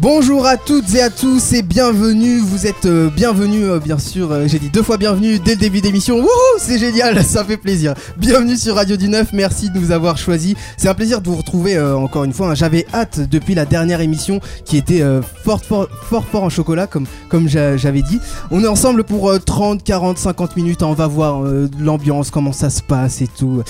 Bonjour 0.00 0.46
à 0.46 0.56
toutes 0.56 0.94
et 0.94 1.02
à 1.02 1.10
tous 1.10 1.52
et 1.54 1.62
bienvenue, 1.62 2.38
vous 2.38 2.68
êtes 2.68 2.86
euh, 2.86 3.10
bienvenus 3.10 3.64
euh, 3.64 3.80
bien 3.80 3.98
sûr, 3.98 4.30
euh, 4.30 4.46
j'ai 4.46 4.60
dit 4.60 4.68
deux 4.70 4.84
fois 4.84 4.96
bienvenue 4.96 5.40
dès 5.40 5.52
le 5.54 5.56
début 5.60 5.80
d'émission, 5.80 6.18
wouhou 6.18 6.28
c'est 6.60 6.78
génial, 6.78 7.24
ça 7.24 7.42
fait 7.42 7.56
plaisir. 7.56 7.94
Bienvenue 8.16 8.56
sur 8.56 8.76
Radio 8.76 8.96
du 8.96 9.08
9, 9.08 9.32
merci 9.32 9.70
de 9.70 9.78
nous 9.80 9.90
avoir 9.90 10.16
choisis, 10.16 10.54
c'est 10.76 10.86
un 10.88 10.94
plaisir 10.94 11.20
de 11.20 11.28
vous 11.28 11.34
retrouver 11.34 11.76
euh, 11.76 11.96
encore 11.96 12.22
une 12.22 12.32
fois, 12.32 12.50
hein. 12.50 12.54
j'avais 12.54 12.86
hâte 12.94 13.18
depuis 13.28 13.56
la 13.56 13.64
dernière 13.64 14.00
émission 14.00 14.40
qui 14.64 14.76
était 14.76 15.02
fort, 15.42 15.60
fort 15.64 15.88
fort 16.08 16.24
fort 16.24 16.44
en 16.44 16.48
chocolat 16.48 16.86
comme, 16.86 17.06
comme 17.28 17.48
j'a- 17.48 17.76
j'avais 17.76 18.02
dit. 18.02 18.20
On 18.52 18.62
est 18.62 18.68
ensemble 18.68 19.02
pour 19.02 19.28
euh, 19.28 19.40
30, 19.40 19.82
40, 19.82 20.16
50 20.16 20.56
minutes, 20.56 20.84
on 20.84 20.92
va 20.92 21.08
voir 21.08 21.42
l'ambiance, 21.80 22.30
comment 22.30 22.52
ça 22.52 22.70
se 22.70 22.82
passe 22.82 23.20
et 23.20 23.26
tout. 23.26 23.64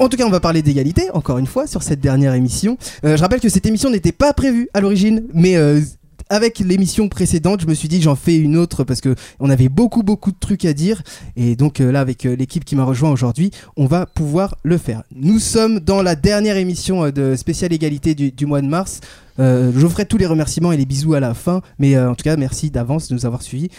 En 0.00 0.08
tout 0.08 0.16
cas, 0.16 0.24
on 0.24 0.30
va 0.30 0.40
parler 0.40 0.62
d'égalité, 0.62 1.10
encore 1.12 1.36
une 1.36 1.46
fois, 1.46 1.66
sur 1.66 1.82
cette 1.82 2.00
dernière 2.00 2.32
émission. 2.32 2.78
Euh, 3.04 3.18
je 3.18 3.22
rappelle 3.22 3.38
que 3.38 3.50
cette 3.50 3.66
émission 3.66 3.90
n'était 3.90 4.12
pas 4.12 4.32
prévue 4.32 4.66
à 4.72 4.80
l'origine, 4.80 5.24
mais 5.34 5.56
euh, 5.56 5.82
avec 6.30 6.60
l'émission 6.60 7.08
précédente, 7.08 7.60
je 7.60 7.66
me 7.66 7.74
suis 7.74 7.88
dit 7.88 8.00
j'en 8.00 8.14
fais 8.14 8.36
une 8.36 8.56
autre 8.56 8.84
parce 8.84 9.00
que 9.00 9.14
on 9.40 9.50
avait 9.50 9.68
beaucoup 9.68 10.02
beaucoup 10.02 10.30
de 10.30 10.38
trucs 10.38 10.64
à 10.64 10.72
dire 10.72 11.02
et 11.36 11.56
donc 11.56 11.80
euh, 11.80 11.90
là 11.90 12.00
avec 12.00 12.24
euh, 12.24 12.36
l'équipe 12.36 12.64
qui 12.64 12.76
m'a 12.76 12.84
rejoint 12.84 13.10
aujourd'hui, 13.10 13.50
on 13.76 13.86
va 13.86 14.06
pouvoir 14.06 14.56
le 14.62 14.78
faire. 14.78 15.02
Nous 15.14 15.40
sommes 15.40 15.80
dans 15.80 16.02
la 16.02 16.14
dernière 16.14 16.56
émission 16.56 17.04
euh, 17.04 17.10
de 17.10 17.34
spéciale 17.34 17.72
égalité 17.72 18.14
du, 18.14 18.46
mois 18.46 18.62
de 18.62 18.68
mars. 18.68 19.00
Je 19.38 19.86
ferai 19.88 20.04
tous 20.04 20.18
les 20.18 20.26
remerciements 20.26 20.70
et 20.70 20.76
les 20.76 20.84
bisous 20.84 21.14
à 21.14 21.20
la 21.20 21.32
fin, 21.32 21.62
mais 21.78 21.98
en 21.98 22.14
tout 22.14 22.24
cas 22.24 22.36
merci 22.36 22.70
d'avance 22.70 23.08
de 23.08 23.14
nous 23.14 23.24
avoir 23.24 23.40
suivis 23.40 23.70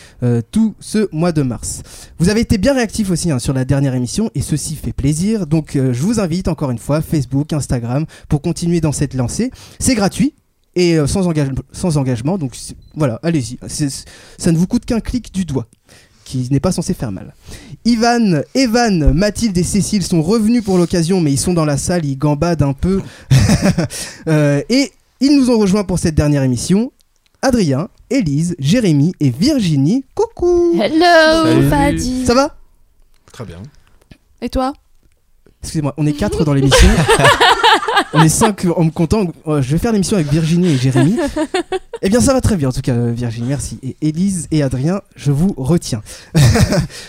tout 0.50 0.74
ce 0.80 1.08
mois 1.12 1.32
de 1.32 1.44
mars. 1.44 1.84
Vous 2.18 2.30
avez 2.30 2.42
été 2.42 2.58
bien 2.58 2.74
réactifs 2.74 3.12
aussi 3.12 3.30
hein, 3.30 3.38
sur 3.38 3.54
la 3.54 3.64
dernière 3.64 3.94
émission 3.94 4.32
et 4.34 4.42
ceci 4.42 4.76
fait 4.76 4.92
plaisir. 4.92 5.46
Donc 5.46 5.74
je 5.76 6.02
vous 6.02 6.20
invite 6.20 6.48
encore 6.48 6.72
une 6.72 6.80
fois 6.80 7.02
Facebook, 7.02 7.54
Instagram 7.54 8.08
pour 8.28 8.42
continuer 8.42 8.82
dans 8.82 8.92
cette 8.92 9.14
lancée. 9.14 9.52
C'est 9.78 9.94
gratuit 9.94 10.34
et 10.76 10.98
euh, 10.98 11.08
sans, 11.08 11.28
engage- 11.28 11.52
sans 11.72 11.98
engagement. 11.98 12.38
Donc 12.38 12.56
voilà, 12.96 13.20
allez-y. 13.24 13.58
Ça 14.38 14.52
ne 14.52 14.58
vous 14.58 14.68
coûte 14.68 14.86
qu'un 14.86 15.00
clic 15.00 15.34
du 15.34 15.46
doigt 15.46 15.68
qui 16.24 16.48
n'est 16.50 16.62
pas 16.62 16.72
censé 16.72 16.94
faire 16.94 17.12
mal. 17.12 17.34
Ivan, 17.84 18.42
Evan, 18.56 19.12
Mathilde 19.14 19.58
et 19.58 19.64
Cécile 19.64 20.02
sont 20.04 20.22
revenus 20.22 20.64
pour 20.64 20.78
l'occasion, 20.78 21.20
mais 21.20 21.32
ils 21.34 21.38
sont 21.38 21.54
dans 21.54 21.66
la 21.66 21.76
salle, 21.78 22.06
ils 22.06 22.18
gambadent 22.18 22.62
un 22.64 22.74
peu. 22.74 23.02
Euh, 24.28 24.62
et 24.70 24.92
ils 25.20 25.36
nous 25.38 25.50
ont 25.50 25.58
rejoints 25.58 25.84
pour 25.84 26.00
cette 26.00 26.16
dernière 26.16 26.44
émission. 26.44 26.92
Adrien, 27.42 27.90
Élise, 28.10 28.56
Jérémy 28.60 29.14
et 29.20 29.30
Virginie. 29.30 30.04
Coucou 30.16 30.80
Hello, 30.82 31.46
Salut. 31.46 31.70
Fadi. 31.70 32.26
Ça 32.26 32.34
va? 32.34 32.56
Très 33.32 33.46
bien. 33.46 33.62
Et 34.42 34.50
toi? 34.50 34.74
Excusez-moi, 35.64 35.94
on 35.98 36.06
est 36.08 36.14
quatre 36.14 36.44
dans 36.44 36.54
l'émission. 36.54 36.88
on 38.14 38.22
est 38.22 38.30
cinq 38.30 38.66
en 38.76 38.84
me 38.84 38.90
comptant. 38.92 39.28
Euh, 39.48 39.62
Je 39.62 39.72
vais 39.72 39.78
faire 39.78 39.92
l'émission 39.92 40.16
avec 40.18 40.28
Virginie 40.32 40.70
et 40.74 40.78
Jérémy. 40.78 41.18
Eh 42.02 42.10
bien, 42.10 42.20
ça 42.20 42.34
va 42.34 42.42
très 42.42 42.58
bien, 42.58 42.70
en 42.70 42.72
tout 42.72 42.82
cas, 42.82 42.94
euh, 42.96 43.12
Virginie, 43.12 43.48
merci. 43.48 43.78
Et 43.84 43.96
Élise 44.02 44.48
et 44.50 44.64
Adrien, 44.64 45.02
je 45.16 45.32
vous 45.32 45.54
retiens. 45.58 46.02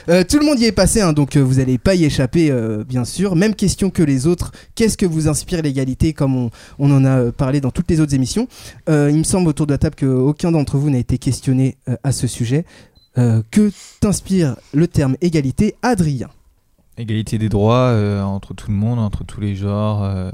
Euh, 0.08 0.24
tout 0.28 0.38
le 0.38 0.44
monde 0.44 0.58
y 0.58 0.64
est 0.64 0.72
passé, 0.72 1.00
hein, 1.00 1.12
donc 1.12 1.36
vous 1.36 1.54
n'allez 1.54 1.78
pas 1.78 1.94
y 1.94 2.04
échapper, 2.04 2.50
euh, 2.50 2.82
bien 2.84 3.04
sûr. 3.04 3.36
Même 3.36 3.54
question 3.54 3.88
que 3.90 4.02
les 4.02 4.26
autres. 4.26 4.50
Qu'est-ce 4.74 4.96
que 4.96 5.06
vous 5.06 5.28
inspire 5.28 5.62
l'égalité, 5.62 6.12
comme 6.12 6.36
on, 6.36 6.50
on 6.80 6.90
en 6.90 7.04
a 7.04 7.30
parlé 7.30 7.60
dans 7.60 7.70
toutes 7.70 7.88
les 7.88 8.00
autres 8.00 8.14
émissions? 8.14 8.48
Euh, 8.88 9.10
Il 9.10 9.18
me 9.18 9.22
semble 9.24 9.48
autour 9.48 9.66
de 9.66 9.72
la 9.72 9.78
table 9.78 9.94
qu'aucun 9.96 10.50
d'entre 10.50 10.76
vous 10.76 10.90
n'a 10.90 10.98
été 10.98 11.18
questionné 11.18 11.76
à 12.02 12.10
ce 12.12 12.26
sujet. 12.26 12.64
Que 13.14 13.70
t'inspire 14.00 14.56
le 14.74 14.88
terme 14.88 15.16
égalité, 15.20 15.76
Adrien? 15.82 16.28
Égalité 16.98 17.38
des 17.38 17.48
droits 17.48 17.88
euh, 17.88 18.22
entre 18.22 18.54
tout 18.54 18.70
le 18.70 18.76
monde, 18.76 18.98
entre 18.98 19.24
tous 19.24 19.40
les 19.40 19.54
genres, 19.54 20.04
euh, 20.04 20.30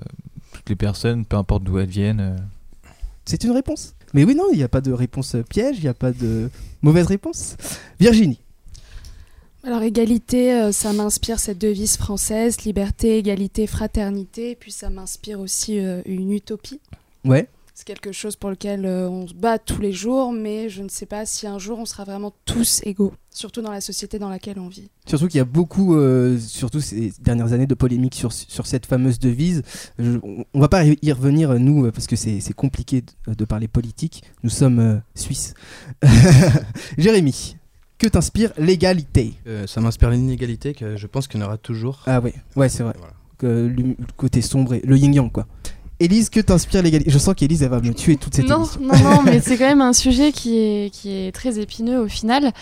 toutes 0.53 0.69
les 0.69 0.77
personnes, 0.77 1.25
peu 1.25 1.37
importe 1.37 1.63
d'où 1.63 1.79
elles 1.79 1.89
viennent. 1.89 2.21
euh. 2.21 2.37
C'est 3.25 3.45
une 3.45 3.53
réponse. 3.53 3.95
Mais 4.15 4.25
oui, 4.25 4.35
non, 4.35 4.45
il 4.53 4.57
n'y 4.57 4.63
a 4.63 4.69
pas 4.69 4.81
de 4.81 4.93
réponse 4.93 5.35
euh, 5.35 5.43
piège, 5.43 5.77
il 5.79 5.83
n'y 5.83 5.89
a 5.89 5.95
pas 5.95 6.13
de 6.13 6.51
mauvaise 6.83 7.07
réponse. 7.07 7.57
Virginie. 8.01 8.41
Alors 9.65 9.83
égalité, 9.83 10.55
euh, 10.55 10.73
ça 10.73 10.93
m'inspire 10.93 11.39
cette 11.39 11.59
devise 11.59 11.97
française, 11.97 12.63
liberté, 12.63 13.19
égalité, 13.19 13.67
fraternité. 13.67 14.53
Et 14.53 14.55
puis 14.55 14.73
ça 14.73 14.89
m'inspire 14.89 15.41
aussi 15.41 15.79
euh, 15.79 16.01
une 16.07 16.33
utopie. 16.33 16.81
Ouais. 17.25 17.49
C'est 17.79 17.85
quelque 17.85 18.11
chose 18.11 18.35
pour 18.35 18.51
lequel 18.51 18.85
euh, 18.85 19.09
on 19.09 19.29
se 19.29 19.35
bat 19.35 19.57
tous 19.61 19.81
les 19.81 19.93
jours, 19.93 20.33
mais 20.33 20.69
je 20.69 20.83
ne 20.83 20.89
sais 20.89 21.07
pas 21.07 21.25
si 21.27 21.47
un 21.47 21.61
jour 21.61 21.79
on 21.79 21.85
sera 21.85 22.03
vraiment 22.03 22.33
tous 22.45 22.81
égaux, 22.83 23.13
surtout 23.31 23.63
dans 23.63 23.71
la 23.71 23.81
société 23.81 24.19
dans 24.19 24.29
laquelle 24.29 24.59
on 24.59 24.67
vit. 24.67 24.91
Surtout 25.07 25.29
qu'il 25.29 25.39
y 25.39 25.41
a 25.41 25.45
beaucoup, 25.45 25.95
euh, 25.95 26.37
surtout 26.41 26.81
ces 26.81 27.13
dernières 27.21 27.53
années, 27.53 27.69
de 27.69 27.75
polémiques 27.77 28.17
sur, 28.17 28.33
sur 28.33 28.67
cette 28.67 28.85
fameuse 28.85 29.21
devise. 29.21 29.63
Je- 29.97 30.19
on, 30.25 30.45
on 30.55 30.59
va 30.61 30.67
pas 30.69 30.85
y 30.87 31.13
revenir, 31.13 31.57
nous, 31.61 31.89
parce 31.93 32.09
que 32.09 32.17
c'est 32.17 32.41
c'est 32.41 32.53
compliqué 32.53 33.05
de, 33.29 33.35
de 33.35 33.45
parler 33.45 33.69
politique. 33.69 34.25
Nous 34.43 34.51
sommes 34.51 34.81
euh, 34.81 34.97
suisses. 35.15 35.55
Jérémy, 36.99 37.59
que 37.99 38.09
t'inspire 38.09 38.53
l'égalité? 38.59 39.35
Euh, 39.47 39.69
ça 39.69 39.81
m'inspire 39.81 40.11
l'inégalité 40.11 40.75
que 40.75 40.97
je 40.97 41.07
pense 41.07 41.29
qu'il 41.29 41.39
y 41.41 41.45
en 41.45 41.47
aura 41.47 41.59
toujours. 41.59 42.03
Ah 42.07 42.19
ouais, 42.21 42.35
ouais, 42.57 42.69
c'est 42.69 42.83
vrai. 42.83 42.95
Voilà. 42.99 43.13
Que 43.39 43.47
le, 43.47 43.71
le 43.71 43.97
côté 44.17 44.43
sombre, 44.43 44.75
et- 44.75 44.83
le 44.85 44.97
yin-yang, 44.97 45.31
quoi. 45.31 45.47
Élise, 46.01 46.31
que 46.31 46.39
t'inspire 46.39 46.81
l'égalité 46.83 47.11
Je 47.11 47.19
sens 47.19 47.35
qu'Élise, 47.35 47.63
elle 47.65 47.71
va 47.71 47.81
me 47.81 47.93
tuer 47.93 48.17
toute 48.17 48.33
cette 48.35 48.47
non, 48.49 48.59
émission. 48.59 48.81
non, 48.83 48.95
non, 48.99 49.23
mais 49.25 49.41
c'est 49.45 49.57
quand 49.57 49.67
même 49.67 49.81
un 49.81 49.93
sujet 49.93 50.31
qui 50.31 50.57
est, 50.57 50.91
qui 50.95 51.11
est 51.11 51.33
très 51.33 51.59
épineux 51.59 51.99
au 52.01 52.07
final. 52.07 52.53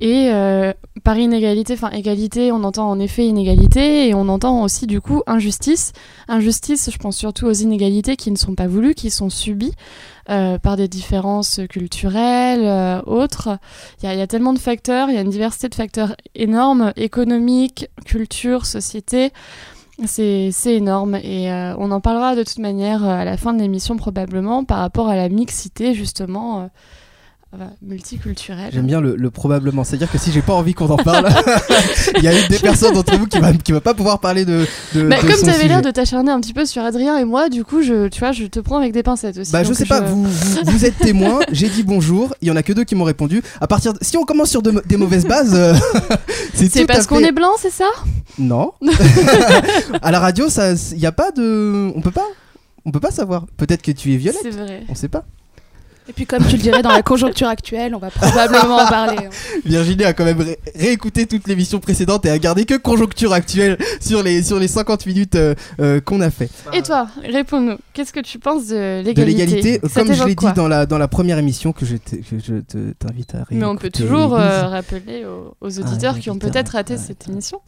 Et 0.00 0.30
euh, 0.32 0.72
par 1.04 1.18
inégalité, 1.18 1.74
enfin 1.74 1.90
égalité, 1.90 2.52
on 2.52 2.64
entend 2.64 2.88
en 2.88 2.98
effet 2.98 3.26
inégalité 3.26 4.08
et 4.08 4.14
on 4.14 4.28
entend 4.30 4.62
aussi 4.62 4.86
du 4.86 5.02
coup 5.02 5.22
injustice. 5.26 5.92
Injustice, 6.28 6.88
je 6.90 6.96
pense 6.96 7.18
surtout 7.18 7.44
aux 7.46 7.52
inégalités 7.52 8.16
qui 8.16 8.30
ne 8.30 8.36
sont 8.36 8.54
pas 8.54 8.66
voulues, 8.66 8.94
qui 8.94 9.10
sont 9.10 9.28
subies 9.28 9.72
euh, 10.30 10.56
par 10.58 10.78
des 10.78 10.88
différences 10.88 11.60
culturelles, 11.68 12.64
euh, 12.64 13.02
autres. 13.02 13.58
Il 14.02 14.06
y, 14.06 14.08
a- 14.08 14.14
y 14.14 14.22
a 14.22 14.26
tellement 14.26 14.54
de 14.54 14.58
facteurs, 14.58 15.10
il 15.10 15.14
y 15.14 15.18
a 15.18 15.20
une 15.20 15.28
diversité 15.30 15.68
de 15.68 15.74
facteurs 15.74 16.16
énormes, 16.34 16.94
économiques, 16.96 17.88
culture, 18.06 18.64
société. 18.64 19.32
C'est 20.04 20.52
énorme 20.66 21.14
et 21.14 21.50
euh, 21.50 21.74
on 21.78 21.90
en 21.90 22.00
parlera 22.00 22.36
de 22.36 22.42
toute 22.42 22.58
manière 22.58 23.02
euh, 23.02 23.08
à 23.08 23.24
la 23.24 23.38
fin 23.38 23.54
de 23.54 23.60
l'émission 23.62 23.96
probablement 23.96 24.62
par 24.62 24.78
rapport 24.78 25.08
à 25.08 25.16
la 25.16 25.30
mixité 25.30 25.94
justement 25.94 26.68
euh, 27.54 27.58
euh, 27.60 27.64
multiculturelle. 27.82 28.70
J'aime 28.72 28.86
bien 28.86 29.00
le, 29.00 29.16
le 29.16 29.30
probablement. 29.30 29.84
C'est-à-dire 29.84 30.10
que 30.10 30.18
si 30.18 30.32
j'ai 30.32 30.42
pas 30.42 30.52
envie 30.54 30.74
qu'on 30.74 30.88
en 30.88 30.96
parle, 30.96 31.28
il 32.16 32.22
y 32.22 32.28
a 32.28 32.38
une 32.38 32.48
des 32.48 32.58
personnes 32.58 32.94
d'entre 32.94 33.16
vous 33.16 33.26
qui 33.26 33.38
va, 33.38 33.52
qui 33.52 33.72
va 33.72 33.80
pas 33.80 33.94
pouvoir 33.94 34.18
parler 34.18 34.44
de. 34.44 34.66
de, 34.94 35.02
Bah, 35.08 35.16
de 35.22 35.26
comme 35.26 35.40
tu 35.42 35.48
avais 35.50 35.68
l'air 35.68 35.82
de 35.82 35.90
t'acharner 35.90 36.30
un 36.32 36.40
petit 36.40 36.52
peu 36.52 36.66
sur 36.66 36.82
Adrien 36.82 37.16
et 37.18 37.24
moi, 37.24 37.48
du 37.48 37.64
coup, 37.64 37.82
je, 37.82 38.08
tu 38.08 38.20
vois, 38.20 38.32
je 38.32 38.44
te 38.46 38.60
prends 38.60 38.78
avec 38.78 38.92
des 38.92 39.02
pincettes 39.02 39.38
aussi. 39.38 39.52
Bah 39.52 39.62
je 39.64 39.72
sais 39.72 39.86
pas, 39.86 40.00
vous, 40.00 40.24
vous, 40.24 40.60
vous 40.64 40.84
êtes 40.84 40.98
témoin, 40.98 41.38
j'ai 41.52 41.68
dit 41.68 41.82
bonjour, 41.82 42.34
il 42.42 42.48
y 42.48 42.50
en 42.50 42.56
a 42.56 42.62
que 42.62 42.72
deux 42.72 42.84
qui 42.84 42.94
m'ont 42.94 43.04
répondu. 43.04 43.42
À 43.60 43.66
partir 43.66 43.92
de- 43.92 43.98
si 44.02 44.16
on 44.16 44.24
commence 44.24 44.50
sur 44.50 44.62
de- 44.62 44.82
des 44.86 44.96
mauvaises 44.96 45.24
bases, 45.26 45.54
euh, 45.54 45.74
c'est 46.54 46.84
parce 46.86 47.06
qu'on 47.06 47.20
est 47.20 47.32
blanc, 47.32 47.52
c'est 47.58 47.70
ça? 47.72 47.88
Non. 48.38 48.72
à 50.02 50.10
la 50.10 50.20
radio, 50.20 50.46
il 50.92 50.98
y 50.98 51.06
a 51.06 51.12
pas 51.12 51.30
de, 51.30 51.90
on 51.94 52.00
peut 52.00 52.10
pas, 52.10 52.26
on 52.84 52.90
peut 52.90 53.00
pas 53.00 53.10
savoir. 53.10 53.46
Peut-être 53.56 53.82
que 53.82 53.92
tu 53.92 54.12
es 54.12 54.16
violette, 54.16 54.40
C'est 54.42 54.50
vrai. 54.50 54.82
on 54.88 54.94
sait 54.94 55.08
pas. 55.08 55.24
Et 56.08 56.12
puis 56.12 56.24
comme 56.26 56.44
tu 56.46 56.56
le 56.56 56.62
dirais, 56.62 56.82
dans 56.82 56.92
la 56.92 57.02
conjoncture 57.02 57.48
actuelle, 57.48 57.94
on 57.94 57.98
va 57.98 58.10
probablement 58.10 58.76
en 58.76 58.86
parler. 58.86 59.16
hein. 59.26 59.30
Virginie 59.64 60.04
a 60.04 60.12
quand 60.12 60.24
même 60.24 60.40
ré- 60.40 60.58
réécouté 60.74 61.26
toute 61.26 61.48
l'émission 61.48 61.80
précédente 61.80 62.24
et 62.26 62.30
a 62.30 62.38
gardé 62.38 62.64
que 62.64 62.74
conjoncture 62.74 63.32
actuelle 63.32 63.76
sur 64.00 64.22
les 64.22 64.42
sur 64.42 64.58
les 64.60 64.68
50 64.68 65.04
minutes 65.06 65.34
euh, 65.34 65.54
euh, 65.80 66.00
qu'on 66.00 66.20
a 66.20 66.30
fait. 66.30 66.48
Et 66.72 66.82
toi, 66.82 67.08
réponds-nous. 67.24 67.76
Qu'est-ce 67.92 68.12
que 68.12 68.20
tu 68.20 68.38
penses 68.38 68.68
de 68.68 68.74
De 69.02 69.02
l'égalité? 69.04 69.46
l'égalité, 69.46 69.80
Ça 69.88 70.00
comme 70.02 70.12
je 70.12 70.22
l'ai 70.24 70.34
dit 70.36 70.46
dans 70.54 70.68
la 70.68 70.86
dans 70.86 70.98
la 70.98 71.08
première 71.08 71.38
émission 71.38 71.72
que 71.72 71.84
je 71.84 71.96
t'invite 71.96 73.34
à 73.34 73.38
réécouter. 73.38 73.54
Mais 73.56 73.64
on 73.64 73.76
peut 73.76 73.90
toujours 73.90 74.34
euh, 74.38 74.66
rappeler 74.68 75.24
aux, 75.24 75.56
aux 75.60 75.78
auditeurs 75.80 76.14
Ah, 76.16 76.20
qui 76.20 76.30
ont 76.30 76.38
peut-être 76.38 76.70
raté 76.70 76.94
Ouais. 76.94 77.00
cette 77.04 77.28
émission. 77.28 77.58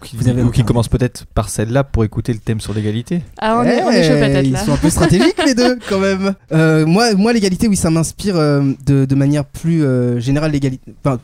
Ou 0.00 0.04
qui, 0.04 0.16
Vous 0.16 0.28
avez 0.28 0.42
ou 0.42 0.50
qui 0.50 0.60
aucun- 0.60 0.68
commence 0.68 0.88
peut-être 0.88 1.26
par 1.26 1.48
celle-là 1.48 1.82
pour 1.84 2.04
écouter 2.04 2.32
le 2.32 2.38
thème 2.38 2.60
sur 2.60 2.72
l'égalité. 2.74 3.22
Ah, 3.40 3.58
on, 3.58 3.64
est, 3.64 3.82
on 3.82 3.90
est 3.90 4.04
chaud 4.04 4.18
patate 4.20 4.44
Ils 4.46 4.52
là. 4.52 4.64
sont 4.64 4.72
un 4.72 4.76
peu 4.76 4.88
stratégiques 4.90 5.44
les 5.44 5.54
deux 5.54 5.78
quand 5.88 5.98
même. 5.98 6.34
Euh, 6.52 6.86
moi, 6.86 7.14
moi 7.14 7.32
l'égalité, 7.32 7.66
oui, 7.68 7.76
ça 7.76 7.87
m'inspire 7.90 8.36
euh, 8.36 8.62
de, 8.86 9.04
de 9.04 9.14
manière 9.14 9.44
plus 9.44 9.82
euh, 9.84 10.18
générale 10.20 10.52
l'égalité. 10.52 10.92
Enfin, 11.04 11.18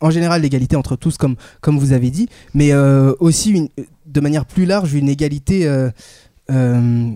en 0.00 0.10
général 0.10 0.42
l'égalité 0.42 0.76
entre 0.76 0.96
tous, 0.96 1.16
comme 1.16 1.36
comme 1.60 1.78
vous 1.78 1.92
avez 1.92 2.10
dit, 2.10 2.28
mais 2.52 2.72
euh, 2.72 3.12
aussi 3.20 3.50
une, 3.52 3.68
de 4.06 4.20
manière 4.20 4.44
plus 4.46 4.66
large 4.66 4.92
une 4.94 5.08
égalité. 5.08 5.66
euh, 5.66 5.90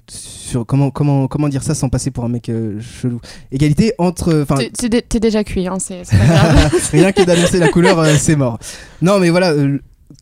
sur 0.08 0.64
comment 0.64 0.90
comment 0.90 1.28
comment 1.28 1.50
dire 1.50 1.62
ça 1.62 1.74
sans 1.74 1.90
passer 1.90 2.10
pour 2.10 2.24
un 2.24 2.28
mec 2.30 2.48
euh, 2.48 2.80
chelou 2.80 3.20
égalité 3.52 3.92
entre 3.98 4.40
enfin 4.42 4.54
T'es- 4.54 4.70
T'es 4.70 4.88
dé- 4.88 5.02
t'es 5.02 5.20
déjà 5.20 5.44
cuit, 5.44 5.66
hein, 5.68 5.76
c'est 5.78 6.02
c'est 6.04 6.16
pas 6.16 6.24
grave. 6.26 6.88
rien 6.92 7.12
que 7.12 7.22
d'annoncer 7.24 7.58
la 7.58 7.68
couleur 7.68 7.98
euh, 7.98 8.14
c'est 8.18 8.36
mort 8.36 8.58
non 9.02 9.18
mais 9.18 9.28
voilà 9.28 9.52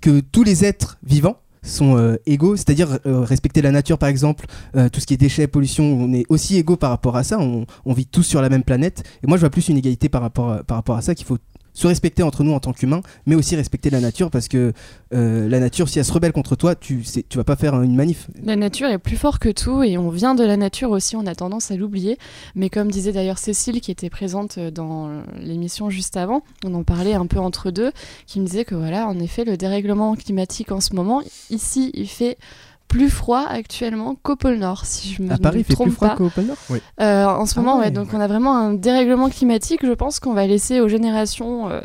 que 0.00 0.18
tous 0.32 0.42
les 0.42 0.64
êtres 0.64 0.98
vivants 1.04 1.36
sont 1.66 1.96
euh, 1.96 2.16
égaux, 2.26 2.56
c'est-à-dire 2.56 2.98
euh, 3.06 3.20
respecter 3.20 3.62
la 3.62 3.70
nature 3.70 3.98
par 3.98 4.08
exemple, 4.08 4.46
euh, 4.76 4.88
tout 4.88 5.00
ce 5.00 5.06
qui 5.06 5.14
est 5.14 5.18
déchets, 5.18 5.46
pollution, 5.46 5.84
on 5.84 6.12
est 6.12 6.24
aussi 6.28 6.56
égaux 6.56 6.76
par 6.76 6.90
rapport 6.90 7.16
à 7.16 7.24
ça, 7.24 7.38
on, 7.38 7.66
vit 7.92 8.06
tous 8.06 8.22
sur 8.22 8.40
la 8.42 8.48
même 8.48 8.62
planète. 8.62 9.02
Et 9.22 9.26
moi 9.26 9.36
je 9.36 9.40
vois 9.40 9.50
plus 9.50 9.68
une 9.68 9.78
égalité 9.78 10.08
par 10.08 10.20
rapport 10.20 10.62
par 10.64 10.76
rapport 10.76 10.96
à 10.96 11.02
ça 11.02 11.14
qu'il 11.14 11.26
faut 11.26 11.38
se 11.76 11.86
respecter 11.86 12.22
entre 12.22 12.42
nous 12.42 12.52
en 12.52 12.58
tant 12.58 12.72
qu'humains, 12.72 13.02
mais 13.26 13.34
aussi 13.34 13.54
respecter 13.54 13.90
la 13.90 14.00
nature 14.00 14.30
parce 14.30 14.48
que 14.48 14.72
euh, 15.12 15.48
la 15.48 15.60
nature, 15.60 15.88
si 15.90 15.98
elle 15.98 16.04
se 16.06 16.12
rebelle 16.12 16.32
contre 16.32 16.56
toi, 16.56 16.74
tu, 16.74 17.02
tu 17.28 17.36
vas 17.36 17.44
pas 17.44 17.54
faire 17.54 17.80
une 17.82 17.94
manif. 17.94 18.28
La 18.42 18.56
nature 18.56 18.88
est 18.88 18.98
plus 18.98 19.16
fort 19.16 19.38
que 19.38 19.50
tout 19.50 19.82
et 19.82 19.98
on 19.98 20.08
vient 20.08 20.34
de 20.34 20.42
la 20.42 20.56
nature 20.56 20.90
aussi, 20.90 21.16
on 21.16 21.26
a 21.26 21.34
tendance 21.34 21.70
à 21.70 21.76
l'oublier. 21.76 22.16
Mais 22.54 22.70
comme 22.70 22.90
disait 22.90 23.12
d'ailleurs 23.12 23.38
Cécile 23.38 23.82
qui 23.82 23.90
était 23.90 24.08
présente 24.08 24.58
dans 24.58 25.22
l'émission 25.38 25.90
juste 25.90 26.16
avant, 26.16 26.42
on 26.64 26.72
en 26.72 26.82
parlait 26.82 27.12
un 27.12 27.26
peu 27.26 27.38
entre 27.38 27.70
deux, 27.70 27.92
qui 28.26 28.40
me 28.40 28.46
disait 28.46 28.64
que 28.64 28.74
voilà, 28.74 29.06
en 29.06 29.18
effet, 29.18 29.44
le 29.44 29.58
dérèglement 29.58 30.16
climatique 30.16 30.72
en 30.72 30.80
ce 30.80 30.94
moment, 30.94 31.22
ici, 31.50 31.90
il 31.92 32.08
fait 32.08 32.38
plus 32.88 33.10
froid 33.10 33.44
actuellement 33.48 34.16
qu'au 34.22 34.36
pôle 34.36 34.56
Nord, 34.56 34.86
si 34.86 35.12
je 35.12 35.22
me 35.22 35.32
à 35.32 35.38
Paris, 35.38 35.64
fait 35.64 35.74
trompe 35.74 35.88
plus 35.88 35.94
froid 35.96 36.14
qu'au 36.16 36.30
pôle 36.30 36.44
Nord 36.44 36.56
Oui. 36.70 36.80
Euh, 37.00 37.24
en 37.26 37.46
ce 37.46 37.54
Ah 37.56 37.60
moment, 37.62 37.78
ouais. 37.78 37.86
ouais, 37.86 37.90
donc 37.90 38.08
on 38.12 38.20
a 38.20 38.26
vraiment 38.26 38.56
un 38.56 38.72
dérèglement 38.74 39.28
climatique. 39.28 39.80
Je 39.84 39.92
pense 39.92 40.20
qu'on 40.20 40.32
va 40.34 40.46
laisser 40.46 40.80
aux 40.80 40.88
générations 40.88 41.68
euh, 41.68 41.80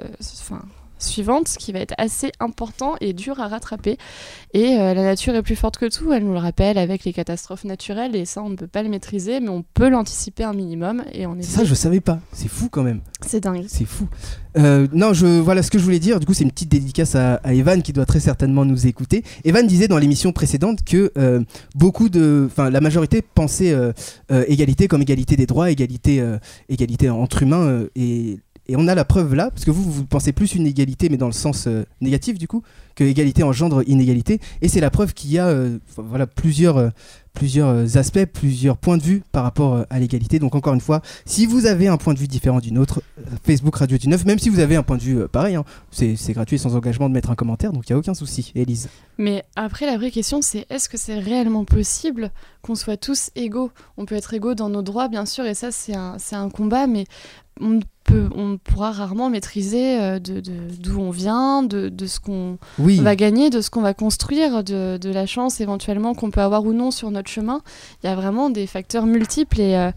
enfin, 1.02 1.12
suivantes, 1.12 1.48
ce 1.48 1.58
qui 1.58 1.72
va 1.72 1.80
être 1.80 1.94
assez 1.98 2.32
important 2.40 2.96
et 3.02 3.14
dur 3.14 3.40
à 3.40 3.48
rattraper. 3.48 3.98
Et 4.54 4.78
euh, 4.78 4.94
la 4.94 5.04
nature 5.04 5.36
est 5.36 5.42
plus 5.42 5.56
forte 5.56 5.78
que 5.78 5.86
tout, 5.86 6.12
elle 6.14 6.24
nous 6.24 6.34
le 6.34 6.40
rappelle 6.40 6.78
avec 6.78 7.04
les 7.04 7.14
catastrophes 7.14 7.64
naturelles, 7.64 8.16
et 8.16 8.26
ça, 8.26 8.42
on 8.42 8.50
ne 8.50 8.56
peut 8.56 8.68
pas 8.68 8.84
le 8.84 8.90
maîtriser, 8.90 9.40
mais 9.40 9.50
on 9.50 9.64
peut 9.74 9.90
l'anticiper 9.90 10.44
un 10.44 10.54
minimum. 10.54 11.04
Et 11.14 11.26
on 11.26 11.38
est 11.38 11.44
Ça, 11.44 11.64
je 11.64 11.74
savais 11.74 12.02
pas. 12.02 12.20
C'est 12.34 12.50
fou 12.50 12.70
quand 12.70 12.84
même. 12.84 13.02
C'est 13.26 13.42
dingue. 13.42 13.66
C'est 13.68 13.86
fou. 13.86 14.08
Euh, 14.58 14.88
non, 14.92 15.14
je 15.14 15.26
voilà 15.26 15.64
ce 15.64 15.72
que 15.72 15.80
je 15.80 15.84
voulais 15.84 16.00
dire. 16.00 16.20
Du 16.20 16.26
coup, 16.26 16.34
c'est 16.34 16.44
une 16.44 16.52
petite 16.52 16.70
dédicace 16.70 17.16
à, 17.16 17.36
à 17.36 17.54
Evan 17.54 17.82
qui 17.82 17.94
doit 17.94 18.06
très 18.06 18.20
certainement 18.20 18.66
nous 18.66 18.88
écouter. 18.88 19.24
Evan 19.46 19.66
disait 19.66 19.88
dans 19.88 19.98
l'émission 19.98 20.32
précédente 20.32 20.84
que 20.84 21.12
euh, 21.18 21.42
beaucoup 21.76 22.10
de, 22.10 22.48
enfin, 22.52 22.70
la 22.70 22.82
majorité 22.82 23.22
pensait 23.22 23.74
égalité 24.30 24.88
comme 24.88 25.02
égalité 25.02 25.36
des 25.36 25.46
droits, 25.46 25.72
égalité, 25.72 26.24
égalité 26.70 27.10
entre 27.10 27.44
humains. 27.44 27.86
et, 27.96 28.40
et 28.72 28.76
on 28.78 28.88
a 28.88 28.96
la 28.96 29.04
preuve 29.04 29.36
là, 29.36 29.50
parce 29.52 29.66
que 29.66 29.72
vous, 29.72 29.84
vous 29.84 30.06
pensez 30.06 30.32
plus 30.32 30.56
une 30.56 30.66
égalité, 30.66 31.10
mais 31.10 31.18
dans 31.18 31.28
le 31.28 31.34
sens 31.34 31.68
euh, 31.68 31.84
négatif 32.00 32.38
du 32.38 32.48
coup, 32.48 32.64
que 32.96 33.04
égalité 33.04 33.44
engendre 33.44 33.84
inégalité. 33.86 34.40
Et 34.62 34.70
c'est 34.70 34.80
la 34.80 34.90
preuve 34.90 35.14
qu'il 35.14 35.30
y 35.32 35.40
a, 35.40 35.48
euh, 35.48 35.78
voilà, 35.98 36.26
plusieurs. 36.26 36.78
euh, 36.78 36.90
plusieurs 37.34 37.96
aspects, 37.98 38.26
plusieurs 38.26 38.76
points 38.78 38.98
de 38.98 39.04
vue 39.04 39.24
par 39.32 39.44
rapport 39.44 39.86
à 39.90 40.00
l'égalité. 40.00 40.38
Donc 40.38 40.54
encore 40.54 40.74
une 40.74 40.82
fois, 40.82 41.02
si 41.26 41.46
vous 41.46 41.66
avez 41.66 41.88
un 41.88 41.96
point 41.96 42.14
de 42.14 42.20
vue 42.20 42.28
différent 42.28 42.60
d'une 42.60 42.78
autre, 42.78 43.02
Facebook 43.46 43.74
Radio 43.78 43.98
du 43.98 44.10
9, 44.10 44.26
même 44.26 44.38
si 44.38 44.50
vous 44.50 44.60
avez 44.60 44.76
un 44.76 44.84
point 44.84 44.98
de 44.98 45.02
vue 45.02 45.28
pareil, 45.30 45.56
hein, 45.56 45.64
c'est 45.92 46.34
gratuit 46.34 46.60
sans 46.60 46.76
engagement 46.76 47.08
de 47.08 47.14
mettre 47.14 47.30
un 47.32 47.36
commentaire, 47.36 47.72
donc 47.72 47.88
il 47.88 47.94
n'y 47.94 47.96
a 47.96 48.00
aucun 48.00 48.14
souci. 48.14 48.52
Élise. 48.54 48.90
Mais 49.18 49.46
après, 49.56 49.86
la 49.86 49.98
vraie 49.98 50.12
question, 50.12 50.42
c'est 50.42 50.66
est-ce 50.70 50.90
que 50.90 50.98
c'est 50.98 51.20
réellement 51.20 51.64
possible 51.64 52.32
qu'on 52.62 52.76
soit 52.76 52.98
tous 52.98 53.32
égaux? 53.36 53.72
On 53.96 54.06
peut 54.06 54.16
être 54.16 54.34
égaux 54.34 54.54
dans 54.54 54.68
nos 54.68 54.82
droits, 54.82 55.08
bien 55.08 55.26
sûr, 55.26 55.46
et 55.46 55.54
ça, 55.54 55.72
c'est 55.72 55.96
un, 55.96 56.18
un 56.34 56.50
combat, 56.50 56.86
mais 56.86 57.06
on, 57.62 57.80
peut, 58.12 58.30
on 58.36 58.58
pourra 58.58 58.92
rarement 58.92 59.30
maîtriser 59.30 60.00
euh, 60.02 60.20
de- 60.20 60.42
d'où 60.80 61.00
on 61.00 61.12
vient, 61.12 61.64
de, 61.64 61.90
de 61.90 62.06
ce 62.06 62.20
qu'on 62.20 62.58
Oui, 62.80 62.98
va 62.98 63.16
gagner, 63.16 63.50
de 63.50 63.62
ce 63.62 63.70
qu'on 63.70 63.82
va 63.82 63.94
construire, 63.94 64.64
de, 64.64 64.98
de 64.98 65.10
la 65.10 65.26
chance 65.26 65.62
éventuellement 65.62 66.14
qu'on 66.14 66.32
peut 66.32 66.42
avoir 66.42 66.66
ou 66.66 66.74
non 66.74 66.92
sur 66.92 67.12
notre 67.12 67.30
chemin. 67.30 67.62
Il 68.04 68.08
y 68.08 68.10
a 68.10 68.16
vraiment 68.16 68.50
des 68.50 68.68
facteurs 68.68 69.06
multiples 69.06 69.62
et 69.62 69.76
euh, 69.76 69.92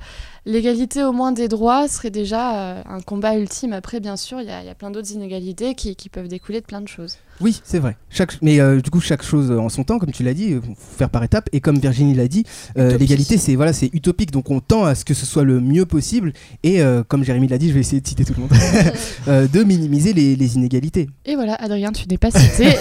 l'égalité 0.46 1.02
au 1.02 1.12
moins 1.12 1.32
des 1.32 1.48
droits 1.48 1.88
serait 1.88 2.10
déjà 2.10 2.56
euh, 2.56 2.82
un 2.88 3.00
combat 3.00 3.36
ultime. 3.36 3.72
Après, 3.72 4.00
bien 4.00 4.16
sûr, 4.16 4.40
il 4.40 4.46
y 4.46 4.50
a, 4.50 4.60
il 4.62 4.66
y 4.66 4.70
a 4.70 4.74
plein 4.74 4.90
d'autres 4.90 5.12
inégalités 5.12 5.74
qui, 5.74 5.96
qui 5.96 6.08
peuvent 6.08 6.28
découler 6.28 6.60
de 6.60 6.66
plein 6.66 6.80
de 6.80 6.88
choses. 6.88 7.16
oui, 7.40 7.60
c'est 7.64 7.78
vrai. 7.78 7.96
Chaque, 8.10 8.40
mais 8.42 8.60
euh, 8.60 8.80
du 8.80 8.90
coup, 8.90 9.00
chaque 9.00 9.22
chose 9.22 9.50
en 9.50 9.68
son 9.68 9.84
temps, 9.84 9.98
comme 9.98 10.12
tu 10.12 10.22
l'as 10.22 10.34
dit, 10.34 10.52
euh, 10.52 10.60
faut 10.60 10.96
faire 10.98 11.10
par 11.10 11.24
étapes. 11.24 11.48
Et 11.52 11.60
comme 11.60 11.78
Virginie 11.78 12.14
l'a 12.14 12.28
dit, 12.28 12.44
euh, 12.76 12.98
l'égalité, 12.98 13.38
c'est 13.38 13.54
voilà, 13.54 13.72
c'est 13.72 13.90
utopique. 13.92 14.30
Donc 14.30 14.50
on 14.50 14.60
tend 14.60 14.84
à 14.84 14.94
ce 14.94 15.04
que 15.04 15.14
ce 15.14 15.26
soit 15.26 15.44
le 15.44 15.60
mieux 15.60 15.86
possible. 15.86 16.32
Et 16.62 16.82
euh, 16.82 17.02
comme 17.02 17.24
Jérémy 17.24 17.48
l'a 17.48 17.58
dit, 17.58 17.68
je 17.68 17.74
vais 17.74 17.80
essayer 17.80 18.00
de 18.00 18.06
citer 18.06 18.24
tout 18.24 18.34
le 18.36 18.40
monde, 18.42 18.50
de 19.52 19.64
minimiser 19.64 20.12
les, 20.12 20.36
les 20.36 20.56
inégalités. 20.56 21.08
Et 21.24 21.34
voilà, 21.36 21.54
Adrien, 21.54 21.92
tu 21.92 22.06
n'es 22.08 22.18
pas 22.18 22.30
cité. 22.30 22.64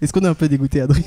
Est-ce 0.00 0.12
qu'on 0.12 0.20
est 0.20 0.28
un 0.28 0.34
peu 0.34 0.48
dégoûté, 0.48 0.80
Adrien? 0.80 1.02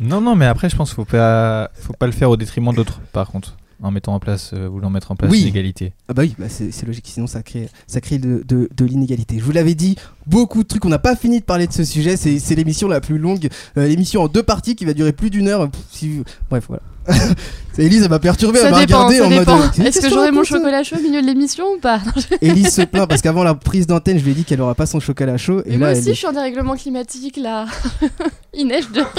Non, 0.00 0.20
non, 0.20 0.36
mais 0.36 0.46
après, 0.46 0.68
je 0.70 0.76
pense 0.76 0.90
qu'il 0.90 0.96
faut 0.96 1.04
pas, 1.04 1.70
faut 1.74 1.92
pas 1.92 2.06
le 2.06 2.12
faire 2.12 2.30
au 2.30 2.36
détriment 2.36 2.72
d'autres, 2.72 3.00
par 3.12 3.28
contre, 3.30 3.56
en 3.82 3.90
mettant 3.90 4.14
en 4.14 4.20
place, 4.20 4.52
euh, 4.54 4.68
voulant 4.68 4.90
mettre 4.90 5.10
en 5.10 5.16
place 5.16 5.30
Oui. 5.30 5.42
l'égalité. 5.44 5.92
Ah 6.08 6.14
bah 6.14 6.22
oui, 6.22 6.34
bah 6.38 6.46
c'est 6.48 6.86
logique, 6.86 7.06
sinon 7.08 7.26
ça 7.26 7.42
crée, 7.42 7.68
ça 7.86 8.00
crée 8.00 8.18
de, 8.18 8.42
de- 8.46 8.68
de 8.76 8.84
l'inégalité. 8.84 9.38
Je 9.38 9.44
vous 9.44 9.52
l'avais 9.52 9.74
dit, 9.74 9.96
beaucoup 10.26 10.62
de 10.62 10.68
trucs, 10.68 10.84
on 10.84 10.88
n'a 10.88 10.98
pas 10.98 11.16
fini 11.16 11.40
de 11.40 11.44
parler 11.44 11.66
de 11.66 11.72
ce 11.72 11.84
sujet, 11.84 12.16
c'est 12.16 12.38
c'est 12.38 12.54
l'émission 12.54 12.86
la 12.88 13.00
plus 13.00 13.18
longue, 13.18 13.48
euh, 13.76 13.86
l'émission 13.88 14.22
en 14.22 14.28
deux 14.28 14.42
parties 14.42 14.74
qui 14.76 14.84
va 14.84 14.94
durer 14.94 15.12
plus 15.12 15.30
d'une 15.30 15.48
heure. 15.48 15.68
Pff, 15.70 15.80
si- 15.90 16.22
Bref, 16.50 16.64
voilà. 16.68 16.82
C'est 17.74 17.84
Élise, 17.84 18.02
elle 18.02 18.08
m'a 18.10 18.18
perturbé, 18.18 18.58
elle 18.60 18.72
m'a 18.72 18.78
regardé 18.80 19.20
en 19.20 19.28
dépend. 19.28 19.56
mode... 19.56 19.70
euh, 19.78 19.84
Est-ce 19.84 20.00
que 20.00 20.08
j'aurai 20.08 20.32
mon 20.32 20.42
chocolat 20.42 20.82
chaud 20.82 20.96
au 20.98 21.00
milieu 21.00 21.22
de 21.22 21.26
l'émission 21.26 21.64
ou 21.76 21.78
pas 21.78 22.00
Élise 22.40 22.74
se 22.74 22.82
plaint 22.82 23.08
parce 23.08 23.22
qu'avant 23.22 23.44
la 23.44 23.54
prise 23.54 23.86
d'antenne, 23.86 24.18
je 24.18 24.24
lui 24.24 24.32
ai 24.32 24.34
dit 24.34 24.44
qu'elle 24.44 24.60
aura 24.60 24.74
pas 24.74 24.86
son 24.86 24.98
chocolat 24.98 25.36
chaud. 25.36 25.60
Et 25.64 25.70
Mais 25.70 25.76
moi 25.78 25.86
là, 25.88 25.92
elle 25.92 25.98
aussi, 26.00 26.08
je 26.10 26.14
suis 26.14 26.26
en 26.26 26.32
dérèglement 26.32 26.74
climatique 26.76 27.36
là. 27.36 27.66
Il 28.54 28.66
neige 28.66 28.90
de. 28.90 29.00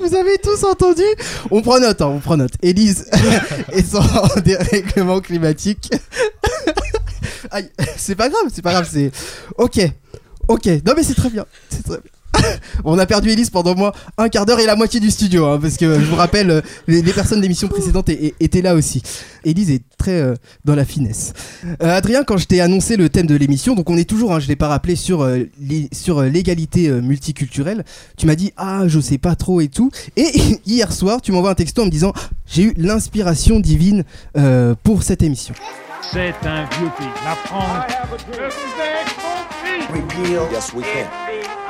Vous 0.00 0.14
avez 0.14 0.38
tous 0.38 0.62
entendu? 0.64 1.02
On 1.50 1.60
prend 1.60 1.80
note, 1.80 2.00
hein, 2.00 2.06
on 2.06 2.20
prend 2.20 2.36
note. 2.36 2.52
Élise 2.62 3.06
est 3.72 3.82
sans 3.86 4.02
dérèglement 4.44 5.20
climatique. 5.20 5.90
Aïe, 7.50 7.68
c'est 7.96 8.14
pas 8.14 8.28
grave, 8.28 8.44
c'est 8.52 8.62
pas 8.62 8.70
grave, 8.72 8.88
c'est. 8.90 9.10
Ok, 9.56 9.80
ok. 10.48 10.66
Non 10.86 10.92
mais 10.96 11.02
c'est 11.02 11.14
très 11.14 11.30
bien, 11.30 11.44
c'est 11.70 11.82
très 11.82 11.96
bien. 11.98 12.10
On 12.84 12.98
a 12.98 13.06
perdu 13.06 13.30
Élise 13.30 13.50
pendant 13.50 13.72
au 13.72 13.76
moins 13.76 13.92
un 14.16 14.28
quart 14.28 14.46
d'heure 14.46 14.60
et 14.60 14.66
la 14.66 14.76
moitié 14.76 15.00
du 15.00 15.10
studio, 15.10 15.46
hein, 15.46 15.58
parce 15.60 15.76
que 15.76 15.94
je 15.98 16.04
vous 16.06 16.16
rappelle, 16.16 16.50
euh, 16.50 16.60
les, 16.86 17.02
les 17.02 17.12
personnes 17.12 17.40
d'émissions 17.40 17.68
précédentes 17.68 18.08
é- 18.08 18.26
é- 18.26 18.34
étaient 18.40 18.62
là 18.62 18.74
aussi. 18.74 19.02
Élise 19.44 19.70
est 19.70 19.82
très 19.98 20.12
euh, 20.20 20.34
dans 20.64 20.74
la 20.74 20.84
finesse. 20.84 21.32
Euh, 21.82 21.96
Adrien, 21.96 22.24
quand 22.24 22.36
je 22.36 22.46
t'ai 22.46 22.60
annoncé 22.60 22.96
le 22.96 23.08
thème 23.08 23.26
de 23.26 23.34
l'émission, 23.36 23.74
donc 23.74 23.90
on 23.90 23.96
est 23.96 24.08
toujours, 24.08 24.32
hein, 24.34 24.40
je 24.40 24.48
l'ai 24.48 24.56
pas 24.56 24.68
rappelé, 24.68 24.96
sur, 24.96 25.22
euh, 25.22 25.44
l'é- 25.60 25.88
sur 25.92 26.22
l'égalité 26.22 26.88
euh, 26.88 27.00
multiculturelle, 27.00 27.84
tu 28.16 28.26
m'as 28.26 28.34
dit 28.36 28.52
ah 28.56 28.82
je 28.86 29.00
sais 29.00 29.18
pas 29.18 29.34
trop 29.36 29.60
et 29.60 29.68
tout. 29.68 29.90
Et 30.16 30.30
hier 30.66 30.92
soir, 30.92 31.20
tu 31.20 31.32
m'envoies 31.32 31.50
un 31.50 31.54
texto 31.54 31.82
en 31.82 31.86
me 31.86 31.90
disant 31.90 32.12
j'ai 32.46 32.62
eu 32.62 32.74
l'inspiration 32.76 33.60
divine 33.60 34.04
euh, 34.36 34.74
pour 34.82 35.02
cette 35.02 35.22
émission. 35.22 35.54
C'est 36.12 36.34
un 36.46 36.64
vieux 36.78 36.90
pays. 36.96 37.06
La 37.24 37.34
France. 37.34 37.84
repeal. 39.92 40.40
Yes, 40.52 40.72
we 40.74 40.82
can. 40.84 41.27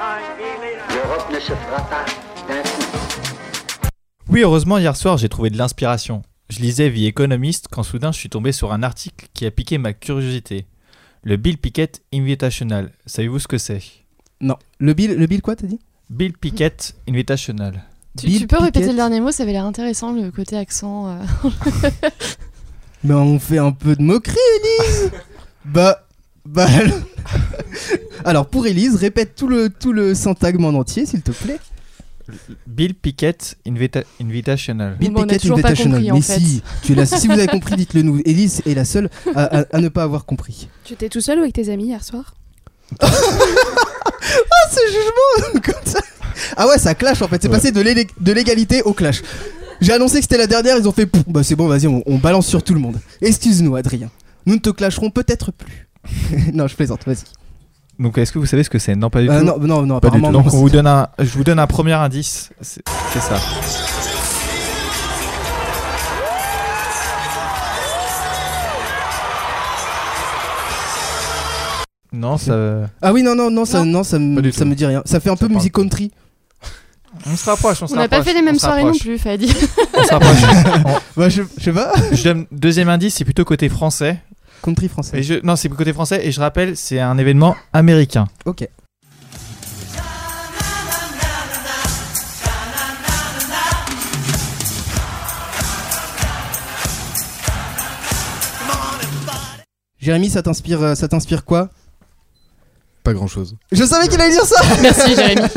L'Europe 0.09 1.31
ne 1.33 1.39
se 1.39 1.53
fera 1.53 1.83
pas 1.89 2.05
d'un 2.49 2.63
coup. 2.63 3.91
Oui, 4.31 4.41
heureusement, 4.41 4.79
hier 4.79 4.97
soir, 4.97 5.19
j'ai 5.19 5.29
trouvé 5.29 5.51
de 5.51 5.59
l'inspiration. 5.59 6.23
Je 6.49 6.61
lisais 6.61 6.89
Vie 6.89 7.07
économiste 7.07 7.67
quand 7.71 7.83
soudain 7.83 8.11
je 8.11 8.19
suis 8.19 8.31
tombé 8.31 8.53
sur 8.53 8.73
un 8.73 8.83
article 8.83 9.27
qui 9.35 9.45
a 9.45 9.51
piqué 9.51 9.77
ma 9.77 9.93
curiosité. 9.93 10.67
Le 11.25 11.37
Bill 11.37 11.59
Pickett 11.59 12.03
Invitational. 12.15 12.91
Savez-vous 13.05 13.39
ce 13.39 13.49
que 13.49 13.59
c'est? 13.59 13.83
Non, 14.41 14.57
le 14.79 14.95
bill, 14.95 15.15
le 15.15 15.27
bill 15.27 15.43
quoi 15.43 15.57
t'as 15.57 15.67
dit? 15.67 15.81
Bill 16.09 16.33
Pickett 16.33 16.95
Invitational. 17.07 17.85
Tu, 18.19 18.47
peux 18.47 18.59
répéter 18.59 18.89
le 18.89 18.95
dernier 18.95 19.21
mot, 19.21 19.31
ça 19.31 19.43
avait 19.43 19.53
l'air 19.53 19.67
intéressant, 19.67 20.13
le 20.13 20.31
côté 20.31 20.57
accent. 20.57 21.09
euh. 21.09 21.51
Mais 23.05 23.15
on 23.15 23.39
fait 23.39 23.59
un 23.59 23.73
peu 23.73 23.95
de 23.95 24.03
moquerie, 24.03 24.37
Élise 24.57 25.13
Bah. 25.67 26.08
Bah. 26.49 26.67
alors- 26.67 26.99
Alors 28.25 28.47
pour 28.47 28.67
Élise, 28.67 28.97
répète 28.97 29.35
tout 29.37 29.47
le, 29.49 29.69
tout 29.71 29.93
le 29.93 30.15
syntagme 30.15 30.65
en 30.65 30.71
entier, 30.71 31.07
s'il 31.07 31.23
te 31.23 31.31
plaît. 31.31 31.59
Bill 32.67 32.95
Pickett 32.95 33.57
Invita- 33.67 34.05
Invitational. 34.21 34.97
Bill 34.99 35.13
Bon, 35.13 35.23
Pickett 35.23 35.51
Invitational. 35.51 36.01
compris, 36.03 36.13
Mais 36.13 36.21
fait. 36.21 36.39
si, 36.41 36.63
tu 36.83 36.95
l'as- 36.95 37.07
si 37.07 37.27
vous 37.27 37.33
avez 37.33 37.47
compris, 37.47 37.75
dites-le 37.77 38.03
nous. 38.03 38.21
Élise 38.25 38.61
est 38.67 38.75
la 38.75 38.85
seule 38.85 39.09
à, 39.35 39.61
à- 39.61 39.65
à 39.77 39.81
ne 39.81 39.89
pas 39.89 40.03
avoir 40.03 40.25
compris. 40.27 40.69
Tu 40.85 40.93
étais 40.95 41.09
tout 41.09 41.21
seul 41.23 41.39
ou 41.39 41.43
avec 41.43 41.55
tes 41.55 41.71
amis 41.71 41.85
hier 41.87 42.05
soir? 42.05 42.35
Ce 43.01 44.81
jugement 44.89 45.61
comme 45.65 45.85
ça. 45.85 46.01
Ah 46.57 46.67
ouais, 46.69 46.79
ça 46.79 46.95
clash 46.95 47.23
en 47.23 47.29
fait. 47.29 47.41
C'est 47.43 47.49
Ouais. 47.49 47.55
passé 47.57 47.73
de 47.73 48.33
l'égalité 48.33 48.83
au 48.83 48.93
clash. 48.93 49.23
J'ai 49.81 49.93
annoncé 49.93 50.17
que 50.17 50.23
c'était 50.23 50.39
la 50.39 50.47
dernière, 50.47 50.77
ils 50.77 50.89
ont 50.89 50.93
fait 50.93 51.09
bah 51.29 51.43
c'est 51.43 51.55
bon, 51.55 51.69
vas-y, 51.69 51.87
on, 51.87 52.03
on 52.07 52.19
balance 52.19 52.47
sur 52.47 52.63
tout 52.63 52.75
le 52.75 52.81
monde. 52.81 52.97
Excuse-nous, 53.23 53.77
Adrien. 53.77 54.11
Nous 54.45 54.55
ne 54.55 54.59
te 54.61 54.71
clasherons 54.71 55.11
peut-être 55.11 55.53
plus. 55.53 55.88
non, 56.55 56.67
je 56.67 56.75
plaisante, 56.77 57.01
vas-y. 57.07 57.25
Donc, 57.99 58.17
est-ce 58.19 58.31
que 58.33 58.39
vous 58.39 58.47
savez 58.47 58.63
ce 58.63 58.71
que 58.71 58.79
c'est? 58.79 58.95
Non, 58.95 59.11
pas 59.11 59.21
du 59.23 59.29
Euh, 59.29 59.41
tout. 59.41 59.45
non, 59.47 59.59
non, 59.59 59.87
non, 59.87 60.01
Pas 60.01 60.11
du 60.11 60.21
tout. 60.21 60.31
Donc, 60.31 60.47
on 60.47 60.59
vous 60.59 60.71
donne 60.71 60.87
un, 60.87 61.09
je 61.19 61.31
vous 61.37 61.43
donne 61.45 61.59
un 61.59 61.67
premier 61.67 61.95
indice. 61.95 62.51
C'est 62.61 62.83
ça. 63.21 63.39
Non, 72.13 72.39
ça. 72.39 72.89
Ah 73.03 73.13
oui, 73.13 73.23
non, 73.23 73.35
non, 73.35 73.51
non, 73.51 73.65
ça, 73.65 73.81
Non. 73.81 73.99
non, 73.99 74.03
ça, 74.05 74.19
me- 74.19 74.51
ça 74.51 74.65
me 74.65 74.75
dit 74.75 74.87
rien. 74.87 75.03
Ça 75.05 75.21
fait 75.21 75.29
un 75.31 75.37
Ça 75.37 75.47
peu 75.47 75.53
musique 75.53 75.75
country. 75.75 76.11
On 77.27 77.37
se 77.37 77.45
rapproche. 77.51 77.83
On, 77.83 77.87
se 77.87 77.95
On 77.95 77.97
n'a 77.97 78.09
pas 78.09 78.23
fait 78.23 78.33
les 78.33 78.43
mêmes 78.43 78.59
soirées 78.59 78.85
non 78.85 78.93
plus, 78.97 79.19
Fadi. 79.19 79.53
On 79.95 80.05
se 80.05 80.13
rapproche. 80.13 81.03
Bah, 81.17 81.29
je, 81.29 81.43
je 81.59 81.65
sais 81.65 81.73
pas. 81.73 81.93
Je 82.13 82.23
donne 82.25 82.47
deuxième 82.53 82.89
indice, 82.89 83.17
c'est 83.17 83.25
plutôt 83.25 83.45
côté 83.45 83.69
français. 83.69 84.19
Country 84.63 84.89
français. 84.89 85.19
Et 85.19 85.23
je, 85.23 85.35
non, 85.45 85.57
c'est 85.57 85.69
côté 85.69 85.93
français. 85.93 86.27
Et 86.27 86.33
je 86.33 86.41
rappelle, 86.41 86.77
c'est 86.77 87.01
un 87.01 87.17
événement 87.19 87.57
américain. 87.73 88.27
Ok. 88.45 88.67
Jérémy, 100.01 100.31
ça 100.31 100.43
t'inspire, 100.43 100.83
euh, 100.83 100.95
ça 100.95 101.09
t'inspire 101.09 101.45
quoi? 101.45 101.71
Pas 103.03 103.13
grand 103.15 103.27
chose. 103.27 103.57
Je 103.73 103.85
savais 103.85 104.09
qu'il 104.09 104.21
allait 104.21 104.33
dire 104.33 104.45
ça 104.45 104.63
Merci 104.83 105.15
Jérémy. 105.15 105.43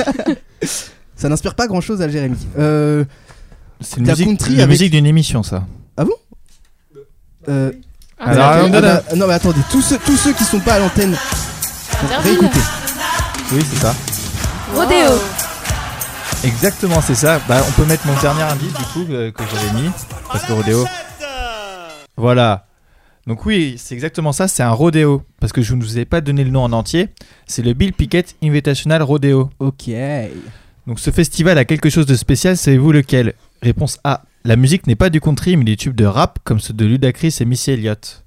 Ça 1.15 1.29
n'inspire 1.29 1.53
pas 1.53 1.67
grand 1.67 1.81
chose 1.81 2.01
à 2.01 2.09
Jérémy. 2.09 2.35
Euh, 2.57 3.05
C'est 3.79 3.99
musique, 3.99 4.25
country 4.25 4.55
la 4.55 4.63
avec- 4.63 4.71
musique 4.71 4.91
d'une 4.91 5.05
émission, 5.05 5.43
ça. 5.43 5.67
euh, 5.99 6.05
Ah, 7.47 7.47
Alors, 7.47 7.71
c'est 7.71 7.90
ah 8.23 8.69
bah, 8.69 9.03
non 9.15 9.27
mais 9.27 9.33
attendez, 9.33 9.61
tous 9.71 9.81
ceux, 9.81 9.97
tous 9.97 10.17
ceux 10.17 10.33
qui 10.33 10.43
sont 10.43 10.59
pas 10.59 10.73
à 10.75 10.79
l'antenne, 10.79 11.15
réécoutez. 12.23 12.59
Oui, 13.51 13.65
c'est 13.69 13.79
ça. 13.79 13.95
Rodéo. 14.73 15.19
Exactement, 16.43 17.01
c'est 17.01 17.15
ça. 17.15 17.39
Bah, 17.47 17.63
on 17.67 17.71
peut 17.71 17.85
mettre 17.85 18.07
mon 18.07 18.19
dernier 18.21 18.43
indice 18.43 18.73
du 18.73 18.83
coup 18.85 19.05
euh, 19.11 19.31
que 19.31 19.43
j'avais 19.43 19.81
mis 19.81 19.89
parce 20.31 20.45
que 20.45 20.53
rodéo. 20.53 20.85
Voilà. 22.17 22.65
Donc 23.27 23.45
oui, 23.45 23.75
c'est 23.77 23.93
exactement 23.93 24.31
ça. 24.31 24.47
C'est 24.47 24.63
un 24.63 24.71
rodéo 24.71 25.23
parce 25.39 25.53
que 25.53 25.61
je 25.61 25.75
ne 25.75 25.83
vous 25.83 25.99
ai 25.99 26.05
pas 26.05 26.21
donné 26.21 26.43
le 26.43 26.49
nom 26.49 26.63
en 26.63 26.71
entier. 26.71 27.09
C'est 27.45 27.61
le 27.61 27.73
Bill 27.73 27.93
Pickett 27.93 28.35
Invitational 28.41 29.03
Rodeo. 29.03 29.49
Ok. 29.59 29.89
Donc 30.87 30.99
ce 30.99 31.11
festival 31.11 31.57
a 31.57 31.65
quelque 31.65 31.89
chose 31.89 32.05
de 32.05 32.15
spécial. 32.15 32.57
Savez-vous 32.57 32.91
lequel? 32.91 33.33
Réponse 33.61 33.99
A. 34.03 34.23
La 34.43 34.55
musique 34.55 34.87
n'est 34.87 34.95
pas 34.95 35.09
du 35.09 35.21
country 35.21 35.55
mais 35.55 35.65
des 35.65 35.77
tubes 35.77 35.95
de 35.95 36.05
rap 36.05 36.39
comme 36.43 36.59
ceux 36.59 36.73
de 36.73 36.85
Ludacris 36.85 37.37
et 37.39 37.45
Missy 37.45 37.71
Elliott. 37.71 38.23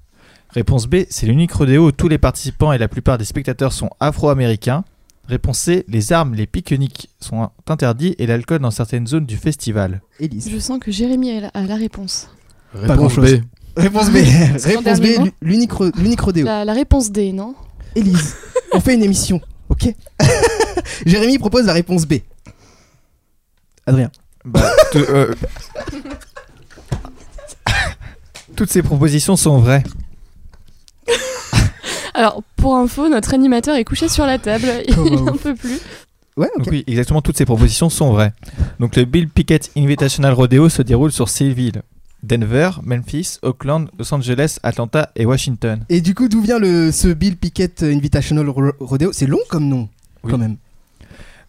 Réponse 0.49 0.87
B. 0.87 1.03
C'est 1.09 1.25
l'unique 1.25 1.51
rodéo 1.51 1.87
où 1.87 1.91
tous 1.91 2.07
les 2.07 2.17
participants 2.17 2.71
et 2.71 2.77
la 2.77 2.87
plupart 2.87 3.17
des 3.17 3.25
spectateurs 3.25 3.73
sont 3.73 3.89
afro-américains. 3.99 4.85
Réponse 5.27 5.59
C. 5.59 5.83
Les 5.89 6.13
armes, 6.13 6.33
les 6.33 6.45
pique-niques 6.47 7.09
sont 7.19 7.49
interdits 7.67 8.15
et 8.17 8.27
l'alcool 8.27 8.59
dans 8.59 8.71
certaines 8.71 9.07
zones 9.07 9.25
du 9.25 9.35
festival. 9.35 10.01
Élise. 10.19 10.49
Je 10.49 10.57
sens 10.59 10.79
que 10.79 10.91
Jérémy 10.91 11.31
a 11.31 11.41
la, 11.41 11.47
a 11.49 11.63
la 11.63 11.75
réponse. 11.75 12.29
Réponse 12.73 12.97
grand-chose. 12.97 13.35
B. 13.35 13.43
Réponse 13.75 14.09
B. 14.09 14.15
Réponse 14.63 15.01
B. 15.01 15.31
l'unique 15.41 16.21
rodéo. 16.21 16.45
La, 16.45 16.63
la 16.63 16.73
réponse 16.73 17.11
D, 17.11 17.33
non? 17.33 17.55
Élise, 17.95 18.35
on 18.73 18.79
fait 18.79 18.93
une 18.93 19.03
émission, 19.03 19.41
ok? 19.67 19.93
Jérémy 21.05 21.37
propose 21.39 21.65
la 21.65 21.73
réponse 21.73 22.05
B. 22.05 22.15
Adrien. 23.85 24.11
Bah, 24.45 24.71
te- 24.91 24.97
euh, 24.99 25.33
Toutes 28.55 28.71
ces 28.71 28.83
propositions 28.83 29.35
sont 29.35 29.57
vraies. 29.59 29.83
Alors, 32.13 32.41
pour 32.55 32.75
info, 32.77 33.09
notre 33.09 33.33
animateur 33.33 33.75
est 33.75 33.83
couché 33.83 34.07
sur 34.07 34.25
la 34.25 34.39
table. 34.39 34.67
Il 34.87 34.95
Comment 34.95 35.21
n'en 35.21 35.33
peut 35.37 35.55
plus. 35.55 35.79
Ouais, 36.37 36.47
ok. 36.55 36.63
Donc 36.63 36.67
oui, 36.71 36.83
exactement, 36.87 37.21
toutes 37.21 37.37
ces 37.37 37.45
propositions 37.45 37.89
sont 37.89 38.11
vraies. 38.11 38.33
Donc 38.79 38.95
le 38.95 39.05
Bill 39.05 39.27
Pickett 39.29 39.71
Invitational 39.75 40.33
Rodeo 40.33 40.69
se 40.69 40.81
déroule 40.81 41.11
sur 41.11 41.27
six 41.29 41.53
villes. 41.53 41.81
Denver, 42.23 42.71
Memphis, 42.83 43.37
Auckland, 43.43 43.87
Los 43.99 44.13
Angeles, 44.13 44.57
Atlanta 44.63 45.11
et 45.15 45.25
Washington. 45.25 45.85
Et 45.89 46.01
du 46.01 46.15
coup, 46.15 46.27
d'où 46.27 46.41
vient 46.41 46.57
le, 46.59 46.91
ce 46.91 47.07
Bill 47.09 47.37
Pickett 47.37 47.83
Invitational 47.83 48.49
Ro- 48.49 48.71
Rodeo? 48.79 49.11
C'est 49.13 49.27
long 49.27 49.39
comme 49.49 49.67
nom, 49.67 49.89
Oui. 50.23 50.31
quand 50.31 50.37
même. 50.37 50.55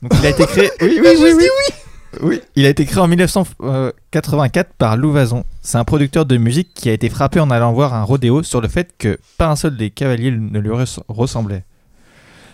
Donc 0.03 0.13
il 0.21 0.27
a 0.27 0.31
été 0.31 0.45
créé... 0.47 0.71
Oui, 0.83 1.01
oui, 1.03 1.17
oui, 1.21 1.33
oui. 1.35 1.75
Oui, 2.23 2.41
il 2.55 2.65
a 2.67 2.69
été 2.71 2.85
créé 2.87 3.01
en 3.03 3.09
1984 3.09 4.73
par 4.75 4.97
Lou 4.97 5.13
Vazon. 5.13 5.45
C'est 5.63 5.79
un 5.79 5.85
producteur 5.85 6.25
de 6.27 6.37
musique 6.37 6.73
qui 6.75 6.89
a 6.89 6.93
été 6.93 7.09
frappé 7.09 7.41
en 7.41 7.51
allant 7.51 7.73
voir 7.73 7.95
un 7.95 8.03
rodéo 8.05 8.43
sur 8.43 8.61
le 8.61 8.69
fait 8.69 8.95
que 8.97 9.19
pas 9.39 9.49
un 9.49 9.57
seul 9.57 9.77
des 9.77 9.91
cavaliers 9.91 10.31
ne 10.31 10.59
lui 10.59 10.71
res- 10.71 11.01
ressemblait. 11.09 11.65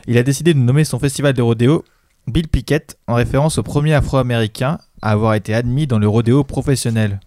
Il 0.07 0.19
a 0.19 0.23
décidé 0.23 0.53
de 0.55 0.59
nommer 0.59 0.85
son 0.85 0.99
festival 0.99 1.33
de 1.35 1.43
rodéo 1.43 1.85
Bill 2.27 2.49
Pickett 2.49 2.97
en 3.07 3.15
référence 3.15 3.59
au 3.59 3.63
premier 3.63 3.95
afro-américain 3.95 4.79
à 5.01 5.11
avoir 5.13 5.35
été 5.35 5.55
admis 5.55 5.87
dans 5.87 5.99
le 5.99 6.09
rodéo 6.09 6.45
professionnel. 6.45 7.21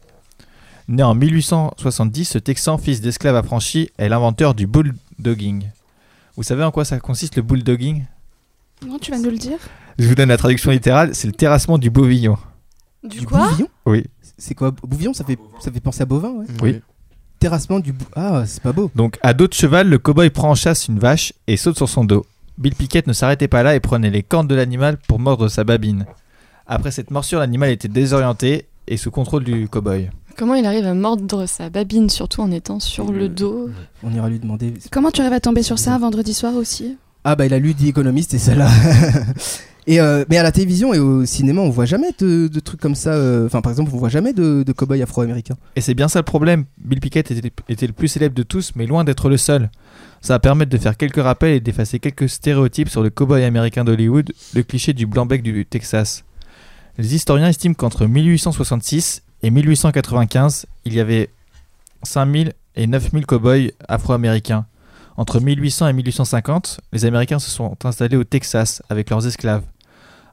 Né 0.87 1.03
en 1.03 1.15
1870, 1.15 2.25
ce 2.25 2.37
Texan, 2.37 2.77
fils 2.77 3.01
d'esclave 3.01 3.35
affranchi, 3.35 3.89
est 3.97 4.09
l'inventeur 4.09 4.53
du 4.53 4.67
bulldogging. 4.67 5.63
Vous 6.37 6.43
savez 6.43 6.63
en 6.63 6.71
quoi 6.71 6.85
ça 6.85 6.99
consiste 6.99 7.37
le 7.37 7.41
bulldogging? 7.41 8.05
Non, 8.85 8.99
tu 8.99 9.11
vas 9.11 9.17
nous 9.17 9.29
le 9.31 9.37
dire 9.37 9.57
Je 9.97 10.07
vous 10.07 10.15
donne 10.15 10.29
la 10.29 10.37
traduction 10.37 10.71
littérale, 10.71 11.15
c'est 11.15 11.27
le 11.27 11.33
terrassement 11.33 11.77
du 11.77 11.89
bovillon. 11.89 12.37
Du 13.03 13.25
quoi 13.25 13.49
bouvillon 13.49 13.67
Oui. 13.85 14.05
C'est 14.37 14.53
quoi 14.55 14.71
Bouvillon, 14.71 15.13
ça 15.13 15.23
fait, 15.23 15.37
ça 15.59 15.71
fait 15.71 15.79
penser 15.79 16.01
à 16.01 16.05
bovin, 16.05 16.31
ouais. 16.31 16.45
Oui. 16.61 16.81
Terrassement 17.39 17.79
du 17.79 17.93
bou... 17.93 18.05
Ah, 18.15 18.43
c'est 18.45 18.61
pas 18.61 18.73
beau. 18.73 18.91
Donc, 18.95 19.17
à 19.21 19.33
dos 19.33 19.47
de 19.47 19.53
cheval, 19.53 19.87
le 19.87 19.97
cow-boy 19.97 20.29
prend 20.31 20.49
en 20.51 20.55
chasse 20.55 20.87
une 20.87 20.99
vache 20.99 21.33
et 21.47 21.55
saute 21.57 21.77
sur 21.77 21.87
son 21.87 22.03
dos. 22.03 22.25
Bill 22.57 22.75
Pickett 22.75 23.07
ne 23.07 23.13
s'arrêtait 23.13 23.47
pas 23.47 23.63
là 23.63 23.75
et 23.75 23.79
prenait 23.79 24.09
les 24.09 24.23
cornes 24.23 24.47
de 24.47 24.55
l'animal 24.55 24.97
pour 25.07 25.19
mordre 25.19 25.47
sa 25.47 25.63
babine. 25.63 26.05
Après 26.67 26.91
cette 26.91 27.11
morsure, 27.11 27.39
l'animal 27.39 27.69
était 27.69 27.87
désorienté 27.87 28.65
et 28.87 28.97
sous 28.97 29.11
contrôle 29.11 29.43
du 29.43 29.67
cow-boy. 29.67 30.09
Comment 30.37 30.55
il 30.55 30.65
arrive 30.65 30.85
à 30.85 30.93
mordre 30.93 31.45
sa 31.45 31.69
babine, 31.69 32.09
surtout 32.09 32.41
en 32.41 32.51
étant 32.51 32.79
sur 32.81 33.11
le 33.11 33.29
dos 33.29 33.69
On 34.03 34.13
ira 34.13 34.27
lui 34.29 34.39
demander. 34.39 34.73
Comment 34.91 35.11
tu 35.11 35.21
arrives 35.21 35.33
à 35.33 35.39
tomber 35.39 35.63
sur 35.63 35.79
ça 35.79 35.95
un 35.95 35.99
vendredi 35.99 36.33
soir 36.33 36.55
aussi? 36.55 36.97
Ah 37.23 37.35
bah 37.35 37.45
il 37.45 37.53
a 37.53 37.59
lu 37.59 37.73
The 37.73 37.83
Economist 37.85 38.33
et 38.33 38.39
celle-là. 38.39 38.69
euh, 39.89 40.25
mais 40.29 40.37
à 40.37 40.43
la 40.43 40.51
télévision 40.51 40.93
et 40.93 40.99
au 40.99 41.25
cinéma, 41.25 41.61
on 41.61 41.69
voit 41.69 41.85
jamais 41.85 42.09
de, 42.17 42.47
trucs 42.59 42.79
comme 42.81 42.95
ça. 42.95 43.11
euh, 43.13 43.45
Enfin, 43.45 43.61
par 43.61 43.71
exemple, 43.71 43.91
on 43.93 43.97
voit 43.97 44.09
jamais 44.09 44.33
de, 44.33 44.63
de 44.63 44.71
cow-boy 44.73 45.01
afro-américain. 45.01 45.55
Et 45.75 45.81
c'est 45.81 45.93
bien 45.93 46.07
ça 46.07 46.19
le 46.19 46.23
problème. 46.25 46.65
Bill 46.77 46.99
Pickett 46.99 47.29
était, 47.29 47.51
était 47.69 47.85
le 47.87 47.93
plus 47.93 48.07
célèbre 48.07 48.33
de 48.35 48.43
tous, 48.43 48.71
mais 48.75 48.87
loin 48.87 49.03
d'être 49.03 49.29
le 49.29 49.37
seul. 49.37 49.69
Ça 50.21 50.33
va 50.33 50.39
permettre 50.39 50.71
de 50.71 50.77
faire 50.77 50.97
quelques 50.97 51.21
rappels 51.21 51.53
et 51.53 51.59
d'effacer 51.59 51.99
quelques 51.99 52.29
stéréotypes 52.29 52.89
sur 52.89 53.03
le 53.03 53.11
cow-boy 53.11 53.43
américain 53.43 53.83
d'Hollywood, 53.83 54.33
le 54.55 54.63
cliché 54.63 54.93
du 54.93 55.05
blanc-bec 55.05 55.43
du 55.43 55.65
Texas. 55.67 56.23
Les 56.97 57.13
historiens 57.13 57.49
estiment 57.49 57.75
qu'entre 57.75 58.07
1866 58.07 59.21
et 59.43 59.51
1895, 59.51 60.65
il 60.85 60.93
y 60.95 60.99
avait 60.99 61.29
5000 62.03 62.53
et 62.75 62.87
9000 62.87 63.25
cow-boys 63.27 63.69
afro-américains. 63.87 64.65
Entre 65.17 65.39
1800 65.39 65.89
et 65.89 65.93
1850, 65.93 66.81
les 66.91 67.05
Américains 67.05 67.39
se 67.39 67.49
sont 67.49 67.77
installés 67.85 68.17
au 68.17 68.23
Texas 68.23 68.81
avec 68.89 69.09
leurs 69.09 69.25
esclaves. 69.27 69.63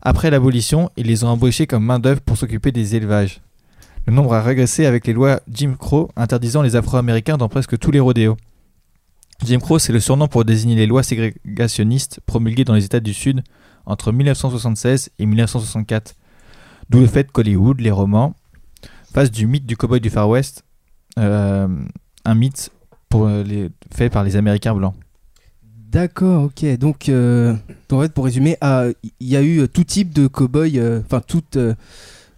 Après 0.02 0.30
l'abolition, 0.30 0.90
ils 0.96 1.06
les 1.06 1.22
ont 1.22 1.28
embauchés 1.28 1.68
comme 1.68 1.84
main-d'œuvre 1.84 2.20
pour 2.20 2.36
s'occuper 2.36 2.72
des 2.72 2.96
élevages. 2.96 3.40
Le 4.06 4.12
nombre 4.12 4.34
a 4.34 4.42
régressé 4.42 4.84
avec 4.84 5.06
les 5.06 5.12
lois 5.12 5.40
Jim 5.48 5.76
Crow 5.78 6.10
interdisant 6.16 6.60
les 6.60 6.74
Afro-Américains 6.74 7.36
dans 7.36 7.48
presque 7.48 7.78
tous 7.78 7.92
les 7.92 8.00
rodéos. 8.00 8.36
Jim 9.44 9.60
Crow, 9.60 9.78
c'est 9.78 9.92
le 9.92 10.00
surnom 10.00 10.26
pour 10.26 10.44
désigner 10.44 10.74
les 10.74 10.86
lois 10.86 11.04
ségrégationnistes 11.04 12.18
promulguées 12.26 12.64
dans 12.64 12.74
les 12.74 12.84
États 12.84 12.98
du 12.98 13.14
Sud 13.14 13.42
entre 13.86 14.10
1976 14.10 15.10
et 15.18 15.26
1964. 15.26 16.16
D'où 16.90 16.98
le 16.98 17.06
fait 17.06 17.30
qu'Hollywood, 17.30 17.80
les 17.80 17.92
romans, 17.92 18.34
fassent 19.14 19.30
du 19.30 19.46
mythe 19.46 19.66
du 19.66 19.76
cowboy 19.76 20.00
du 20.00 20.10
Far 20.10 20.28
West 20.28 20.64
euh, 21.18 21.68
un 22.24 22.34
mythe 22.34 22.70
euh, 23.14 23.68
fait 23.94 24.10
par 24.10 24.24
les 24.24 24.36
Américains 24.36 24.74
blancs. 24.74 24.94
D'accord, 25.92 26.44
ok. 26.44 26.64
Donc, 26.78 27.08
euh, 27.08 27.54
en 27.90 28.00
fait, 28.00 28.12
pour 28.12 28.24
résumer, 28.24 28.56
ah, 28.62 28.86
il 29.20 29.28
y 29.28 29.36
a 29.36 29.42
eu 29.42 29.60
euh, 29.60 29.68
tout 29.68 29.84
type 29.84 30.12
de 30.14 30.26
cow-boy, 30.26 30.78
euh, 30.78 31.00
enfin 31.04 31.20
toute 31.20 31.56
euh, 31.56 31.74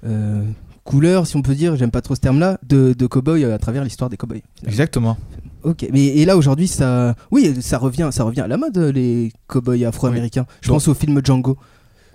euh, 0.04 0.42
couleur, 0.82 1.26
si 1.26 1.37
on 1.37 1.42
peut 1.42 1.54
dire, 1.54 1.76
j'aime 1.76 1.92
pas 1.92 2.02
trop 2.02 2.16
ce 2.16 2.20
terme-là, 2.20 2.58
de, 2.66 2.94
de 2.99 3.06
cow-boy 3.06 3.44
à 3.44 3.58
travers 3.58 3.84
l'histoire 3.84 4.11
des 4.11 4.16
cow-boys. 4.16 4.40
Exactement. 4.66 5.16
Ok, 5.62 5.87
mais 5.92 6.04
et 6.06 6.25
là 6.25 6.37
aujourd'hui, 6.37 6.66
ça, 6.66 7.14
oui, 7.30 7.54
ça 7.62 7.78
revient, 7.78 8.08
ça 8.12 8.25
revient 8.25 8.40
à 8.42 8.49
la 8.49 8.56
mode 8.56 8.76
les 8.76 9.32
cow-boys 9.46 9.84
afro-américains. 9.87 10.46
Je 10.61 10.68
Donc- 10.68 10.76
pense 10.76 10.88
au 10.88 10.94
film 10.94 11.20
Django. 11.25 11.56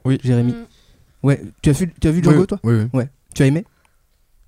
Oui. 0.06 0.20
Jérémy. 0.24 0.52
Mm. 0.52 0.56
Ouais, 1.24 1.42
tu 1.62 1.70
as 1.70 1.74
vu, 1.74 1.92
tu 2.00 2.08
as 2.08 2.12
vu 2.12 2.22
Django 2.24 2.46
toi? 2.46 2.60
Oui, 2.64 2.76
oui. 2.94 3.04
Tu 3.34 3.44
as 3.44 3.48
aimé? 3.48 3.66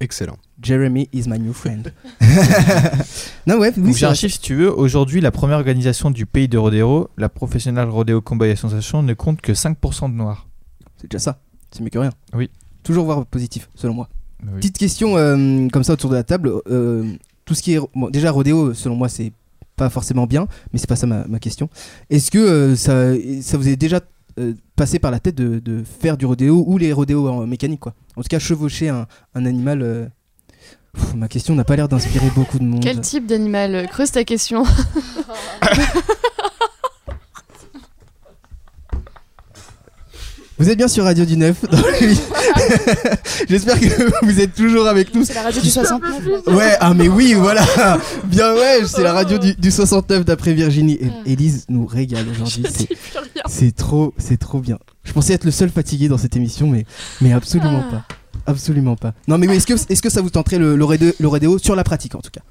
Excellent. 0.02 0.38
Jeremy 0.60 1.08
is 1.14 1.28
my 1.28 1.38
new 1.40 1.54
friend. 1.54 1.94
non 3.48 3.60
ouais, 3.60 3.72
oui, 3.78 3.94
j'ai 3.96 4.08
un 4.08 4.16
chiffre 4.16 4.34
si 4.34 4.42
tu 4.42 4.56
veux. 4.56 4.72
Aujourd'hui, 4.76 5.22
la 5.22 5.30
première 5.30 5.58
organisation 5.58 6.10
du 6.10 6.26
pays 6.26 6.48
de 6.48 6.58
rodéo, 6.58 7.10
la 7.18 7.30
Professional 7.30 7.88
Rodeo 7.88 8.20
Cowboy 8.20 8.50
Association, 8.50 9.04
ne 9.04 9.14
compte 9.14 9.42
que 9.42 9.52
5% 9.52 10.12
de 10.12 10.16
noirs. 10.16 10.48
C'est 10.98 11.10
déjà 11.10 11.20
ça. 11.20 11.40
C'est 11.72 11.84
mieux 11.84 11.92
que 11.92 12.00
rien. 12.00 12.10
Oui. 12.34 12.50
Toujours 12.84 13.06
voir 13.06 13.26
positif, 13.28 13.70
selon 13.76 13.94
moi. 13.94 14.10
Oui. 14.44 14.50
Petite 14.56 14.80
question 14.80 15.18
euh, 15.18 15.68
comme 15.72 15.84
ça 15.84 15.94
autour 15.94 16.10
de 16.10 16.16
la 16.16 16.24
table. 16.24 16.52
euh, 16.68 17.06
tout 17.46 17.54
ce 17.54 17.62
qui 17.62 17.74
est 17.74 17.80
bon, 17.94 18.10
déjà 18.10 18.32
rodéo, 18.32 18.74
selon 18.74 18.96
moi, 18.96 19.08
c'est 19.08 19.34
pas 19.76 19.90
forcément 19.92 20.26
bien, 20.26 20.48
mais 20.74 20.80
c'est 20.80 20.90
pas 20.90 20.96
ça 20.96 21.06
ma, 21.06 21.28
ma 21.28 21.38
question. 21.40 21.70
Est-ce 22.10 22.32
que 22.32 22.40
euh, 22.40 22.76
ça, 22.76 23.14
ça 23.44 23.58
vous 23.58 23.68
est 23.68 23.76
déjà 23.76 24.00
euh, 24.40 24.54
passé 24.76 25.00
par 25.00 25.12
la 25.12 25.20
tête 25.20 25.36
de, 25.36 25.60
de 25.60 25.84
faire 25.84 26.18
du 26.18 26.26
rodéo 26.26 26.64
ou 26.68 26.78
les 26.78 26.94
rodéos 26.94 27.28
en 27.30 27.46
mécanique 27.48 27.80
quoi 27.82 27.94
En 28.16 28.22
tout 28.22 28.28
cas, 28.30 28.40
chevaucher 28.40 28.90
un, 28.90 29.08
un 29.36 29.46
animal. 29.46 29.82
euh, 29.82 30.08
pff, 30.94 31.14
ma 31.16 31.28
question 31.28 31.56
n'a 31.56 31.64
pas 31.64 31.76
l'air 31.76 31.88
d'inspirer 31.88 32.30
beaucoup 32.36 32.60
de 32.60 32.64
monde. 32.64 32.82
Quel 32.84 33.02
type 33.02 33.26
d'animal? 33.28 33.88
Creuse 33.90 34.12
ta 34.12 34.24
question. 34.24 34.64
Vous 40.62 40.70
êtes 40.70 40.78
bien 40.78 40.88
sur 40.88 41.04
Radio 41.06 41.26
du 41.26 41.38
9. 41.38 41.62
dans 41.72 41.78
le- 41.78 41.84
J'espère 43.50 43.80
que 43.80 44.26
vous 44.26 44.40
êtes 44.40 44.54
toujours 44.54 44.86
avec 44.88 45.16
nous. 45.16 45.26
C'est 45.26 45.34
la 45.34 45.42
radio 45.42 45.60
du 45.60 45.70
69. 45.72 46.46
là. 46.46 46.54
Ouais, 46.54 46.78
ah 46.80 46.94
mais 46.94 47.08
oui, 47.08 47.34
voilà. 47.34 47.64
Bien 48.26 48.54
ouais, 48.54 48.82
c'est 48.86 49.02
la 49.02 49.12
radio 49.14 49.40
du, 49.40 49.56
du 49.56 49.72
69 49.72 50.24
d'après 50.24 50.54
Virginie. 50.54 51.00
Et. 51.26 51.32
Élise 51.32 51.66
nous 51.68 51.88
régale 51.88 52.28
aujourd'hui. 52.30 52.64
C'est- 53.48 53.76
trop, 53.76 54.14
c'est 54.20 54.38
trop 54.38 54.60
bien. 54.60 54.78
Je 55.04 55.14
pensais 55.14 55.34
être 55.34 55.46
le 55.46 55.52
seul 55.52 55.70
fatigué 55.72 56.08
dans 56.10 56.20
cette 56.20 56.36
émission, 56.36 56.68
mais, 56.68 56.86
mais 57.22 57.34
absolument 57.34 57.84
Ah. 57.88 57.92
pas. 57.92 58.52
Absolument 58.52 58.96
pas. 58.96 59.14
Non 59.28 59.40
mais 59.40 59.48
oui, 59.48 59.56
est-ce 59.56 59.66
que, 59.68 59.74
est-ce 59.74 60.02
que 60.04 60.10
ça 60.12 60.22
vous 60.22 60.30
tenterait 60.30 60.60
le, 60.60 60.76
le, 60.76 60.86
le 61.20 61.28
rodéo 61.28 61.58
sur 61.58 61.76
la 61.76 61.84
pratique 61.84 62.14
en 62.14 62.20
tout 62.22 62.30
cas? 62.32 62.42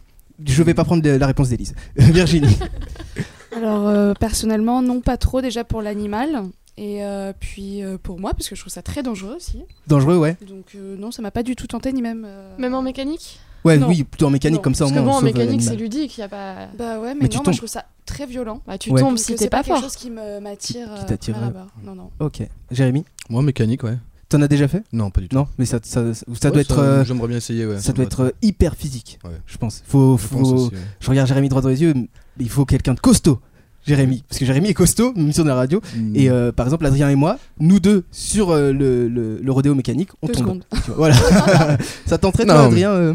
Je 0.45 0.63
vais 0.65 0.75
pas 0.75 0.85
prendre 0.85 1.09
la 1.09 1.27
réponse 1.29 1.51
d'Élise. 1.51 1.75
Virginie. 1.97 2.59
Alors 3.57 3.89
euh, 3.89 4.15
personnellement, 4.19 4.83
non 4.83 5.01
pas 5.01 5.17
trop 5.17 5.41
déjà 5.41 5.65
pour 5.65 5.83
l'animal. 5.83 6.43
Et 6.83 7.05
euh, 7.05 7.35
puis 7.39 7.83
euh, 7.83 7.99
pour 8.03 8.19
moi, 8.19 8.31
parce 8.33 8.49
que 8.49 8.57
je 8.57 8.61
trouve 8.63 8.73
ça 8.73 8.81
très 8.81 9.03
dangereux 9.03 9.35
aussi. 9.37 9.63
Dangereux, 9.87 10.17
ouais. 10.17 10.39
Donc 10.49 10.73
euh, 10.75 10.97
non, 10.97 11.11
ça 11.11 11.21
m'a 11.21 11.31
pas 11.31 11.43
du 11.43 11.55
tout 11.55 11.67
tenté, 11.67 11.93
ni 11.93 12.01
même... 12.01 12.25
euh, 12.27 12.57
Même 12.59 12.73
en 12.75 12.81
mécanique 12.81 13.39
Ouais, 13.67 13.77
Non. 13.77 13.89
oui, 13.89 14.05
plutôt 14.05 14.27
en 14.27 14.31
mécanique 14.31 14.57
Non, 14.61 14.63
comme 14.63 14.75
ça 14.75 14.85
au 14.87 14.89
Parce 14.89 14.99
que 14.99 15.05
moins. 15.05 15.13
bon, 15.13 15.19
on 15.19 15.21
en 15.21 15.25
mécanique, 15.25 15.61
c'est 15.61 15.77
ludique, 15.77 16.17
y 16.17 16.23
a 16.23 16.29
pas. 16.29 16.69
Bah 16.79 16.99
ouais, 16.99 17.13
mais, 17.13 17.21
Mais 17.25 17.29
tu 17.29 17.37
non, 17.37 17.41
moi 17.43 17.45
tombes. 17.45 17.53
je 17.53 17.59
trouve 17.59 17.69
ça 17.69 17.85
très 18.07 18.25
violent. 18.25 18.63
Bah, 18.67 18.79
tu 18.79 18.91
Ouais. 18.91 19.01
tombes 19.03 19.19
si 19.19 19.33
t'es 19.35 19.37
c'est 19.45 19.51
pas 19.51 19.59
quelque 19.63 19.75
fort. 19.75 19.83
chose 19.83 19.97
qui 19.97 20.09
me- 20.11 20.41
m'attire. 20.41 20.89
Qui 20.99 21.05
t'attire. 21.05 21.37
Non, 21.85 21.95
non. 21.95 22.11
Ok. 22.21 22.41
Jérémy 22.71 23.05
Moi, 23.29 23.43
mécanique, 23.43 23.83
ouais. 23.85 23.99
T'en 24.31 24.41
as 24.41 24.49
déjà 24.49 24.67
fait? 24.69 24.83
Non, 24.95 25.11
pas 25.11 25.21
du 25.21 25.29
tout. 25.29 25.37
Non, 25.37 25.47
mais 25.59 25.67
ça, 25.67 25.79
ça, 25.83 26.15
ça 26.15 26.25
doit 26.49 26.53
Ouais, 26.57 26.61
être, 26.63 26.79
euh, 26.79 27.05
J'aimerais 27.05 27.29
bien 27.29 27.37
essayer, 27.37 27.67
ouais. 27.67 27.81
ça 27.81 27.93
doit 27.93 28.05
être 28.07 28.21
euh, 28.21 28.31
hyper 28.41 28.77
physique, 28.77 29.19
Ouais. 29.25 29.31
je 29.45 29.59
pense. 29.59 29.83
Faut, 29.87 30.17
Je 30.17 30.23
faut- 30.27 30.37
pense 30.39 30.53
aussi, 30.53 30.75
ouais. 30.75 30.81
je 31.01 31.11
regarde 31.11 31.27
Jérémy 31.29 31.49
droit 31.51 31.61
dans 31.61 31.69
les 31.69 31.83
yeux, 31.83 31.93
mais 31.95 32.09
il 32.39 32.49
faut 32.49 32.65
quelqu'un 32.65 32.95
de 32.95 33.01
costaud. 33.01 33.41
Jérémy, 33.87 34.23
parce 34.29 34.39
que 34.39 34.45
Jérémy 34.45 34.69
est 34.69 34.75
costaud, 34.75 35.13
même 35.17 35.33
sur 35.33 35.45
la 35.45 35.55
radio. 35.55 35.81
Mm. 35.97 36.17
Et 36.17 36.29
euh, 36.31 36.53
par 36.53 36.67
exemple, 36.67 36.85
Adrien 36.87 37.09
et 37.09 37.15
moi, 37.15 37.39
nous 37.59 37.81
deux 37.81 38.05
sur 38.11 38.51
euh, 38.51 38.73
le, 38.73 39.09
le, 39.09 39.39
le 39.43 39.53
rodéo 39.53 39.75
mécanique, 39.75 40.11
on 40.23 40.27
Deux 40.27 40.35
tombe. 40.35 40.43
secondes. 40.45 40.65
Tu 40.85 40.91
vois, 40.91 40.97
Voilà. 40.97 41.17
ça 42.07 42.19
tenterait 42.19 42.45
toi, 42.45 42.55
Non, 42.55 42.61
mais- 42.63 42.67
Adrien, 42.69 42.91
euh, 42.91 43.15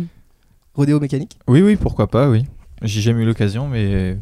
rodéo 0.74 1.00
mécanique? 1.00 1.38
Oui, 1.48 1.62
oui, 1.62 1.76
pourquoi 1.76 2.08
pas, 2.08 2.30
oui. 2.30 2.46
J'ai 2.82 3.02
jamais 3.02 3.24
eu 3.24 3.26
l'occasion, 3.26 3.68
mais. 3.68 4.14
Oui, 4.14 4.20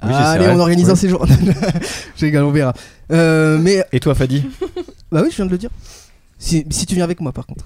Ah, 0.00 0.30
Allez, 0.32 0.40
j'essaierai. 0.44 0.56
on 0.56 0.60
organise 0.60 0.86
Ouais. 0.86 0.92
un 0.92 0.96
séjour. 0.96 1.26
J'ai 2.16 2.26
rigole, 2.26 2.44
on 2.44 2.52
verra. 2.52 2.74
Euh, 3.12 3.58
mais 3.58 3.84
Et 3.92 3.98
toi, 4.00 4.14
Fadi? 4.14 4.44
Bah 5.10 5.22
oui, 5.24 5.28
je 5.30 5.36
viens 5.36 5.46
de 5.46 5.50
le 5.50 5.58
dire. 5.58 5.70
Si, 6.38 6.64
si 6.70 6.84
tu 6.84 6.94
viens 6.94 7.04
avec 7.04 7.20
moi, 7.20 7.32
par 7.32 7.46
contre. 7.46 7.64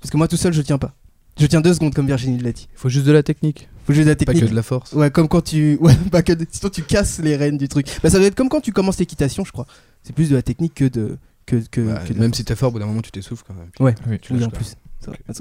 Parce 0.00 0.10
que 0.10 0.16
moi 0.18 0.28
tout 0.28 0.36
seul, 0.36 0.52
je 0.52 0.60
tiens 0.60 0.76
pas. 0.78 0.92
Je 1.38 1.46
tiens 1.46 1.60
deux 1.60 1.74
secondes, 1.74 1.94
comme 1.94 2.06
Virginie 2.06 2.38
l'a 2.38 2.52
dit. 2.52 2.68
Il 2.72 2.78
faut 2.78 2.88
juste 2.88 3.04
de 3.06 3.12
la 3.12 3.22
technique, 3.22 3.68
Faut 3.86 3.92
juste 3.92 4.06
de 4.06 4.10
la 4.10 4.16
pas 4.16 4.24
technique. 4.24 4.44
que 4.44 4.50
de 4.50 4.54
la 4.54 4.62
force. 4.62 4.92
Ouais, 4.92 5.10
comme 5.10 5.28
quand 5.28 5.42
tu. 5.42 5.76
Ouais, 5.80 5.94
pas 6.10 6.22
que. 6.22 6.32
de- 6.32 6.46
Sinon, 6.50 6.70
tu 6.70 6.82
casses 6.82 7.18
les 7.18 7.36
rênes 7.36 7.58
du 7.58 7.68
truc. 7.68 7.86
Bah, 8.02 8.08
ça 8.10 8.18
doit 8.18 8.26
être 8.26 8.34
comme 8.34 8.48
quand 8.48 8.60
tu 8.62 8.72
commences 8.72 8.98
l'équitation, 8.98 9.44
je 9.44 9.52
crois. 9.52 9.66
C'est 10.02 10.14
plus 10.14 10.30
de 10.30 10.34
la 10.36 10.42
technique 10.42 10.74
que 10.74 10.86
de. 10.86 11.18
Que, 11.44 11.56
que, 11.70 11.80
Ouais, 11.80 11.94
que 12.04 12.08
de 12.08 12.14
la 12.14 12.20
même 12.20 12.30
force. 12.30 12.38
si 12.38 12.44
t'es 12.44 12.56
fort, 12.56 12.70
au 12.70 12.72
bout 12.72 12.78
d'un 12.80 12.86
moment, 12.86 13.02
tu 13.02 13.10
t'essouffles 13.12 13.44
quand 13.46 13.54
même. 13.54 13.68
Ouais, 13.80 13.94
Oui. 14.08 14.18
Tu 14.20 14.32
oui, 14.32 14.42
en 14.44 14.50
plus. 14.50 14.74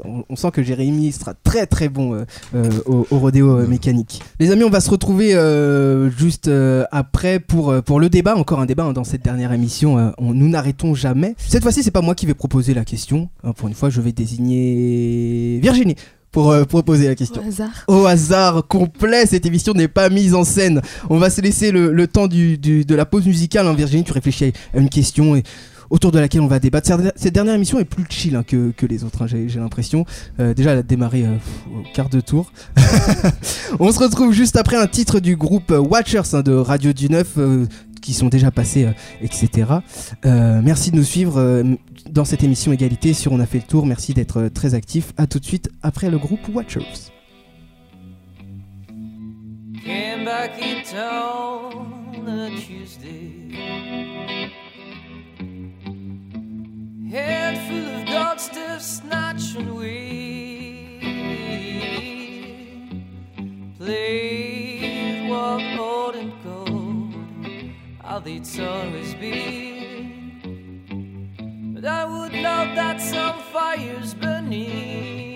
On, 0.04 0.24
on 0.30 0.36
sent 0.36 0.52
que 0.52 0.64
Jérémy 0.64 1.12
sera 1.12 1.34
très 1.44 1.66
très 1.66 1.90
bon 1.90 2.14
euh, 2.14 2.26
euh, 2.56 2.70
au, 2.86 3.08
au 3.12 3.20
rodéo 3.20 3.58
euh, 3.60 3.68
mécanique. 3.68 4.22
Les 4.40 4.52
amis, 4.52 4.64
on 4.64 4.70
va 4.70 4.80
se 4.82 4.90
retrouver 4.90 5.34
euh, 5.36 6.10
juste 6.10 6.50
après 6.92 7.40
pour, 7.40 7.74
pour 7.84 8.00
le 8.00 8.10
débat. 8.10 8.36
Encore 8.36 8.60
un 8.60 8.66
débat 8.66 8.84
hein, 8.86 8.94
dans 8.94 9.04
cette 9.04 9.24
dernière 9.24 9.52
émission. 9.54 10.14
on, 10.18 10.34
nous 10.34 10.50
n'arrêtons 10.50 10.94
jamais. 10.96 11.36
Cette 11.38 11.64
fois-ci, 11.64 11.84
c'est 11.84 11.92
pas 11.92 12.02
moi 12.02 12.16
qui 12.16 12.26
vais 12.26 12.34
proposer 12.34 12.74
la 12.74 12.86
question. 12.86 13.30
Hein, 13.44 13.54
pour 13.54 13.68
une 13.68 13.74
fois, 13.74 13.90
je 13.90 14.02
vais 14.02 14.12
désigner 14.12 15.60
Virginie 15.62 15.96
pour 16.32 16.54
proposer 16.68 17.06
la 17.06 17.14
Au 17.14 17.16
question. 17.16 17.42
hasard. 17.48 17.86
Au 17.88 18.06
hasard 18.06 18.68
complet, 18.68 19.26
cette 19.26 19.46
émission 19.46 19.74
n'est 19.74 19.88
pas 19.88 20.10
mise 20.10 20.34
en 20.36 20.44
scène. 20.44 20.82
On 21.10 21.18
va 21.18 21.30
se 21.30 21.40
laisser 21.40 21.72
le, 21.72 21.94
le 21.94 22.08
temps 22.08 22.28
du, 22.28 22.58
du- 22.58 22.84
de 22.84 22.94
la 22.96 23.06
pause 23.06 23.26
musicale. 23.26 23.68
hein. 23.68 23.74
Virginie, 23.74 24.04
tu 24.04 24.12
réfléchis 24.12 24.52
à 24.74 24.80
une 24.80 24.90
question 24.90 25.38
et 25.38 25.44
autour 25.90 26.12
de 26.12 26.20
laquelle 26.20 26.42
on 26.42 26.48
va 26.48 26.60
débattre. 26.60 26.88
Cette, 27.16 27.34
dernière 27.34 27.56
émission 27.56 27.80
est 27.80 27.86
plus 27.86 28.06
chill 28.10 28.36
hein, 28.36 28.44
que, 28.44 28.72
que 28.72 28.86
les 28.86 29.04
autres, 29.04 29.24
hein, 29.24 29.28
j'ai 29.28 29.60
l'impression. 29.60 30.06
Euh, 30.40 30.54
déjà, 30.54 30.72
elle 30.72 30.80
a 30.80 30.84
démarré 30.84 31.26
euh, 31.26 31.36
au 31.68 31.84
quart 31.94 32.10
de 32.10 32.22
tour. 32.22 32.52
on 33.80 33.92
se 33.92 34.00
retrouve 34.00 34.34
juste 34.34 34.56
après 34.56 34.78
un 34.78 34.88
titre 34.88 35.20
du 35.20 35.36
groupe 35.36 35.72
euh, 35.72 35.80
Watchers 35.80 36.34
hein, 36.34 36.42
de 36.42 36.54
Radio 36.54 36.94
du 36.94 37.10
Neuf. 37.10 37.38
euh, 37.38 37.66
qui 38.02 38.14
sont 38.14 38.28
déjà 38.28 38.52
passés, 38.52 38.88
etc. 39.20 39.68
Merci 40.24 40.92
de 40.92 40.98
nous 40.98 41.04
suivre 41.04 41.64
dans 42.08 42.24
cette 42.24 42.44
émission 42.44 42.72
Égalité 42.72 43.14
sur 43.16 43.32
On 43.32 43.40
a 43.40 43.48
fait 43.48 43.58
le 43.58 43.64
tour. 43.64 43.88
Merci 43.88 44.14
d'être 44.14 44.48
très 44.50 44.76
actif. 44.76 45.12
À 45.18 45.26
tout 45.26 45.40
de 45.40 45.46
suite 45.46 45.72
après 45.82 46.12
le 46.12 46.20
groupe 46.20 46.42
Watchers. 46.54 47.10
Came 49.84 50.24
back 50.24 50.52
in 50.62 50.84
town 50.84 51.96
handful 57.16 57.96
of 57.96 58.06
dogs 58.08 58.50
to 58.50 58.78
snatch 58.78 59.56
and 59.56 59.74
we 59.74 61.00
played 63.78 65.30
what 65.30 65.80
old 65.80 66.16
and 66.16 66.34
gold 66.44 67.14
how 68.04 68.20
they'd 68.20 68.46
always 68.60 69.14
be. 69.14 70.44
But 71.74 71.86
I 71.86 72.04
would 72.04 72.34
love 72.34 72.76
that 72.76 73.00
some 73.00 73.40
fires 73.54 74.14
beneath. 74.14 75.35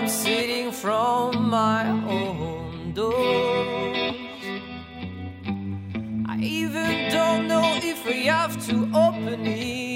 I'm 0.00 0.08
sitting 0.08 0.72
from 0.72 1.50
my 1.50 1.86
own 1.90 2.94
doors. 2.94 4.16
I 6.26 6.38
even 6.40 7.10
don't 7.12 7.46
know 7.46 7.78
if 7.82 8.06
we 8.06 8.24
have 8.24 8.56
to 8.68 8.90
open 8.94 9.46
it. 9.46 9.90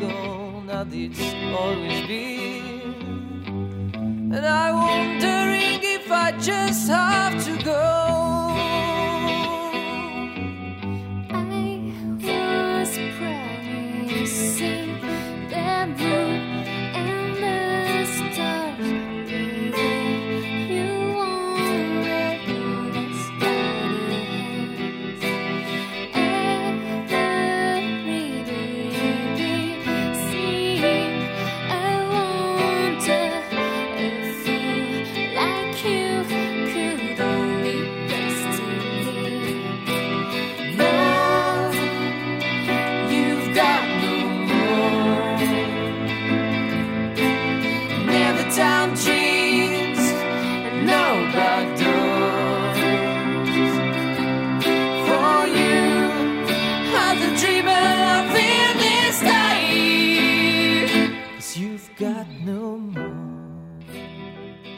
Gone, 0.00 0.66
that 0.68 0.86
it's 0.92 1.18
always 1.58 2.06
been. 2.06 2.80
And 4.34 4.46
I'm 4.46 4.74
wondering 4.76 5.80
if 5.82 6.12
I 6.12 6.30
just 6.38 6.88
have 6.88 7.35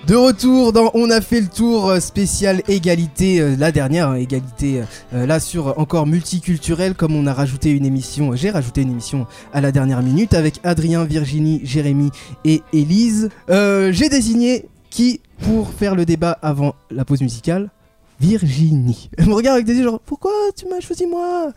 De 0.06 0.14
retour 0.14 0.72
dans 0.72 0.90
On 0.94 1.10
a 1.10 1.20
fait 1.20 1.40
le 1.40 1.48
tour 1.48 1.90
euh, 1.90 2.00
spécial 2.00 2.62
égalité, 2.66 3.40
euh, 3.40 3.56
la 3.58 3.72
dernière 3.72 4.14
égalité, 4.14 4.82
euh, 5.12 5.26
là 5.26 5.38
sur 5.38 5.78
encore 5.78 6.06
multiculturel, 6.06 6.94
comme 6.94 7.14
on 7.14 7.26
a 7.26 7.34
rajouté 7.34 7.70
une 7.70 7.84
émission, 7.84 8.34
j'ai 8.34 8.50
rajouté 8.50 8.82
une 8.82 8.90
émission 8.90 9.26
à 9.52 9.60
la 9.60 9.70
dernière 9.70 10.02
minute 10.02 10.32
avec 10.32 10.60
Adrien, 10.64 11.04
Virginie, 11.04 11.60
Jérémy 11.62 12.10
et 12.44 12.62
Élise. 12.72 13.28
Euh, 13.50 13.92
j'ai 13.92 14.08
désigné 14.08 14.66
qui 14.88 15.20
pour 15.42 15.72
faire 15.72 15.94
le 15.94 16.06
débat 16.06 16.38
avant 16.40 16.74
la 16.90 17.04
pause 17.04 17.20
musicale? 17.20 17.70
Virginie. 18.18 19.10
Elle 19.18 19.26
me 19.26 19.34
regarde 19.34 19.56
avec 19.56 19.66
des 19.66 19.74
yeux 19.74 19.84
genre 19.84 20.00
pourquoi 20.00 20.32
tu 20.56 20.66
m'as 20.68 20.80
choisi 20.80 21.06
moi? 21.06 21.52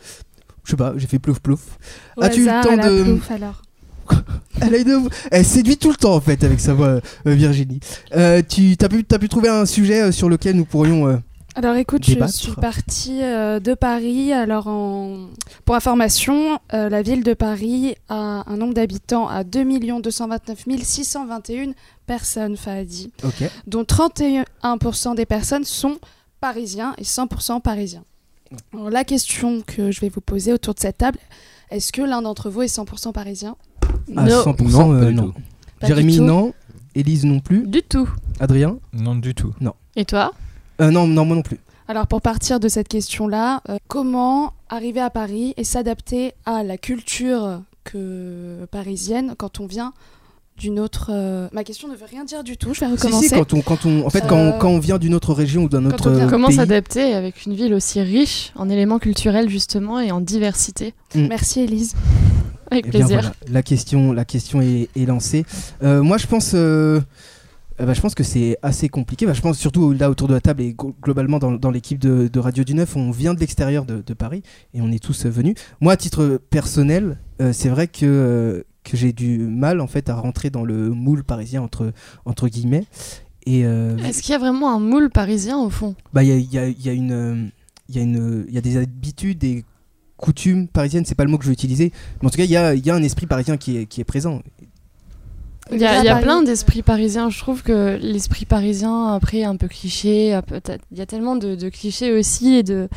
Je 0.65 0.71
sais 0.71 0.77
pas, 0.77 0.93
j'ai 0.97 1.07
fait 1.07 1.19
plouf 1.19 1.39
plouf. 1.39 1.79
As-tu 2.19 2.41
le 2.41 2.63
temps 2.63 2.75
de... 2.77 3.17
Elle, 4.61 4.75
a 4.75 4.77
une- 4.77 5.09
elle 5.31 5.45
séduit 5.45 5.77
tout 5.77 5.89
le 5.89 5.95
temps 5.95 6.13
en 6.15 6.21
fait 6.21 6.43
avec 6.43 6.59
sa 6.59 6.73
voix, 6.73 6.87
euh, 6.87 7.01
Virginie. 7.25 7.79
Euh, 8.15 8.41
tu 8.47 8.75
as 8.79 8.89
pu, 8.89 9.27
trouver 9.27 9.49
un 9.49 9.65
sujet 9.65 10.01
euh, 10.03 10.11
sur 10.11 10.29
lequel 10.29 10.55
nous 10.55 10.65
pourrions. 10.65 11.07
euh, 11.07 11.17
Alors 11.55 11.75
écoute, 11.75 12.05
Débattre. 12.05 12.31
je 12.33 12.37
suis 12.37 12.51
partie 12.53 13.19
de 13.21 13.73
Paris. 13.73 14.31
Alors 14.33 14.67
en... 14.67 15.27
pour 15.65 15.75
information, 15.75 16.59
la 16.71 17.01
ville 17.01 17.23
de 17.23 17.33
Paris 17.33 17.95
a 18.07 18.43
un 18.45 18.57
nombre 18.57 18.73
d'habitants 18.75 19.27
à 19.27 19.43
2 19.43 19.63
229 20.01 20.63
621 20.83 21.71
personnes, 22.05 22.55
Fahadi, 22.55 23.11
Ok. 23.23 23.49
dont 23.67 23.83
31% 23.83 25.15
des 25.15 25.25
personnes 25.25 25.63
sont 25.63 25.97
parisiens 26.39 26.93
et 26.97 27.03
100% 27.03 27.61
parisiens. 27.61 28.03
Alors, 28.73 28.89
la 28.89 29.03
question 29.03 29.61
que 29.65 29.91
je 29.91 30.01
vais 30.01 30.09
vous 30.09 30.21
poser 30.21 30.51
autour 30.53 30.73
de 30.73 30.79
cette 30.79 30.97
table, 30.99 31.17
est-ce 31.69 31.91
que 31.91 32.01
l'un 32.01 32.21
d'entre 32.21 32.49
vous 32.49 32.61
est 32.63 32.67
100% 32.75 33.11
parisien? 33.13 33.55
À 34.17 34.23
Non. 34.25 34.43
100%, 34.43 34.69
Non, 34.71 34.93
euh, 34.93 35.11
non. 35.11 35.33
Pas 35.79 35.87
Jérémy, 35.87 36.19
non. 36.19 36.53
Élise, 36.95 37.23
non 37.25 37.39
plus. 37.39 37.65
Du 37.67 37.81
tout. 37.83 38.09
Adrien 38.39 38.77
Non, 38.93 39.15
du 39.15 39.33
tout. 39.33 39.53
Et 39.95 40.05
toi 40.05 40.33
Euh, 40.81 40.91
Non, 40.91 41.07
non, 41.07 41.25
moi 41.25 41.35
non 41.35 41.41
plus. 41.41 41.59
Alors 41.87 42.07
pour 42.07 42.21
partir 42.21 42.59
de 42.59 42.67
cette 42.69 42.87
question-là, 42.87 43.61
euh, 43.69 43.77
comment 43.87 44.53
arriver 44.69 45.01
à 45.01 45.09
Paris 45.09 45.53
et 45.57 45.63
s'adapter 45.65 46.33
à 46.45 46.63
la 46.63 46.77
culture 46.77 47.61
que 47.83 48.65
parisienne 48.71 49.33
quand 49.37 49.59
on 49.59 49.65
vient 49.67 49.91
d'une 50.57 50.79
autre... 50.79 51.09
euh, 51.11 51.49
Ma 51.51 51.63
question 51.65 51.87
ne 51.89 51.95
veut 51.95 52.05
rien 52.09 52.23
dire 52.23 52.43
du 52.43 52.55
tout, 52.55 52.73
je 52.73 52.81
vais 52.81 52.87
recommencer. 52.87 53.29
si, 53.29 53.33
quand 53.33 53.53
on, 53.53 53.61
quand 53.61 53.85
on, 53.85 54.05
en 54.05 54.09
fait, 54.09 54.21
quand, 54.27 54.37
Euh, 54.37 54.51
on, 54.55 54.59
quand 54.59 54.69
on 54.69 54.79
vient 54.79 54.99
d'une 54.99 55.15
autre 55.15 55.33
région 55.33 55.63
ou 55.63 55.69
d'un 55.69 55.83
autre 55.85 56.11
vient- 56.11 56.27
euh, 56.27 56.29
Comment 56.29 56.49
s'adapter 56.51 57.13
avec 57.13 57.45
une 57.45 57.55
ville 57.55 57.73
aussi 57.73 57.99
riche 58.01 58.51
en 58.55 58.69
éléments 58.69 58.99
culturels 58.99 59.49
justement 59.49 59.99
et 59.99 60.11
en 60.11 60.21
diversité? 60.21 60.93
Merci 61.15 61.61
Elise. 61.61 61.93
Avec 62.71 62.85
Eh 62.87 62.89
bien, 62.89 62.99
plaisir. 63.01 63.19
voilà, 63.21 63.35
la 63.49 63.61
question, 63.63 64.13
la 64.13 64.25
question 64.25 64.61
est, 64.61 64.89
est 64.95 65.05
lancée. 65.05 65.45
Euh, 65.83 66.01
moi, 66.01 66.17
je 66.17 66.25
pense, 66.27 66.53
euh, 66.55 66.99
euh, 67.79 67.85
bah, 67.85 67.93
je 67.93 68.01
pense 68.01 68.15
que 68.15 68.23
c'est 68.23 68.57
assez 68.61 68.87
compliqué. 68.89 69.25
Bah, 69.25 69.33
je 69.33 69.41
pense 69.41 69.57
surtout 69.57 69.91
là 69.91 70.09
autour 70.09 70.27
de 70.29 70.33
la 70.33 70.41
table 70.41 70.61
et 70.63 70.73
glo- 70.73 70.95
globalement 71.01 71.37
dans, 71.39 71.51
dans 71.51 71.69
l'équipe 71.71 71.99
de, 71.99 72.27
de 72.31 72.39
Radio 72.39 72.63
du 72.63 72.73
Neuf, 72.73 72.95
on 72.95 73.11
vient 73.11 73.33
de 73.33 73.39
l'extérieur 73.39 73.85
de, 73.85 74.01
de 74.05 74.13
Paris 74.13 74.41
et 74.73 74.81
on 74.81 74.91
est 74.91 75.03
tous 75.03 75.25
euh, 75.25 75.29
venus. 75.29 75.55
Moi, 75.81 75.93
à 75.93 75.97
titre 75.97 76.39
personnel, 76.49 77.17
euh, 77.41 77.53
c'est 77.53 77.69
vrai 77.69 77.87
que 77.87 78.65
que 78.83 78.97
j'ai 78.97 79.13
du 79.13 79.37
mal 79.37 79.79
en 79.79 79.85
fait 79.85 80.09
à 80.09 80.15
rentrer 80.15 80.49
dans 80.49 80.63
le 80.63 80.89
moule 80.89 81.23
parisien 81.23 81.61
entre 81.61 81.93
entre 82.25 82.47
guillemets. 82.47 82.85
Et 83.45 83.59
Est-ce 83.61 84.21
qu'il 84.23 84.31
y 84.31 84.35
a 84.35 84.39
vraiment 84.39 84.73
un 84.75 84.79
moule 84.79 85.09
parisien 85.11 85.57
au 85.59 85.69
fond? 85.69 85.93
bah, 86.13 86.23
il 86.23 86.29
y 86.29 86.31
a, 86.31 86.37
y 86.37 86.57
a- 86.57 86.67
il 86.67 86.85
y 86.85 86.89
a 86.89 86.93
une, 86.93 87.51
il 87.89 87.95
y 87.95 87.99
a 87.99 88.01
une, 88.01 88.45
il 88.47 88.53
y 88.53 88.57
a 88.57 88.61
des 88.61 88.77
habitudes, 88.77 89.37
des 89.39 89.63
coutumes 90.21 90.67
parisiennes. 90.67 91.03
C'est 91.05 91.15
pas 91.15 91.25
le 91.25 91.29
mot 91.31 91.37
que 91.37 91.43
je 91.43 91.49
vais 91.49 91.53
utiliser, 91.53 91.91
mais 92.21 92.27
en 92.27 92.29
tout 92.29 92.37
cas, 92.37 92.45
il 92.45 92.51
y 92.51 92.55
a, 92.55 92.73
il 92.73 92.85
y 92.85 92.89
a 92.89 92.95
un 92.95 93.03
esprit 93.03 93.25
parisien 93.25 93.57
qui 93.57 93.77
est, 93.77 93.85
qui 93.85 93.99
est 93.99 94.05
présent. 94.05 94.41
Il 95.71 95.79
y 95.79 95.85
a, 95.85 96.03
y 96.03 96.21
plein 96.21 96.41
d'esprits 96.41 96.81
parisiens. 96.81 97.29
Je 97.29 97.39
trouve 97.39 97.63
que 97.63 97.97
l'esprit 98.01 98.45
parisien, 98.45 99.13
après, 99.13 99.43
un 99.43 99.55
peu 99.55 99.67
cliché. 99.67 100.37
t'as- 100.63 100.77
Il 100.91 100.97
y 100.97 101.01
a 101.01 101.05
tellement 101.05 101.35
de, 101.35 101.55
de 101.55 101.69
clichés 101.69 102.11
aussi 102.11 102.55
et 102.55 102.63
de, 102.63 102.89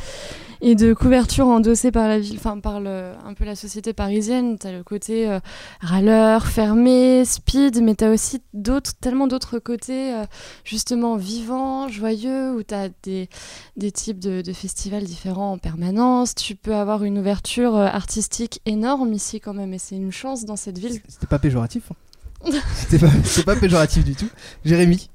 et 0.67 0.73
de 0.73 0.95
couvertures 0.95 1.45
endossées 1.47 1.91
par 1.91 2.07
la 2.07 2.17
ville, 2.17 2.37
enfin 2.37 2.59
par 2.59 2.79
le, 2.79 3.11
un 3.23 3.35
peu 3.35 3.45
la 3.45 3.55
société 3.55 3.93
parisienne. 3.93 4.57
T'as 4.57 4.71
le 4.71 4.83
côté 4.83 5.29
euh, 5.29 5.39
râleur, 5.79 6.47
fermé, 6.47 7.23
speed, 7.23 7.83
mais 7.83 7.93
t'as 7.93 8.11
aussi 8.11 8.41
d'autres, 8.55 8.93
tellement 8.99 9.27
d'autres 9.27 9.59
côtés 9.59 10.15
euh, 10.15 10.25
justement 10.63 11.17
vivants, 11.17 11.87
joyeux, 11.87 12.51
où 12.55 12.63
t'as 12.63 12.89
des, 13.03 13.29
des 13.77 13.91
types 13.91 14.17
de, 14.17 14.41
de 14.41 14.53
festivals 14.53 15.03
différents 15.03 15.51
en 15.51 15.57
permanence. 15.59 16.33
Tu 16.33 16.55
peux 16.55 16.73
avoir 16.73 17.03
une 17.03 17.19
ouverture 17.19 17.75
euh, 17.75 17.85
artistique 17.85 18.59
énorme 18.65 19.13
ici 19.13 19.39
quand 19.39 19.53
même, 19.53 19.71
et 19.71 19.77
c'est 19.77 19.95
une 19.95 20.11
chance 20.11 20.45
dans 20.45 20.55
cette 20.55 20.79
ville. 20.79 20.99
C'était 21.07 21.27
pas 21.27 21.37
péjoratif. 21.37 21.91
hein. 21.91 21.95
C'était 22.75 22.97
pas, 22.99 23.11
c'était 23.23 23.43
pas 23.45 23.55
péjoratif 23.55 24.03
du 24.03 24.15
tout. 24.15 24.29
Jérémy, 24.65 25.09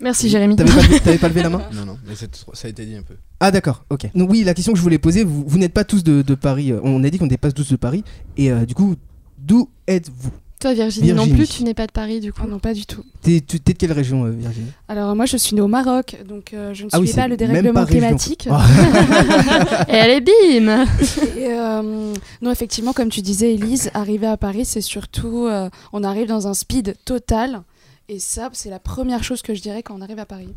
Merci 0.00 0.28
Jérémy. 0.28 0.54
t'avais 0.56 0.70
pas, 0.70 0.98
t'avais 1.00 1.18
pas 1.18 1.28
levé 1.28 1.42
la 1.42 1.48
main 1.50 1.62
Non, 1.74 1.84
non, 1.84 1.98
mais 2.06 2.14
c'est- 2.14 2.30
ça 2.52 2.68
a 2.68 2.70
été 2.70 2.84
dit 2.84 2.94
un 2.94 3.02
peu. 3.02 3.14
Ah 3.40 3.50
d'accord, 3.50 3.84
ok. 3.90 4.08
Donc 4.14 4.30
oui, 4.30 4.44
la 4.44 4.54
question 4.54 4.72
que 4.72 4.78
je 4.78 4.82
voulais 4.82 4.98
poser, 4.98 5.24
vous, 5.24 5.44
vous 5.46 5.58
n'êtes 5.58 5.72
pas 5.74 5.84
tous 5.84 6.02
de, 6.04 6.22
de 6.22 6.34
Paris. 6.34 6.70
euh, 6.72 6.80
On 6.84 7.02
a 7.04 7.10
dit 7.10 7.18
qu'on 7.18 7.24
n'était 7.24 7.36
pas 7.36 7.50
tous 7.52 7.70
de 7.70 7.76
Paris. 7.76 8.04
Et 8.36 8.50
euh, 8.52 8.64
du 8.64 8.74
coup, 8.74 8.94
d'où 9.38 9.68
êtes-vous? 9.86 10.30
Toi, 10.60 10.74
Virginie, 10.74 11.12
non 11.12 11.28
plus, 11.28 11.46
tu 11.46 11.62
n'es 11.62 11.72
pas 11.72 11.86
de 11.86 11.92
Paris 11.92 12.18
du 12.18 12.32
coup. 12.32 12.44
Non, 12.48 12.58
pas 12.58 12.74
du 12.74 12.84
tout. 12.84 13.04
T'es 13.22 13.40
tu- 13.46 13.60
t'es 13.60 13.74
de 13.74 13.78
quelle 13.78 13.92
région, 13.92 14.24
euh, 14.24 14.30
Virginie? 14.30 14.66
Alors 14.88 15.14
moi 15.14 15.24
je 15.24 15.36
suis 15.36 15.54
née 15.54 15.60
au 15.60 15.68
Maroc, 15.68 16.16
donc 16.28 16.52
euh, 16.52 16.74
je 16.74 16.82
ne 16.84 16.88
Ah 16.92 16.98
oui, 16.98 17.06
suis 17.06 17.14
pas 17.14 17.28
le 17.28 17.36
dérèglement 17.36 17.74
pas 17.74 17.86
climatique. 17.86 18.48
Ah. 18.50 18.66
Et 19.88 19.92
allez, 19.96 20.20
bim 20.20 20.84
Et, 21.36 21.46
euh, 21.52 22.12
non, 22.42 22.50
effectivement, 22.50 22.92
comme 22.92 23.08
tu 23.08 23.20
disais, 23.22 23.54
Elise, 23.54 23.90
arriver 23.94 24.26
à 24.26 24.36
Paris, 24.36 24.64
c'est 24.64 24.80
surtout, 24.80 25.46
euh, 25.46 25.68
on 25.92 26.02
arrive 26.02 26.26
dans 26.26 26.48
un 26.48 26.54
speed 26.54 26.96
total. 27.04 27.62
Et 28.08 28.18
ça, 28.18 28.48
c'est 28.52 28.70
la 28.70 28.78
première 28.78 29.22
chose 29.22 29.42
que 29.42 29.54
je 29.54 29.60
dirais 29.62 29.82
quand 29.82 29.96
on 29.96 30.00
arrive 30.00 30.18
à 30.18 30.26
Paris. 30.26 30.48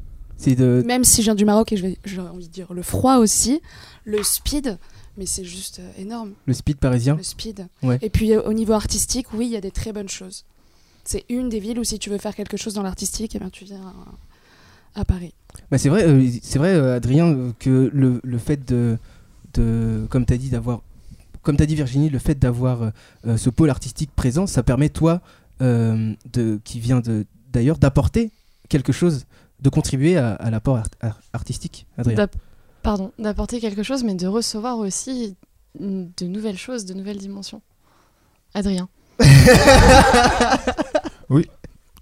De. 0.47 0.81
Même 0.87 1.03
si 1.03 1.21
je 1.21 1.25
viens 1.27 1.35
du 1.35 1.45
Maroc 1.45 1.71
et 1.71 1.77
je 1.77 1.83
vais- 1.83 1.97
j'ai 2.03 2.19
envie 2.19 2.47
de 2.47 2.51
dire 2.51 2.73
le 2.73 2.81
froid 2.81 3.17
aussi, 3.17 3.61
le 4.05 4.23
speed, 4.23 4.79
mais 5.15 5.27
c'est 5.27 5.43
juste 5.43 5.77
euh, 5.79 6.01
énorme, 6.01 6.33
Le 6.47 6.53
speed 6.55 6.77
parisien. 6.77 7.15
le 7.15 7.21
speed. 7.21 7.67
Ouais. 7.83 7.99
Et 8.01 8.09
puis 8.09 8.33
euh, 8.33 8.41
au 8.41 8.53
niveau 8.53 8.73
artistique, 8.73 9.27
oui, 9.33 9.45
il 9.45 9.51
y 9.51 9.55
a 9.55 9.61
des 9.61 9.69
très 9.69 9.93
bonnes 9.93 10.09
choses. 10.09 10.45
C'est 11.03 11.25
une 11.29 11.49
des 11.49 11.59
villes 11.59 11.77
où 11.77 11.83
si 11.83 11.99
tu 11.99 12.09
veux 12.09 12.17
faire 12.17 12.33
quelque 12.33 12.57
chose 12.57 12.73
dans 12.73 12.81
l'artistique, 12.81 13.35
eh 13.35 13.39
bien, 13.39 13.51
tu 13.51 13.65
viens 13.65 13.93
à, 14.95 15.01
à 15.01 15.05
Paris. 15.05 15.33
Bah, 15.69 15.77
c'est 15.77 15.89
vrai, 15.89 16.05
euh, 16.07 16.27
c'est 16.41 16.57
vrai, 16.57 16.73
euh, 16.73 16.95
Adrien, 16.95 17.53
que 17.59 17.91
le, 17.93 18.19
le 18.23 18.37
fait 18.39 18.67
de, 18.67 18.97
de 19.53 20.07
comme 20.09 20.25
t'as 20.25 20.37
dit 20.37 20.49
d'avoir, 20.49 20.81
comme 21.43 21.55
t'as 21.55 21.67
dit 21.67 21.75
Virginie, 21.75 22.09
le 22.09 22.17
fait 22.19 22.39
d'avoir 22.39 22.91
euh, 23.27 23.37
ce 23.37 23.51
pôle 23.51 23.69
artistique 23.69 24.09
présent, 24.15 24.47
ça 24.47 24.63
permet 24.63 24.89
toi, 24.89 25.21
de, 25.59 26.59
qui 26.63 26.79
vient 26.79 27.01
de 27.01 27.27
d'ailleurs, 27.51 27.77
d'apporter 27.77 28.31
quelque 28.69 28.91
chose, 28.91 29.25
de 29.61 29.69
contribuer 29.69 30.17
à, 30.17 30.33
à 30.33 30.49
l'apport 30.49 30.77
art- 30.77 30.87
art- 31.01 31.21
artistique. 31.33 31.85
Adrien. 31.97 32.27
Pardon, 32.83 33.11
d'apporter 33.19 33.59
quelque 33.59 33.83
chose, 33.83 34.03
mais 34.03 34.15
de 34.15 34.25
recevoir 34.27 34.77
aussi 34.79 35.35
de 35.79 36.25
nouvelles 36.25 36.57
choses, 36.57 36.85
de 36.85 36.93
nouvelles 36.93 37.19
dimensions. 37.19 37.61
Adrien. 38.53 38.89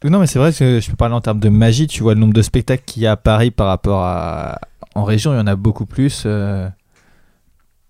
Non, 0.05 0.19
mais 0.19 0.27
c'est 0.27 0.39
vrai 0.39 0.53
que 0.53 0.79
je 0.79 0.89
peux 0.89 0.95
parler 0.95 1.13
en 1.15 1.19
termes 1.21 1.41
de 1.41 1.49
magie. 1.49 1.85
Tu 1.87 2.03
vois 2.03 2.13
le 2.13 2.21
nombre 2.21 2.33
de 2.33 2.41
spectacles 2.41 2.83
qu'il 2.85 3.03
y 3.03 3.05
a 3.05 3.11
à 3.11 3.17
Paris 3.17 3.51
par 3.51 3.67
rapport 3.67 4.01
à. 4.03 4.59
En 4.95 5.03
région, 5.03 5.33
il 5.33 5.35
y 5.35 5.39
en 5.39 5.47
a 5.47 5.55
beaucoup 5.57 5.85
plus. 5.85 6.23
euh. 6.25 6.69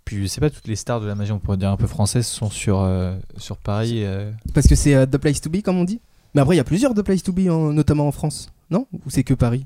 Puis 0.06 0.24
je 0.24 0.26
sais 0.28 0.42
pas, 0.42 0.50
toutes 0.50 0.68
les 0.68 0.76
stars 0.76 1.02
de 1.02 1.06
la 1.06 1.14
magie, 1.14 1.32
on 1.32 1.38
pourrait 1.40 1.58
dire 1.58 1.70
un 1.70 1.78
peu 1.78 1.86
françaises, 1.86 2.26
sont 2.26 2.50
sur, 2.50 2.80
euh, 2.82 3.16
sur 3.38 3.58
Paris. 3.58 4.04
euh. 4.04 4.32
Parce 4.56 4.68
que 4.68 4.74
c'est 4.74 5.06
The 5.06 5.18
Place 5.20 5.40
to 5.40 5.52
Be, 5.52 5.62
comme 5.62 5.78
on 5.78 5.84
dit? 5.84 6.02
Mais 6.34 6.42
après, 6.42 6.56
il 6.56 6.58
y 6.58 6.62
a 6.62 6.66
plusieurs 6.66 6.94
The 6.94 7.02
Place 7.02 7.24
to 7.24 7.32
Be, 7.34 7.48
en- 7.50 7.74
notamment 7.74 8.08
en 8.08 8.12
France, 8.12 8.50
non? 8.70 8.88
Ou 8.94 9.10
c'est 9.10 9.24
que 9.24 9.34
Paris? 9.34 9.66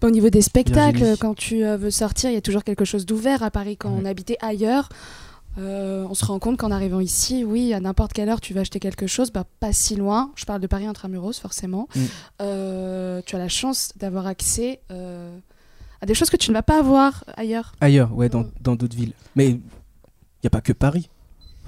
Bon, 0.00 0.08
au 0.08 0.10
niveau 0.10 0.28
des 0.30 0.42
spectacles, 0.42 1.16
quand 1.18 1.34
tu 1.34 1.64
euh, 1.64 1.76
veux 1.76 1.90
sortir, 1.90 2.30
il 2.30 2.34
y 2.34 2.36
a 2.36 2.40
toujours 2.42 2.64
quelque 2.64 2.84
chose 2.84 3.06
d'ouvert 3.06 3.42
à 3.42 3.50
Paris. 3.50 3.76
Quand 3.76 3.90
Ouais. 3.90 4.00
on 4.02 4.04
habitait 4.04 4.36
ailleurs, 4.40 4.88
euh, 5.58 6.06
on 6.08 6.14
se 6.14 6.24
rend 6.24 6.38
compte 6.38 6.58
qu'en 6.58 6.70
arrivant 6.70 7.00
ici, 7.00 7.44
oui, 7.44 7.72
à 7.72 7.80
n'importe 7.80 8.12
quelle 8.12 8.28
heure, 8.28 8.40
tu 8.42 8.52
vas 8.52 8.60
acheter 8.60 8.78
quelque 8.78 9.06
chose, 9.06 9.30
bah, 9.32 9.44
pas 9.58 9.72
si 9.72 9.96
loin. 9.96 10.32
Je 10.36 10.44
parle 10.44 10.60
de 10.60 10.66
Paris 10.66 10.86
intramuros, 10.86 11.32
forcément. 11.40 11.88
Mm. 11.94 12.00
Euh, 12.42 13.22
tu 13.24 13.36
as 13.36 13.38
la 13.38 13.48
chance 13.48 13.92
d'avoir 13.96 14.26
accès 14.26 14.80
euh, 14.90 15.36
à 16.02 16.06
des 16.06 16.14
choses 16.14 16.30
que 16.30 16.36
tu 16.36 16.50
ne 16.50 16.54
vas 16.54 16.62
pas 16.62 16.78
avoir 16.78 17.24
ailleurs. 17.36 17.72
Ailleurs, 17.80 18.14
ouais, 18.14 18.28
dans 18.28 18.44
dans 18.60 18.76
d'autres 18.76 18.96
villes. 18.96 19.12
Mais 19.34 19.48
il 19.50 19.54
n'y 20.42 20.46
a 20.46 20.50
pas 20.50 20.60
que 20.60 20.72
Paris. 20.72 21.08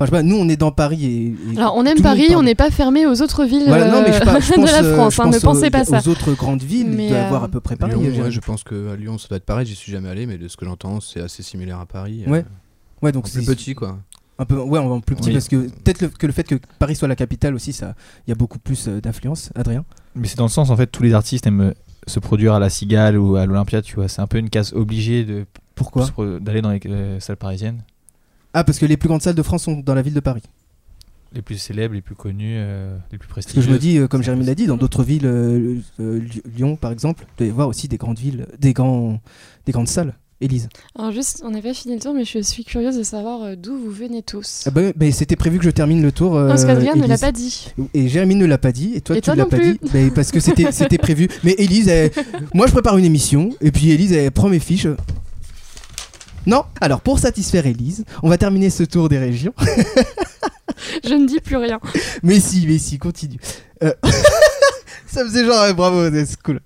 Enfin, 0.03 0.17
je 0.17 0.17
sais 0.19 0.23
pas, 0.23 0.23
nous, 0.23 0.37
on 0.37 0.49
est 0.49 0.57
dans 0.57 0.73
Paris 0.73 1.05
et. 1.05 1.53
et 1.55 1.57
Alors, 1.59 1.75
on 1.77 1.85
aime 1.85 2.01
Paris, 2.01 2.35
on 2.37 2.43
n'est 2.43 2.55
pas 2.55 2.71
fermé 2.71 3.07
aux 3.07 3.23
autres 3.23 3.45
villes 3.45 3.65
Voilà, 3.67 3.91
non, 3.91 4.03
mais 4.03 4.13
je, 4.13 4.21
euh, 4.21 4.25
par- 4.25 4.41
je 4.41 4.51
de 4.51 4.55
pense, 4.57 4.71
la 4.73 4.83
euh, 4.83 4.95
France. 4.97 5.15
je 5.15 5.23
hein, 5.23 5.27
ne 5.27 5.33
pense 5.33 5.43
pensez 5.43 5.67
aux, 5.67 5.71
pas 5.71 5.85
ça. 5.85 6.01
aux 6.05 6.09
autres 6.09 6.33
grandes 6.33 6.63
villes, 6.63 6.89
Mais, 6.91 7.05
il 7.07 7.09
doit 7.11 7.19
y 7.19 7.21
euh, 7.21 7.27
avoir 7.27 7.45
à 7.45 7.49
peu 7.49 7.61
près 7.61 7.77
pareil. 7.77 7.95
Lyon, 7.97 8.13
euh, 8.21 8.25
ouais, 8.25 8.31
je 8.31 8.41
pense 8.41 8.65
qu'à 8.65 8.97
Lyon, 8.99 9.19
ça 9.19 9.29
doit 9.29 9.37
être 9.37 9.45
pareil. 9.45 9.67
J'y 9.67 9.75
suis 9.75 9.93
jamais 9.93 10.09
allé, 10.09 10.27
mais 10.27 10.39
de 10.39 10.49
ce 10.49 10.57
que 10.57 10.65
j'entends, 10.65 11.01
c'est 11.01 11.21
assez 11.21 11.43
similaire 11.43 11.79
à 11.81 11.87
Paris. 11.87 12.25
euh, 12.27 12.31
Ouais. 12.31 12.45
Ouais, 13.03 13.13
donc 13.13 13.29
c'est 13.29 13.45
petit, 13.45 13.75
quoi. 13.75 13.99
Un 14.39 14.45
peu, 14.45 14.57
ouais, 14.59 14.79
en 14.79 15.01
plus 15.01 15.15
petit 15.15 15.29
Oui. 15.29 15.33
parce 15.35 15.49
que 15.49 15.57
peut-être 15.69 16.01
le- 16.03 16.09
que 16.09 16.27
le 16.27 16.33
fait 16.33 16.45
que 16.45 16.55
Paris 16.79 16.97
soit 16.97 17.07
la 17.09 17.17
capitale 17.17 17.55
aussi, 17.55 17.73
ça, 17.73 17.95
il 18.27 18.31
y 18.31 18.33
a 18.33 18.37
beaucoup 18.37 18.59
plus 18.59 18.89
d'influence. 18.89 19.51
Adrien. 19.55 19.85
Mais 20.15 20.27
c'est 20.29 20.39
dans 20.39 20.45
le 20.47 20.51
sens, 20.51 20.71
en 20.71 20.77
fait, 20.77 20.87
tous 20.87 21.03
les 21.03 21.13
artistes 21.15 21.47
aiment 21.47 21.75
se 22.07 22.19
produire 22.19 22.55
à 22.55 22.59
la 22.59 22.71
Cigale 22.71 23.17
ou 23.19 23.37
à 23.37 23.47
l'Olympia, 23.47 23.83
tu 23.83 23.95
vois. 23.97 24.09
C'est 24.09 24.21
un 24.23 24.27
peu 24.27 24.39
une 24.39 24.51
case 24.51 24.73
obligée 24.73 25.25
de 25.25 25.45
Pourquoi? 25.75 26.07
d'aller 26.41 26.61
dans 26.63 26.71
les 26.71 26.81
euh, 26.87 27.21
salles 27.21 27.37
parisiennes. 27.37 27.83
Ah, 28.55 28.65
parce 28.65 28.79
que 28.79 28.87
les 28.87 28.97
plus 28.97 29.09
grandes 29.09 29.23
salles 29.23 29.35
de 29.35 29.43
France 29.43 29.65
sont 29.65 29.79
dans 29.79 29.95
la 29.95 30.03
ville 30.03 30.15
de 30.15 30.21
Paris. 30.21 30.43
les 31.35 31.41
plus 31.41 31.57
célèbres, 31.57 31.95
les 31.95 32.03
plus 32.03 32.15
connus, 32.15 32.57
euh, 32.59 32.95
les 33.11 33.17
plus 33.17 33.27
Parce 33.29 33.47
que 33.47 33.53
prestigieux. 33.53 33.63
je 33.63 33.71
me 33.73 33.79
dis, 33.79 33.97
euh, 33.99 34.07
comme 34.07 34.23
Jérémy 34.23 34.45
l'a 34.45 34.55
dit, 34.55 34.67
dans 34.67 34.77
d'autres 34.77 35.03
villes, 35.03 35.25
euh, 35.25 35.77
euh, 35.99 36.21
Ly- 36.21 36.43
Lyon 36.59 36.77
par 36.77 36.93
exemple, 36.93 37.25
il 37.27 37.39
doit 37.39 37.47
y 37.47 37.51
avoir 37.51 37.69
aussi 37.69 37.89
des 37.89 37.97
grandes 37.97 38.19
villes, 38.19 38.47
des, 38.59 38.75
grands, 38.75 39.19
des 39.65 39.73
grandes 39.73 39.89
salles. 39.89 40.15
Élise. 40.43 40.69
Alors 40.99 41.13
juste, 41.13 41.41
on 41.47 41.51
n'a 41.51 41.63
pas 41.63 41.73
fini 41.73 41.95
le 41.95 42.01
tour, 42.01 42.13
mais 42.15 42.25
je 42.25 42.41
suis 42.41 42.65
curieuse 42.65 42.99
de 42.99 43.05
savoir 43.05 43.57
d'où 43.57 43.77
vous 43.79 43.93
venez 43.93 44.23
tous. 44.25 44.65
Ah 44.67 44.71
bah, 44.73 44.93
bah, 44.97 45.13
c'était 45.13 45.37
prévu 45.37 45.59
que 45.59 45.65
je 45.65 45.71
termine 45.71 46.03
le 46.03 46.11
tour. 46.11 46.35
non, 46.35 46.49
parce 46.49 46.65
qu'Adrien 46.65 46.97
ne 46.97 47.07
l'a 47.07 47.17
pas 47.17 47.31
dit. 47.31 47.69
Et 47.95 48.09
Jérémy 48.09 48.35
ne 48.35 48.45
l'a 48.45 48.59
pas 48.59 48.73
dit, 48.73 48.93
et 48.97 49.01
toi 49.01 49.17
Et 49.17 49.21
tu 49.21 49.27
toi 49.27 49.37
l'as 49.37 49.45
non 49.45 49.49
pas 49.49 49.59
plus. 49.59 49.75
dit, 49.75 49.79
mais 49.95 50.11
parce 50.11 50.33
que 50.33 50.41
c'était 50.41 50.73
c'était 50.73 50.99
prévu. 50.99 51.29
Mais 51.45 51.55
Élise, 51.59 51.87
elle- 51.87 52.11
moi 52.55 52.67
je 52.67 52.73
prépare 52.73 52.99
une 52.99 53.05
émission, 53.05 53.51
et 53.61 53.71
puis 53.71 53.91
Élise 53.93 54.13
elle 54.13 54.33
prend 54.33 54.49
mes 54.49 54.59
fiches. 54.59 54.89
Non 56.47 56.65
Alors 56.81 57.01
pour 57.01 57.19
satisfaire 57.19 57.67
Élise, 57.67 58.05
on 58.23 58.29
va 58.29 58.39
terminer 58.39 58.71
ce 58.71 58.83
tour 58.83 59.09
des 59.09 59.19
régions. 59.19 59.55
Je 61.05 61.15
ne 61.15 61.27
dis 61.27 61.41
plus 61.41 61.57
rien. 61.57 61.79
mais 62.23 62.41
si, 62.41 62.67
mais 62.67 62.79
si, 62.79 62.99
continue. 62.99 63.39
Euh, 63.83 63.93
Ça 65.07 65.23
faisait 65.27 65.45
genre, 65.45 65.63
ouais, 65.65 65.75
bravo, 65.75 66.05
c'est 66.11 66.41
cool. 66.43 66.61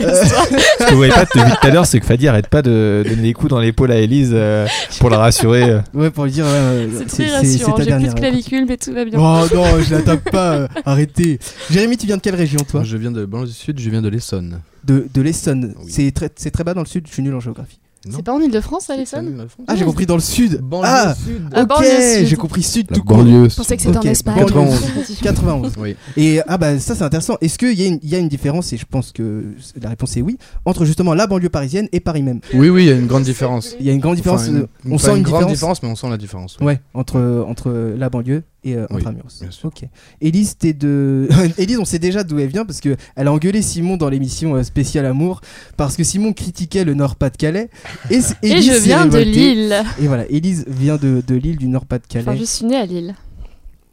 Euh, 0.00 0.24
Ce 0.24 0.84
que 0.84 0.90
vous 0.90 0.96
voyez 0.96 1.12
pas 1.12 1.24
depuis 1.32 1.40
tout 1.48 1.66
à 1.66 1.70
l'heure, 1.70 1.86
c'est 1.86 2.00
que 2.00 2.06
Fadi 2.06 2.26
arrête 2.26 2.48
pas 2.48 2.60
de 2.60 3.04
donner 3.08 3.22
des 3.22 3.32
coups 3.34 3.50
dans 3.50 3.60
l'épaule 3.60 3.92
à 3.92 3.96
Elise 4.00 4.32
euh, 4.34 4.66
pour 4.98 5.10
la 5.10 5.18
rassurer. 5.18 5.62
euh. 5.62 5.80
ouais, 5.94 6.10
pour 6.10 6.24
lui 6.24 6.32
dire, 6.32 6.44
euh, 6.44 6.88
C'est 6.98 7.06
très 7.28 7.30
rassurant. 7.36 7.74
ta 7.76 7.84
J'ai 7.84 7.94
plus 7.96 8.08
de 8.08 8.14
clavicule, 8.14 8.66
mais 8.68 8.78
tout 8.78 8.92
va 8.92 9.04
bien. 9.04 9.16
Oh 9.16 9.46
non, 9.54 9.80
je 9.80 9.94
la 9.94 10.02
tape 10.02 10.28
pas, 10.28 10.54
euh, 10.56 10.68
arrêtez. 10.84 11.38
Jérémy, 11.70 11.96
tu 11.96 12.06
viens 12.06 12.16
de 12.16 12.22
quelle 12.22 12.34
région 12.34 12.58
toi? 12.68 12.80
Moi, 12.80 12.88
je 12.88 12.96
viens 12.96 13.12
de 13.12 13.24
Banlieue 13.26 13.46
du 13.46 13.52
Sud, 13.52 13.78
je 13.78 13.88
viens 13.90 14.02
de 14.02 14.08
l'Essonne. 14.08 14.60
De, 14.82 15.06
de 15.14 15.22
l'Essonne. 15.22 15.74
Oui. 15.78 15.92
C'est 15.92 16.10
très, 16.10 16.30
c'est 16.34 16.50
très 16.50 16.64
bas 16.64 16.74
dans 16.74 16.82
le 16.82 16.86
sud, 16.88 17.06
je 17.06 17.12
suis 17.12 17.22
nul 17.22 17.34
en 17.36 17.40
géographie. 17.40 17.78
C'est 18.10 18.22
pas 18.22 18.32
en 18.32 18.40
Ile-de-France, 18.40 18.84
France. 18.84 19.66
Ah, 19.66 19.76
j'ai 19.76 19.84
compris 19.84 20.06
dans 20.06 20.14
le 20.14 20.20
sud. 20.20 20.60
Banlieue 20.60 20.88
ah, 20.90 21.14
Sud. 21.14 21.48
Ah, 21.52 21.62
ok, 21.62 21.84
j'ai 22.24 22.36
compris 22.36 22.62
sud 22.62 22.88
tout 22.88 23.02
court. 23.02 23.24
Je 23.24 23.54
pensais 23.54 23.76
que 23.76 23.82
c'était 23.82 23.96
en 23.96 24.02
Espagne. 24.02 24.34
banlieue 24.34 24.46
91. 24.46 25.18
91. 25.22 25.72
Oui. 25.78 25.96
Et 26.16 26.40
ah 26.46 26.58
bah 26.58 26.78
ça 26.78 26.94
c'est 26.94 27.02
intéressant. 27.04 27.36
Est-ce 27.40 27.58
qu'il 27.58 27.78
y, 27.78 27.84
a 27.84 27.86
une- 27.86 28.00
il 28.02 28.08
y 28.08 28.14
a 28.14 28.18
une 28.18 28.28
différence, 28.28 28.72
et 28.72 28.76
je 28.76 28.86
pense 28.86 29.12
que 29.12 29.44
la 29.80 29.88
réponse 29.88 30.16
est 30.16 30.22
oui, 30.22 30.38
entre 30.64 30.84
justement 30.84 31.14
la 31.14 31.26
banlieue 31.26 31.48
parisienne 31.48 31.88
et 31.92 32.00
Paris 32.00 32.22
même? 32.22 32.40
Oui, 32.54 32.68
oui, 32.68 32.84
il 32.84 32.88
y 32.88 32.92
a 32.92 32.96
une 32.96 33.06
grande 33.06 33.24
différence. 33.24 33.74
Il 33.80 33.86
y 33.86 33.90
a 33.90 33.92
une 33.92 34.00
grande 34.00 34.16
différence. 34.16 34.42
Enfin, 34.42 34.52
une- 34.52 34.66
on 34.86 34.96
pas 34.96 35.02
sent 35.02 35.16
une, 35.16 35.22
grande 35.22 35.46
différence? 35.46 35.52
différence, 35.52 35.82
mais 35.82 35.88
on 35.88 35.96
sent 35.96 36.10
la 36.10 36.16
différence. 36.16 36.56
Ouais, 36.60 36.80
entre, 36.94 37.44
entre 37.48 37.70
la 37.96 38.10
banlieue 38.10 38.42
et 38.64 38.74
euh, 38.76 38.86
Oui, 38.90 38.96
Intramuros. 38.98 39.40
bien 39.40 39.50
sûr. 39.50 39.66
Ok. 39.68 39.84
Élise, 40.20 40.56
t'es 40.58 40.72
de. 40.72 41.28
Élise, 41.58 41.78
on 41.78 41.84
sait 41.84 41.98
déjà 41.98 42.24
d'où 42.24 42.38
elle 42.38 42.48
vient 42.48 42.64
parce 42.64 42.80
que 42.80 42.96
elle 43.16 43.28
a 43.28 43.32
engueulé 43.32 43.62
Simon 43.62 43.96
dans 43.96 44.08
l'émission 44.08 44.54
euh, 44.56 44.62
spéciale 44.62 45.06
Amour 45.06 45.40
parce 45.76 45.96
que 45.96 46.04
Simon 46.04 46.32
critiquait 46.32 46.84
le 46.84 46.94
Nord-Pas-de-Calais. 46.94 47.70
Et, 48.10 48.20
je 48.20 48.82
viens 48.82 49.06
de. 49.06 49.18
Lille. 49.18 49.74
Et 50.00 50.06
voilà, 50.08 50.24
Élise 50.28 50.64
vient 50.68 50.96
de, 50.96 51.22
de 51.26 51.34
l'île 51.34 51.56
du 51.58 51.68
Nord-Pas-de-Calais. 51.68 52.24
Enfin, 52.28 52.36
je 52.38 52.44
suis 52.44 52.64
née 52.64 52.76
à 52.76 52.86
Lille. 52.86 53.14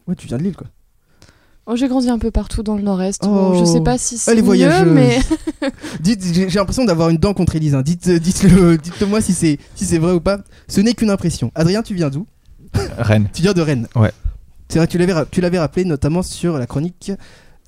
Ouais, 0.07 0.15
tu 0.15 0.27
viens 0.27 0.37
de 0.37 0.43
l'île 0.43 0.55
quoi. 0.55 0.67
Oh, 1.67 1.75
j'ai 1.75 1.87
grandi 1.87 2.09
un 2.09 2.17
peu 2.17 2.31
partout 2.31 2.63
dans 2.63 2.75
le 2.75 2.81
nord-est. 2.81 3.21
Oh. 3.23 3.53
Je 3.57 3.65
sais 3.65 3.81
pas 3.81 3.97
si 3.99 4.17
c'est 4.17 4.31
Ah, 4.31 4.33
les 4.33 4.41
mieux, 4.41 4.85
mais 4.85 5.19
Dites, 5.99 6.23
j'ai 6.33 6.49
j'ai 6.49 6.57
l'impression 6.57 6.85
d'avoir 6.85 7.09
une 7.09 7.17
dent 7.17 7.35
contre 7.35 7.55
Élise. 7.55 7.75
hein. 7.75 7.83
Dites, 7.83 8.07
euh, 8.07 8.19
dites-le, 8.19 8.77
dites-moi 8.79 9.21
si 9.21 9.33
c'est 9.33 9.59
si 9.75 9.85
c'est 9.85 9.99
vrai 9.99 10.11
ou 10.13 10.19
pas. 10.19 10.39
Ce 10.67 10.81
n'est 10.81 10.93
qu'une 10.93 11.11
impression. 11.11 11.51
Adrien, 11.53 11.83
tu 11.83 11.93
viens 11.93 12.09
d'où? 12.09 12.25
Rennes. 12.97 13.29
Tu 13.31 13.43
viens 13.43 13.53
de 13.53 13.61
Rennes. 13.61 13.87
Ouais. 13.95 14.11
C'est 14.71 14.79
vrai, 14.79 14.87
tu 14.87 14.97
l'avais 14.97 15.13
tu 15.29 15.41
l'avais 15.41 15.59
rappelé 15.59 15.85
notamment 15.85 16.23
sur 16.23 16.57
la 16.57 16.65
chronique 16.65 17.11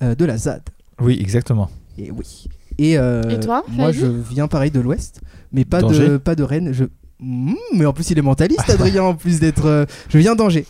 euh, 0.02 0.14
de 0.14 0.24
la 0.24 0.36
ZAD. 0.38 0.62
Oui, 1.00 1.18
exactement. 1.20 1.70
Et 1.98 2.10
oui. 2.10 2.46
Et, 2.78 2.98
euh, 2.98 3.22
Et 3.30 3.38
toi, 3.38 3.62
Moi, 3.68 3.92
je 3.92 4.06
viens 4.06 4.48
pareil 4.48 4.70
de 4.72 4.80
l'Ouest, 4.80 5.20
mais 5.52 5.64
pas 5.64 5.82
de 5.82 6.16
pas 6.16 6.34
de 6.34 6.42
Rennes. 6.42 6.72
Je 6.72 6.86
Hmm, 7.20 7.54
mais 7.74 7.86
en 7.86 7.92
plus, 7.92 8.10
il 8.10 8.18
est 8.18 8.22
mentaliste, 8.22 8.68
Adrien. 8.68 9.02
en 9.02 9.14
plus 9.14 9.40
d'être, 9.40 9.66
euh, 9.66 9.86
je 10.08 10.18
viens 10.18 10.34
d'Angers. 10.34 10.66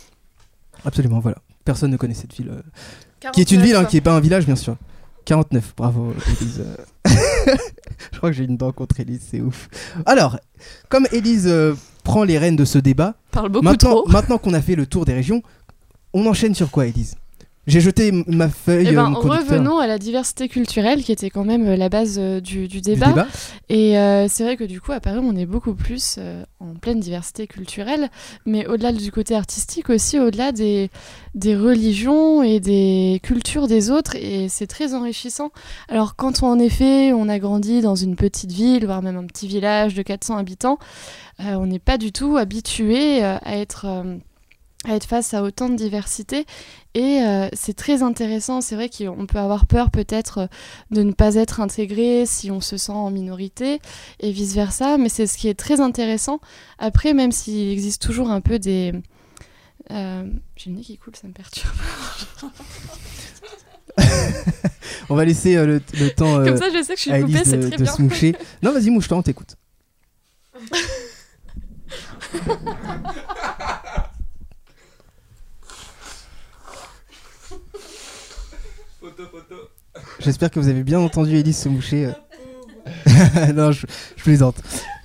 Absolument, 0.85 1.19
voilà. 1.19 1.37
Personne 1.63 1.91
ne 1.91 1.97
connaît 1.97 2.13
cette 2.13 2.33
ville, 2.33 2.49
euh, 2.49 3.29
qui 3.33 3.41
est 3.41 3.51
une 3.51 3.61
ville, 3.61 3.75
hein, 3.75 3.85
qui 3.85 3.97
est 3.97 4.01
pas 4.01 4.13
un 4.13 4.19
village, 4.19 4.45
bien 4.45 4.55
sûr. 4.55 4.77
49, 5.25 5.73
bravo, 5.75 6.13
Élise. 6.39 6.63
je 7.05 8.17
crois 8.17 8.29
que 8.29 8.35
j'ai 8.35 8.43
une 8.43 8.57
dent 8.57 8.71
contre 8.71 8.99
Élise, 8.99 9.21
c'est 9.31 9.41
ouf. 9.41 9.67
Alors, 10.05 10.37
comme 10.87 11.07
Élise 11.11 11.47
euh, 11.47 11.73
prend 12.03 12.23
les 12.23 12.37
rênes 12.37 12.55
de 12.55 12.65
ce 12.65 12.77
débat, 12.77 13.15
parle 13.31 13.49
beaucoup 13.49 13.65
maintenant, 13.65 13.89
trop. 13.89 14.07
maintenant 14.09 14.37
qu'on 14.37 14.53
a 14.53 14.61
fait 14.61 14.75
le 14.75 14.85
tour 14.85 15.05
des 15.05 15.13
régions, 15.13 15.41
on 16.15 16.25
enchaîne 16.25 16.55
sur 16.55 16.71
quoi, 16.71 16.87
Élise? 16.87 17.15
J'ai 17.67 17.81
jeté 17.81 18.11
ma 18.27 18.47
feuille. 18.47 18.89
Eh 18.91 18.93
ben, 18.93 19.11
euh, 19.11 19.17
revenons 19.17 19.79
à 19.79 19.87
la 19.87 19.97
diversité 19.97 20.47
culturelle 20.47 21.03
qui 21.03 21.11
était 21.11 21.31
quand 21.31 21.43
même 21.43 21.67
euh, 21.67 21.75
la 21.75 21.89
base 21.89 22.17
euh, 22.19 22.39
du, 22.39 22.67
débat. 22.67 23.25
Et 23.69 23.97
euh, 23.97 24.27
c'est 24.29 24.43
vrai 24.43 24.55
que 24.55 24.63
du 24.63 24.79
coup, 24.79 24.91
à 24.91 24.99
Paris, 24.99 25.19
on 25.21 25.35
est 25.35 25.47
beaucoup 25.47 25.73
plus 25.73 26.17
euh, 26.19 26.43
en 26.59 26.75
pleine 26.75 26.99
diversité 26.99 27.47
culturelle, 27.47 28.11
mais 28.45 28.67
au-delà 28.67 28.91
du 28.91 29.11
côté 29.11 29.35
artistique 29.35 29.89
aussi, 29.89 30.19
au-delà 30.19 30.51
des, 30.51 30.91
des 31.33 31.55
religions 31.55 32.43
et 32.43 32.59
des 32.59 33.19
cultures 33.23 33.67
des 33.67 33.89
autres, 33.89 34.15
et 34.15 34.47
c'est 34.47 34.67
très 34.67 34.93
enrichissant. 34.93 35.49
Alors 35.89 36.15
quand 36.15 36.43
on, 36.43 36.47
en 36.47 36.59
effet, 36.59 37.13
on 37.13 37.27
a 37.27 37.39
grandi 37.39 37.81
dans 37.81 37.95
une 37.95 38.15
petite 38.15 38.51
ville, 38.51 38.85
voire 38.85 39.01
même 39.01 39.17
un 39.17 39.25
petit 39.25 39.47
village 39.47 39.95
de 39.95 40.03
400 40.03 40.37
habitants, 40.37 40.77
euh, 41.39 41.55
on 41.55 41.65
n'est 41.65 41.79
pas 41.79 41.97
du 41.97 42.11
tout 42.11 42.37
habitué 42.37 43.23
à 43.23 43.57
être... 43.57 43.87
à 44.87 44.95
être 44.95 45.05
face 45.05 45.33
à 45.33 45.41
autant 45.43 45.69
de 45.69 45.75
diversité. 45.75 46.45
Et 46.93 47.21
euh, 47.21 47.49
c'est 47.53 47.75
très 47.75 48.03
intéressant. 48.03 48.61
C'est 48.61 48.75
vrai 48.75 48.89
qu'on 48.89 49.25
peut 49.25 49.39
avoir 49.39 49.65
peur 49.65 49.91
peut-être 49.91 50.37
euh, 50.37 50.47
de 50.91 51.03
ne 51.03 51.11
pas 51.11 51.35
être 51.35 51.59
intégré 51.59 52.25
si 52.25 52.51
on 52.51 52.61
se 52.61 52.77
sent 52.77 52.91
en 52.93 53.09
minorité 53.11 53.81
et 54.21 54.31
vice 54.31 54.53
versa 54.55 54.97
mais 54.97 55.09
c'est 55.09 55.27
ce 55.27 55.37
qui 55.37 55.47
est 55.49 55.53
très 55.59 55.81
intéressant. 55.81 56.39
Après 56.79 57.13
même 57.13 57.31
s'il 57.33 57.71
existe 57.71 58.01
toujours 58.01 58.29
un 58.31 58.39
peu 58.41 58.59
des 58.59 58.93
euh, 59.91 60.23
j'ai 60.55 60.69
le 60.69 60.77
nez 60.77 60.81
qui 60.83 60.97
coule 60.97 61.15
ça 61.15 61.27
me 61.27 61.33
perturbe. 61.33 61.73
On 65.09 65.15
va 65.15 65.25
laisser 65.25 65.55
euh, 65.57 65.65
le, 65.65 65.81
le 65.99 66.09
temps 66.11 66.43
comme 66.43 66.57
ça 66.57 66.69
je 66.73 66.81
sais 66.83 66.93
que 66.95 66.99
je 67.01 67.09
suis 67.11 67.21
coupée 67.21 67.43
c'est 67.45 67.59
très 67.59 67.77
de 67.77 67.83
bien. 67.83 67.91
se 67.93 68.01
moucher. 68.01 68.35
Non, 68.63 68.71
vas-y, 68.71 68.89
mouche-toi, 68.89 69.17
on 69.17 69.21
t'écoute. 69.21 69.55
J'espère 80.25 80.49
que 80.51 80.59
vous 80.59 80.67
avez 80.67 80.83
bien 80.83 80.99
entendu 80.99 81.35
Élise 81.35 81.57
se 81.57 81.69
moucher. 81.69 82.07
euh. 82.07 82.11
non, 83.55 83.71
je, 83.71 83.85
je 84.17 84.23
plaisante. 84.23 84.55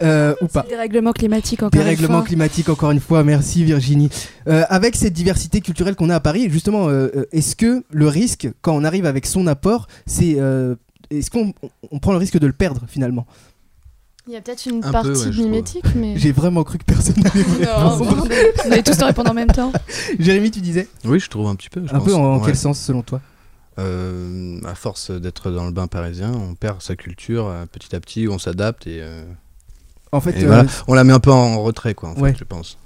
Euh, 0.03 0.35
ou 0.43 0.47
pas. 0.47 0.67
Des 0.69 0.77
règlements 0.77 1.13
climatiques 1.13 1.63
encore 1.63 1.71
Des 1.71 1.79
une 1.79 1.85
règlements 1.85 2.19
fois. 2.19 2.27
climatiques, 2.27 2.69
encore 2.69 2.91
une 2.91 3.01
fois, 3.01 3.23
merci 3.25 3.65
Virginie. 3.65 4.11
Euh, 4.49 4.65
avec 4.69 4.97
cette 4.97 5.13
diversité 5.13 5.61
culturelle 5.61 5.95
qu'on 5.95 6.11
a 6.11 6.17
à 6.17 6.21
Paris, 6.21 6.49
justement, 6.51 6.89
euh, 6.89 7.09
est-ce 7.33 7.57
que 7.57 7.83
le 7.91 8.09
risque, 8.09 8.49
quand 8.63 8.75
on 8.75 8.85
arrive 8.85 9.07
avec 9.07 9.27
son 9.27 9.47
apport, 9.47 9.87
c'est. 10.07 10.35
euh, 10.39 10.75
est-ce 11.11 11.31
qu'on 11.31 11.53
on- 11.63 11.71
on 11.91 11.99
prend 11.99 12.13
le 12.13 12.19
risque 12.19 12.39
de 12.39 12.47
le 12.47 12.53
perdre 12.53 12.83
finalement? 12.87 13.27
Il 14.27 14.35
y 14.35 14.37
a 14.37 14.41
peut-être 14.43 14.65
une 14.67 14.79
Un 14.79 14.81
peu, 14.87 14.93
partie 14.93 15.29
ouais, 15.29 15.37
mimétique 15.45 15.85
mais 15.97 16.17
J'ai 16.17 16.31
vraiment 16.31 16.63
cru 16.63 16.79
que 16.79 16.85
personne 16.85 17.15
n'allait 17.17 17.43
répondre. 17.43 18.29
on 18.67 18.71
allait 18.71 18.83
tous 18.83 18.97
te 18.97 19.05
répondre 19.05 19.31
en 19.31 19.35
même 19.35 19.49
temps. 19.49 19.73
Jérémy, 20.19 20.51
tu 20.51 20.61
disais? 20.61 20.87
Oui, 21.05 21.19
je 21.19 21.29
trouve 21.29 21.49
un 21.49 21.57
petit 21.57 21.69
peu. 21.71 21.83
je 21.85 21.95
Un 21.95 22.01
peu 22.01 22.15
en, 22.15 22.37
Ouais. 22.39 22.43
quel 22.47 22.57
sens 22.57 22.79
selon 22.79 23.03
toi? 23.03 23.21
Euh, 23.81 24.61
à 24.67 24.75
force 24.75 25.11
d'être 25.11 25.51
dans 25.51 25.65
le 25.65 25.73
bain 25.73 25.87
parisien, 25.87 26.33
on 26.33 26.55
perd 26.55 26.83
sa 26.83 26.97
culture 26.97 27.47
euh, 27.49 27.65
petit 27.67 27.97
à 27.97 28.01
petit, 28.01 28.29
on 28.29 28.39
s'adapte 28.39 28.87
et, 28.87 29.01
euh, 29.01 29.23
En 30.13 30.21
fait, 30.21 30.39
et 30.39 30.45
euh, 30.45 30.47
voilà, 30.49 30.65
on 30.87 30.95
la 30.95 31.05
met 31.05 31.13
un 31.13 31.21
peu 31.21 31.33
en 31.33 31.63
retrait, 31.63 31.95
quoi, 31.95 32.11
en 32.11 32.15
fait, 32.15 32.21
Ouais. 32.21 32.35
je 32.39 32.45
pense. 32.45 32.77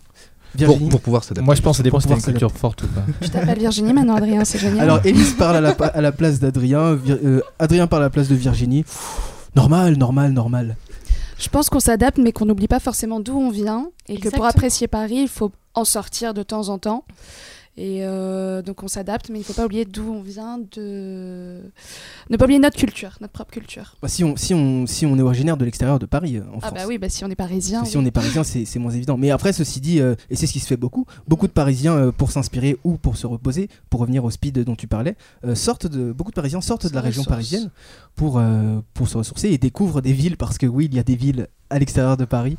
Pour, 0.90 1.00
pouvoir 1.00 1.24
s'adapter. 1.24 1.44
Moi, 1.44 1.56
je 1.56 1.62
pense 1.62 1.72
que 1.74 1.76
ça 1.78 1.82
dépend 1.82 1.98
si 1.98 2.06
t'as 2.06 2.14
une 2.14 2.22
culture 2.22 2.52
forte 2.52 2.84
ou 2.84 2.86
pas. 2.86 3.02
Je 3.20 3.26
t'appelle 3.26 3.58
Virginie 3.58 3.92
maintenant, 3.92 4.14
Adrien, 4.14 4.44
c'est 4.44 4.58
génial. 4.58 4.82
Alors, 4.82 5.00
Élise 5.04 5.32
parle 5.34 5.56
à 5.56 5.60
la, 5.60 5.74
pa- 5.74 5.88
à 5.88 6.00
la 6.00 6.12
place 6.12 6.38
d'Adrien, 6.38 6.96
euh, 7.08 7.40
Adrien 7.58 7.88
parle 7.88 8.02
à 8.04 8.06
la 8.06 8.10
place 8.10 8.28
de 8.28 8.36
Virginie. 8.36 8.84
Normal, 9.56 9.96
normal, 9.96 10.30
normal. 10.32 10.76
Je 11.40 11.48
pense 11.48 11.68
qu'on 11.70 11.80
s'adapte, 11.80 12.18
mais 12.18 12.30
qu'on 12.30 12.46
n'oublie 12.46 12.68
pas 12.68 12.78
forcément 12.78 13.18
d'où 13.18 13.36
on 13.36 13.50
vient. 13.50 13.90
Et 14.08 14.18
que 14.20 14.28
pour 14.28 14.44
apprécier 14.46 14.86
Paris, 14.86 15.22
il 15.22 15.28
faut 15.28 15.50
en 15.74 15.84
sortir 15.84 16.34
de 16.34 16.44
temps 16.44 16.68
en 16.68 16.78
temps. 16.78 17.04
Et 17.76 18.04
euh, 18.06 18.62
donc 18.62 18.84
on 18.84 18.88
s'adapte, 18.88 19.30
mais 19.30 19.38
il 19.38 19.40
ne 19.40 19.44
faut 19.44 19.52
pas 19.52 19.64
oublier 19.64 19.84
d'où 19.84 20.08
on 20.08 20.22
vient, 20.22 20.58
de 20.76 21.60
ne 22.30 22.36
pas 22.36 22.44
oublier 22.44 22.60
notre 22.60 22.76
culture, 22.76 23.16
notre 23.20 23.32
propre 23.32 23.50
culture. 23.50 23.96
Bah, 24.00 24.06
si, 24.06 24.22
on, 24.22 24.36
si, 24.36 24.54
on, 24.54 24.86
si 24.86 25.06
on 25.06 25.18
est 25.18 25.22
originaire 25.22 25.56
de 25.56 25.64
l'extérieur 25.64 25.98
de 25.98 26.06
Paris, 26.06 26.36
euh, 26.36 26.42
en 26.52 26.58
Ah 26.58 26.68
France. 26.68 26.72
bah 26.74 26.84
oui, 26.86 26.98
bah 26.98 27.08
si 27.08 27.24
on 27.24 27.30
est 27.30 27.34
parisien. 27.34 27.84
Si 27.84 27.96
oui. 27.96 28.02
on 28.04 28.06
est 28.06 28.12
parisien, 28.12 28.44
c'est 28.44 28.64
c'est 28.64 28.78
moins 28.78 28.92
évident. 28.92 29.16
Mais 29.16 29.32
après, 29.32 29.52
ceci 29.52 29.80
dit, 29.80 30.00
euh, 30.00 30.14
et 30.30 30.36
c'est 30.36 30.46
ce 30.46 30.52
qui 30.52 30.60
se 30.60 30.68
fait 30.68 30.76
beaucoup, 30.76 31.04
beaucoup 31.26 31.48
de 31.48 31.52
Parisiens, 31.52 31.94
euh, 31.96 32.12
pour 32.12 32.30
s'inspirer 32.30 32.76
ou 32.84 32.96
pour 32.96 33.16
se 33.16 33.26
reposer, 33.26 33.68
pour 33.90 34.00
revenir 34.00 34.24
au 34.24 34.30
speed 34.30 34.60
dont 34.62 34.76
tu 34.76 34.86
parlais, 34.86 35.16
euh, 35.44 35.56
sortent 35.56 35.88
de, 35.88 36.12
beaucoup 36.12 36.30
de 36.30 36.36
Parisiens 36.36 36.60
sortent 36.60 36.86
de 36.86 36.94
la 36.94 37.00
région 37.00 37.24
parisienne 37.24 37.70
pour, 38.14 38.38
euh, 38.38 38.78
pour 38.94 39.08
se 39.08 39.18
ressourcer 39.18 39.48
et 39.48 39.58
découvrent 39.58 40.00
des 40.00 40.12
villes, 40.12 40.36
parce 40.36 40.58
que 40.58 40.66
oui, 40.66 40.84
il 40.84 40.94
y 40.94 41.00
a 41.00 41.02
des 41.02 41.16
villes 41.16 41.48
à 41.70 41.78
l'extérieur 41.80 42.16
de 42.16 42.24
Paris. 42.24 42.56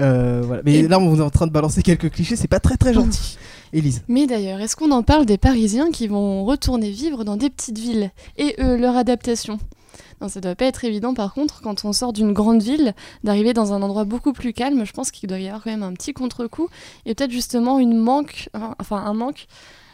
Euh, 0.00 0.42
voilà. 0.44 0.62
Mais 0.64 0.74
Et- 0.74 0.88
là, 0.88 0.98
on 0.98 1.16
est 1.16 1.22
en 1.22 1.30
train 1.30 1.46
de 1.46 1.52
balancer 1.52 1.82
quelques 1.82 2.10
clichés, 2.10 2.36
c'est 2.36 2.48
pas 2.48 2.60
très 2.60 2.76
très 2.76 2.92
gentil. 2.94 3.38
Élise. 3.72 4.02
Mais 4.08 4.26
d'ailleurs, 4.26 4.60
est-ce 4.60 4.76
qu'on 4.76 4.90
en 4.92 5.02
parle 5.02 5.26
des 5.26 5.38
Parisiens 5.38 5.90
qui 5.90 6.06
vont 6.06 6.44
retourner 6.44 6.90
vivre 6.90 7.24
dans 7.24 7.36
des 7.36 7.50
petites 7.50 7.78
villes? 7.78 8.10
Et 8.36 8.54
eux, 8.60 8.76
leur 8.76 8.96
adaptation? 8.96 9.58
Non, 10.20 10.28
ça 10.28 10.40
doit 10.40 10.54
pas 10.54 10.64
être 10.66 10.84
évident 10.84 11.12
par 11.12 11.34
contre 11.34 11.60
quand 11.60 11.84
on 11.84 11.92
sort 11.92 12.12
d'une 12.14 12.32
grande 12.32 12.62
ville 12.62 12.94
d'arriver 13.24 13.52
dans 13.52 13.74
un 13.74 13.82
endroit 13.82 14.04
beaucoup 14.04 14.32
plus 14.32 14.52
calme. 14.54 14.86
Je 14.86 14.92
pense 14.92 15.10
qu'il 15.10 15.28
doit 15.28 15.38
y 15.38 15.46
avoir 15.48 15.62
quand 15.64 15.70
même 15.70 15.82
un 15.82 15.92
petit 15.92 16.12
contre-coup 16.14 16.68
et 17.04 17.14
peut-être 17.14 17.30
justement 17.32 17.78
une 17.78 17.98
manque, 17.98 18.48
enfin, 18.54 18.74
enfin, 18.80 18.96
un 19.04 19.12
manque 19.14 19.46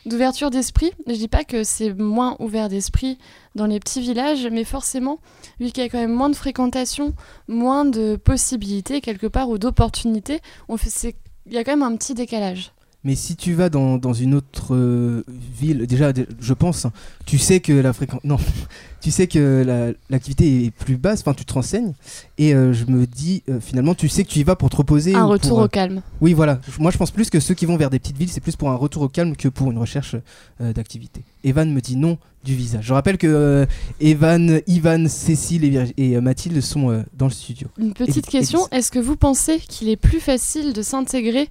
d'ouverture 0.06 0.50
d'esprit. 0.50 0.92
Je 1.06 1.12
dis 1.12 1.28
pas 1.28 1.44
que 1.44 1.64
c'est 1.64 1.92
moins 1.94 2.36
ouvert 2.38 2.68
d'esprit 2.68 3.18
dans 3.54 3.66
les 3.66 3.80
petits 3.80 4.00
villages, 4.00 4.46
mais 4.50 4.64
forcément, 4.64 5.18
vu 5.60 5.70
qu'il 5.70 5.82
y 5.82 5.86
a 5.86 5.88
quand 5.88 5.98
même 5.98 6.12
moins 6.12 6.30
de 6.30 6.36
fréquentation, 6.36 7.14
moins 7.48 7.84
de 7.84 8.16
possibilités 8.16 9.00
quelque 9.00 9.26
part 9.26 9.48
ou 9.48 9.58
d'opportunités, 9.58 10.40
il 10.68 11.52
y 11.52 11.58
a 11.58 11.64
quand 11.64 11.72
même 11.72 11.82
un 11.82 11.96
petit 11.96 12.14
décalage. 12.14 12.72
Mais 13.04 13.16
si 13.16 13.34
tu 13.34 13.54
vas 13.54 13.68
dans, 13.68 13.98
dans 13.98 14.12
une 14.12 14.32
autre 14.34 14.76
euh, 14.76 15.24
ville, 15.28 15.86
déjà, 15.88 16.12
je 16.40 16.54
pense, 16.54 16.86
tu 17.26 17.36
sais 17.36 17.58
que 17.58 17.72
la 17.72 17.92
fréquence. 17.92 18.20
Non, 18.22 18.36
tu 19.00 19.10
sais 19.10 19.26
que 19.26 19.64
la- 19.66 19.92
l'activité 20.08 20.66
est 20.66 20.70
plus 20.70 20.96
basse, 20.96 21.20
enfin, 21.22 21.34
tu 21.34 21.44
te 21.44 21.52
renseignes. 21.52 21.94
Et 22.38 22.54
euh, 22.54 22.72
je 22.72 22.84
me 22.84 23.06
dis, 23.08 23.42
euh, 23.48 23.58
finalement, 23.60 23.96
tu 23.96 24.08
sais 24.08 24.22
que 24.22 24.28
tu 24.28 24.38
y 24.38 24.44
vas 24.44 24.54
pour 24.54 24.70
te 24.70 24.76
reposer. 24.76 25.16
un 25.16 25.24
ou 25.24 25.30
retour 25.30 25.50
pour, 25.50 25.58
au 25.62 25.68
calme. 25.68 26.02
Oui, 26.20 26.32
voilà. 26.32 26.60
Moi, 26.78 26.92
je 26.92 26.98
pense 26.98 27.10
plus 27.10 27.28
que 27.28 27.40
ceux 27.40 27.54
qui 27.54 27.66
vont 27.66 27.76
vers 27.76 27.90
des 27.90 27.98
petites 27.98 28.16
villes, 28.16 28.30
c'est 28.30 28.40
plus 28.40 28.54
pour 28.54 28.70
un 28.70 28.76
retour 28.76 29.02
au 29.02 29.08
calme 29.08 29.34
que 29.34 29.48
pour 29.48 29.72
une 29.72 29.78
recherche 29.78 30.14
d'activité. 30.60 31.22
Evan 31.42 31.72
me 31.72 31.80
dit 31.80 31.96
non 31.96 32.18
du 32.44 32.54
visage. 32.54 32.84
Je 32.84 32.92
rappelle 32.92 33.18
que 33.18 33.66
Evan, 34.00 34.60
Ivan, 34.68 35.08
Cécile 35.08 35.92
et, 35.96 36.20
Mathilde 36.20 36.60
sont 36.60 37.04
dans 37.16 37.26
le 37.26 37.32
studio. 37.32 37.68
Une 37.78 37.94
petite 37.94 38.26
question, 38.26 38.68
est-ce 38.70 38.92
que 38.92 38.98
vous 38.98 39.16
pensez 39.16 39.58
qu'il 39.58 39.88
est 39.88 39.96
plus 39.96 40.20
facile 40.20 40.72
de 40.72 40.82
s'intégrer 40.82 41.48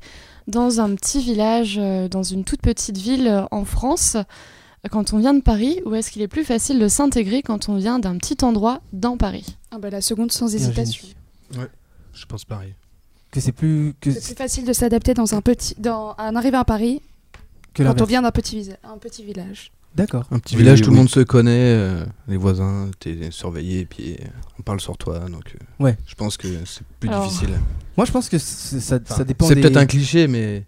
dans 0.48 0.80
un 0.82 0.96
petit 0.96 1.22
village, 1.22 1.78
euh, 1.80 2.08
dans 2.08 2.24
une 2.24 2.44
toute 2.44 2.62
petite 2.62 2.98
ville 2.98 3.28
euh, 3.28 3.44
en 3.52 3.66
France, 3.66 4.18
quand 4.90 5.14
on 5.14 5.20
vient 5.20 5.34
de 5.34 5.42
Paris, 5.42 5.80
ou 5.86 5.94
est-ce 5.94 6.10
qu'il 6.12 6.22
est 6.24 6.28
plus 6.28 6.44
facile 6.44 6.80
de 6.80 6.88
s'intégrer 6.88 7.42
quand 7.44 7.70
on 7.70 7.76
vient 7.78 8.00
d'un 8.00 8.18
petit 8.18 8.44
endroit 8.44 8.82
dans 8.94 9.16
Paris? 9.18 9.58
Ah 9.72 9.78
bah, 9.78 9.90
la 9.92 10.02
seconde 10.02 10.32
sans 10.32 10.54
hésitation. 10.54 11.06
Virginie. 11.52 11.70
Je 12.14 12.26
pense 12.26 12.44
pareil. 12.46 12.74
Que 13.32 13.40
c'est 13.40 13.52
plus 13.54 13.94
que, 14.02 14.12
C'est 14.12 14.34
plus 14.36 14.44
facile 14.44 14.66
de 14.66 14.74
s'adapter 14.74 15.14
dans 15.14 15.34
un 15.36 15.42
petit, 15.42 15.76
dans, 15.78 16.16
en 16.18 16.36
arrivant 16.36 16.60
à 16.60 16.66
Paris 16.66 17.02
que 17.74 17.84
quand 17.84 18.02
on 18.02 18.06
vient 18.06 18.22
d'un 18.22 18.32
petit, 18.32 18.58
visa- 18.58 18.78
un 18.84 18.98
petit 18.98 19.24
village. 19.24 19.72
D'accord. 19.96 20.26
Un 20.32 20.40
petit 20.40 20.56
Oui, 20.56 20.64
village, 20.64 20.80
oui, 20.80 20.84
tout 20.86 20.90
oui. 20.90 20.96
le 20.96 21.02
monde 21.02 21.10
se 21.10 21.20
connaît, 21.22 21.74
euh, 21.76 22.04
les 22.28 22.38
voisins, 22.38 22.90
t'es 23.00 23.30
surveillé, 23.30 23.86
puis 23.86 24.14
euh, 24.20 24.26
on 24.60 24.64
parle 24.64 24.80
sur 24.82 24.98
toi, 24.98 25.20
donc 25.30 25.54
euh, 25.56 25.84
Ouais. 25.84 25.98
je 26.08 26.16
pense 26.16 26.36
que 26.38 26.48
c'est 26.66 26.84
plus 27.00 27.10
Alors, 27.10 27.26
difficile. 27.26 27.50
Moi, 28.02 28.06
je 28.08 28.12
pense 28.12 28.30
que 28.30 28.40
c'est- 28.40 28.80
ça, 28.80 28.96
Enfin, 29.04 29.16
ça 29.18 29.24
dépend. 29.24 29.46
C'est 29.46 29.54
des- 29.54 29.62
peut-être 29.62 29.78
un 29.78 29.86
cliché, 29.86 30.28
mais 30.28 30.64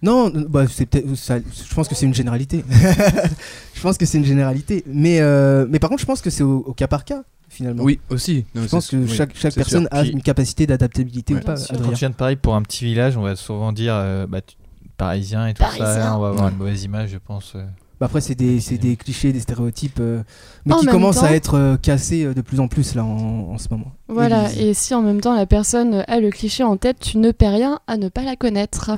Non, 0.00 0.32
bah, 0.48 0.64
c'est 0.66 0.86
peut-être. 0.86 1.14
ça- 1.14 1.38
Je 1.40 1.74
pense 1.74 1.88
que 1.88 1.94
c'est 1.94 2.06
une 2.06 2.14
généralité. 2.14 2.64
je 3.74 3.82
pense 3.82 3.98
que 3.98 4.06
c'est 4.06 4.16
une 4.16 4.24
généralité. 4.24 4.82
Mais, 4.86 5.20
euh, 5.20 5.66
mais 5.68 5.78
par 5.78 5.90
contre, 5.90 6.00
je 6.00 6.06
pense 6.06 6.22
que 6.22 6.30
c'est 6.30 6.42
au, 6.42 6.60
au 6.60 6.72
cas 6.72 6.86
par 6.88 7.04
cas, 7.04 7.22
finalement. 7.50 7.82
oui, 7.82 8.00
aussi. 8.08 8.46
Non, 8.54 8.62
Je 8.62 8.68
pense 8.68 8.88
que 8.88 8.96
oui, 8.96 9.08
chaque, 9.14 9.34
personne 9.54 9.82
sûr. 9.82 9.88
a 9.90 10.00
Puis- 10.02 10.10
une 10.12 10.22
capacité 10.22 10.66
d'adaptabilité 10.66 11.34
Ouais. 11.34 11.40
ou 11.40 11.44
pas. 11.44 11.56
Quand 11.56 11.90
tu 11.90 11.94
viens 11.96 12.08
de 12.10 12.14
Paris 12.14 12.36
pour 12.36 12.54
un 12.54 12.62
petit 12.62 12.84
village, 12.86 13.14
on 13.18 13.22
va 13.22 13.36
souvent 13.36 13.72
dire 13.72 13.92
euh, 13.94 14.26
bah, 14.26 14.40
tu- 14.40 14.56
parisien 14.96 15.48
et 15.48 15.52
tout 15.52 15.62
Parisien. 15.62 15.84
ça. 15.86 16.16
On 16.16 16.20
va 16.20 16.28
avoir 16.28 16.44
Ouais. 16.46 16.50
une 16.52 16.56
mauvaise 16.56 16.82
image, 16.84 17.10
je 17.10 17.18
pense. 17.18 17.52
euh. 17.56 17.64
Bah 18.00 18.06
après, 18.06 18.22
c'est 18.22 18.34
des, 18.34 18.58
des 18.78 18.96
clichés, 18.96 19.30
des 19.32 19.40
stéréotypes, 19.40 19.98
euh, 20.00 20.22
mais 20.64 20.72
En 20.72 20.78
qui 20.78 20.86
commencent 20.86 21.16
temps- 21.20 21.26
à 21.26 21.32
être 21.32 21.54
euh, 21.58 21.76
cassés 21.76 22.24
euh, 22.24 22.32
de 22.32 22.40
plus 22.40 22.58
en 22.58 22.66
plus 22.66 22.94
là 22.94 23.04
en, 23.04 23.50
en 23.52 23.58
ce 23.58 23.68
moment. 23.70 23.92
Voilà, 24.08 24.50
et 24.58 24.72
si 24.72 24.94
en 24.94 25.02
même 25.02 25.20
temps 25.20 25.34
la 25.36 25.44
personne 25.46 26.02
a 26.08 26.18
le 26.20 26.30
cliché 26.30 26.62
en 26.64 26.78
tête, 26.78 26.98
tu 27.00 27.18
ne 27.18 27.30
perds 27.30 27.52
rien 27.52 27.78
à 27.86 27.98
ne 27.98 28.08
pas 28.08 28.22
la 28.22 28.36
connaître. 28.36 28.92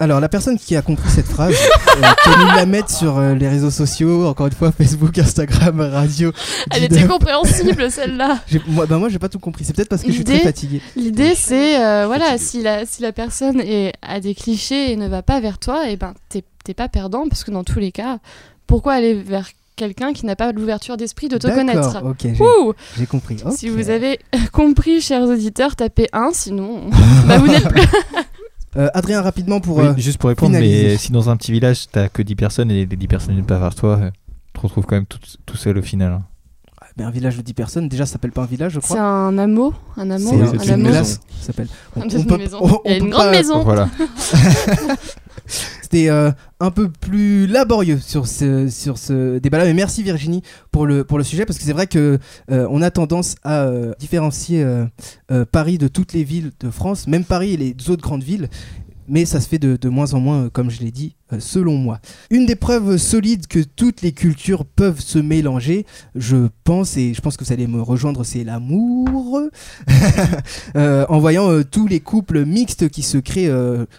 Alors, 0.00 0.20
la 0.20 0.28
personne 0.28 0.56
qui 0.58 0.76
a 0.76 0.82
compris 0.82 1.10
cette 1.10 1.26
phrase, 1.26 1.54
euh, 1.96 2.02
qu'elle 2.24 2.38
nous 2.38 2.54
la 2.54 2.66
mette 2.66 2.88
sur 2.88 3.18
euh, 3.18 3.34
les 3.34 3.48
réseaux 3.48 3.70
sociaux, 3.72 4.28
encore 4.28 4.46
une 4.46 4.52
fois, 4.52 4.70
Facebook, 4.70 5.18
Instagram, 5.18 5.80
radio. 5.80 6.30
Elle 6.70 6.84
était 6.84 7.04
compréhensible 7.04 7.90
celle-là. 7.90 8.38
Moi, 8.68 8.86
bah 8.86 8.98
moi, 8.98 9.08
j'ai 9.08 9.18
pas 9.18 9.28
tout 9.28 9.40
compris. 9.40 9.64
C'est 9.64 9.74
peut-être 9.74 9.88
parce 9.88 10.02
que 10.02 10.08
je 10.10 10.14
suis 10.14 10.24
très 10.24 10.34
L'idée- 10.34 10.44
fatigué. 10.44 10.82
L'idée, 10.94 11.34
c'est 11.34 11.82
euh, 11.84 12.06
voilà, 12.06 12.38
si 12.38 12.62
la, 12.62 12.86
si 12.86 13.02
la 13.02 13.10
personne 13.10 13.60
est, 13.60 13.92
a 14.02 14.20
des 14.20 14.36
clichés 14.36 14.92
et 14.92 14.96
ne 14.96 15.08
va 15.08 15.22
pas 15.22 15.40
vers 15.40 15.58
toi, 15.58 15.88
et 15.90 15.96
ben 15.96 16.14
t'es 16.28 16.44
t'es 16.68 16.74
pas 16.74 16.88
perdant 16.90 17.26
parce 17.28 17.44
que 17.44 17.50
dans 17.50 17.64
tous 17.64 17.78
les 17.78 17.92
cas, 17.92 18.18
pourquoi 18.66 18.92
aller 18.92 19.14
vers 19.14 19.48
quelqu'un 19.74 20.12
qui 20.12 20.26
n'a 20.26 20.36
pas 20.36 20.52
l'ouverture 20.52 20.98
d'esprit 20.98 21.28
de 21.28 21.38
te 21.38 21.46
connaître 21.46 22.04
Ok, 22.04 22.26
j'ai 22.98 23.06
compris. 23.06 23.38
Si 23.56 23.70
vous 23.70 23.88
avez 23.88 24.18
compris, 24.52 25.00
chers 25.00 25.22
auditeurs, 25.22 25.76
tapez 25.76 26.08
1, 26.12 26.32
sinon 26.34 26.90
bah, 27.26 27.38
vous 27.38 27.48
n'êtes 27.48 27.68
plus. 27.68 27.82
Euh, 28.76 28.90
Adrien, 28.92 29.22
rapidement 29.22 29.60
pour. 29.60 29.78
Oui, 29.78 29.86
euh, 29.86 29.94
juste 29.96 30.18
pour 30.18 30.28
répondre, 30.28 30.54
finaliser. 30.54 30.88
mais 30.88 30.96
si 30.98 31.10
dans 31.10 31.30
un 31.30 31.38
petit 31.38 31.52
village, 31.52 31.86
t'as 31.90 32.10
que 32.10 32.20
10 32.20 32.36
personnes 32.36 32.70
et 32.70 32.84
les 32.84 32.96
10 32.96 33.08
personnes 33.08 33.32
viennent 33.32 33.46
pas 33.46 33.58
vers 33.58 33.74
toi, 33.74 33.98
euh, 33.98 34.10
tu 34.52 34.52
te 34.52 34.60
retrouves 34.60 34.84
quand 34.84 34.94
même 34.94 35.06
tout, 35.06 35.18
tout 35.46 35.56
seul 35.56 35.78
au 35.78 35.82
final. 35.82 36.20
Un 37.04 37.10
village 37.10 37.36
de 37.36 37.42
10 37.42 37.54
personnes, 37.54 37.88
déjà, 37.88 38.06
ça 38.06 38.12
s'appelle 38.12 38.32
pas 38.32 38.42
un 38.42 38.46
village, 38.46 38.72
je 38.72 38.80
C'est 38.80 38.86
crois. 38.94 39.00
un 39.00 39.36
hameau, 39.38 39.72
un 39.96 40.10
hameau, 40.10 40.30
C'est 40.30 40.40
un, 40.42 40.46
c'est 40.58 40.66
une 40.66 40.72
hameau. 40.72 40.82
maison. 40.84 40.88
Mélasse, 40.90 41.20
ça 41.40 41.46
s'appelle. 41.46 41.68
On- 41.96 42.08
C'est 42.08 42.16
on 42.16 42.20
une 42.20 42.26
peut- 42.26 42.36
maison. 42.38 42.58
on- 42.60 42.80
Il 42.84 42.90
y 42.90 42.94
a 42.94 42.96
on 42.96 42.98
une 42.98 43.04
peut 43.04 43.10
grande 43.10 43.24
pas- 43.26 43.30
maison. 43.32 43.62
Voilà. 43.64 43.88
C'était 45.82 46.10
euh, 46.10 46.30
un 46.60 46.70
peu 46.70 46.90
plus 46.90 47.46
laborieux 47.46 47.98
sur 47.98 48.26
ce, 48.26 48.68
sur 48.68 48.98
ce 48.98 49.38
débat-là, 49.38 49.64
mais 49.64 49.72
merci 49.72 50.02
Virginie 50.02 50.42
pour 50.70 50.84
le, 50.86 51.02
pour 51.04 51.16
le 51.16 51.24
sujet, 51.24 51.46
parce 51.46 51.58
que 51.58 51.64
c'est 51.64 51.72
vrai 51.72 51.86
que 51.86 52.18
euh, 52.50 52.66
on 52.70 52.82
a 52.82 52.90
tendance 52.90 53.36
à 53.42 53.62
euh, 53.62 53.94
différencier 53.98 54.62
euh, 54.62 54.84
euh, 55.32 55.46
Paris 55.50 55.78
de 55.78 55.88
toutes 55.88 56.12
les 56.12 56.24
villes 56.24 56.50
de 56.60 56.70
France, 56.70 57.06
même 57.06 57.24
Paris 57.24 57.54
et 57.54 57.56
les 57.56 57.74
autres 57.88 58.02
grandes 58.02 58.22
villes, 58.22 58.50
mais 59.08 59.24
ça 59.24 59.40
se 59.40 59.48
fait 59.48 59.58
de, 59.58 59.88
moins 59.88 60.14
en 60.14 60.20
moins, 60.20 60.44
euh, 60.44 60.50
comme 60.50 60.70
je 60.70 60.80
l'ai 60.80 60.90
dit, 60.90 61.16
euh, 61.32 61.40
selon 61.40 61.76
moi. 61.76 62.00
Une 62.30 62.46
des 62.46 62.56
preuves 62.56 62.96
solides 62.96 63.46
que 63.46 63.60
toutes 63.60 64.02
les 64.02 64.12
cultures 64.12 64.64
peuvent 64.64 65.00
se 65.00 65.18
mélanger, 65.18 65.86
je 66.14 66.48
pense, 66.64 66.96
et 66.96 67.14
je 67.14 67.20
pense 67.20 67.36
que 67.36 67.44
vous 67.44 67.52
allez 67.52 67.66
me 67.66 67.80
rejoindre, 67.80 68.24
c'est 68.24 68.44
l'amour. 68.44 69.40
Euh, 70.76 71.06
en 71.08 71.18
voyant 71.18 71.62
tous 71.64 71.86
les 71.86 72.00
couples 72.00 72.44
mixtes 72.44 72.88
qui 72.88 73.02
se 73.02 73.18
créent. 73.18 73.50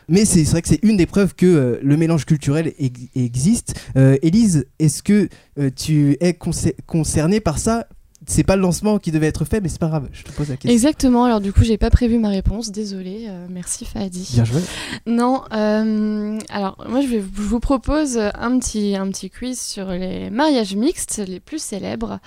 mais 0.07 0.25
c'est 0.25 0.43
vrai 0.43 0.61
que 0.61 0.67
c'est 0.67 0.79
une 0.83 0.97
des 0.97 1.05
preuves 1.05 1.33
que 1.35 1.79
le 1.81 1.97
mélange 1.97 2.25
culturel 2.25 2.73
ex- 2.77 3.01
existe. 3.15 3.73
Élise, 4.21 4.65
est-ce 4.77 5.01
que 5.03 5.27
tu 5.75 6.17
es 6.19 6.31
concer- 6.33 6.75
concernée 6.85 7.39
par 7.39 7.57
ça? 7.59 7.87
C'est 8.29 8.43
pas 8.43 8.55
le 8.55 8.61
lancement 8.61 8.99
qui 8.99 9.11
devait 9.11 9.25
être 9.25 9.43
fait, 9.43 9.59
mais 9.59 9.69
c'est 9.69 9.79
pas 9.79 9.87
grave. 9.87 10.07
Je 10.13 10.21
te 10.21 10.31
pose 10.31 10.49
la 10.49 10.55
question. 10.55 10.69
Exactement, 10.69 11.25
alors 11.25 11.41
du 11.41 11.51
coup 11.51 11.63
j'ai 11.63 11.79
pas 11.79 11.89
prévu 11.89 12.19
ma 12.19 12.29
réponse, 12.29 12.69
désolée, 12.69 13.25
euh, 13.27 13.47
merci 13.49 13.85
Fadi. 13.85 14.29
Bien 14.33 14.45
joué. 14.45 14.61
Non, 15.07 15.41
euh, 15.51 16.37
alors 16.49 16.77
moi 16.87 17.01
je, 17.01 17.07
vais, 17.07 17.21
je 17.21 17.41
vous 17.41 17.59
propose 17.59 18.19
un 18.19 18.59
petit, 18.59 18.95
un 18.95 19.09
petit 19.09 19.31
quiz 19.31 19.59
sur 19.59 19.87
les 19.87 20.29
mariages 20.29 20.75
mixtes 20.75 21.23
les 21.27 21.39
plus 21.39 21.61
célèbres. 21.61 22.19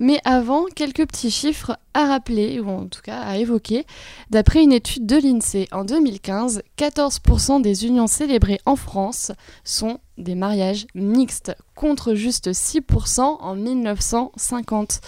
Mais 0.00 0.18
avant, 0.24 0.64
quelques 0.74 1.06
petits 1.06 1.30
chiffres 1.30 1.78
à 1.94 2.06
rappeler, 2.06 2.58
ou 2.58 2.68
en 2.68 2.86
tout 2.86 3.00
cas 3.02 3.20
à 3.20 3.36
évoquer. 3.38 3.86
D'après 4.30 4.62
une 4.62 4.72
étude 4.72 5.06
de 5.06 5.16
l'INSEE 5.16 5.68
en 5.70 5.84
2015, 5.84 6.62
14% 6.76 7.62
des 7.62 7.86
unions 7.86 8.08
célébrées 8.08 8.60
en 8.66 8.76
France 8.76 9.30
sont 9.62 10.00
des 10.18 10.34
mariages 10.34 10.86
mixtes, 10.94 11.56
contre 11.74 12.14
juste 12.14 12.50
6% 12.50 13.20
en 13.20 13.54
1950. 13.54 15.00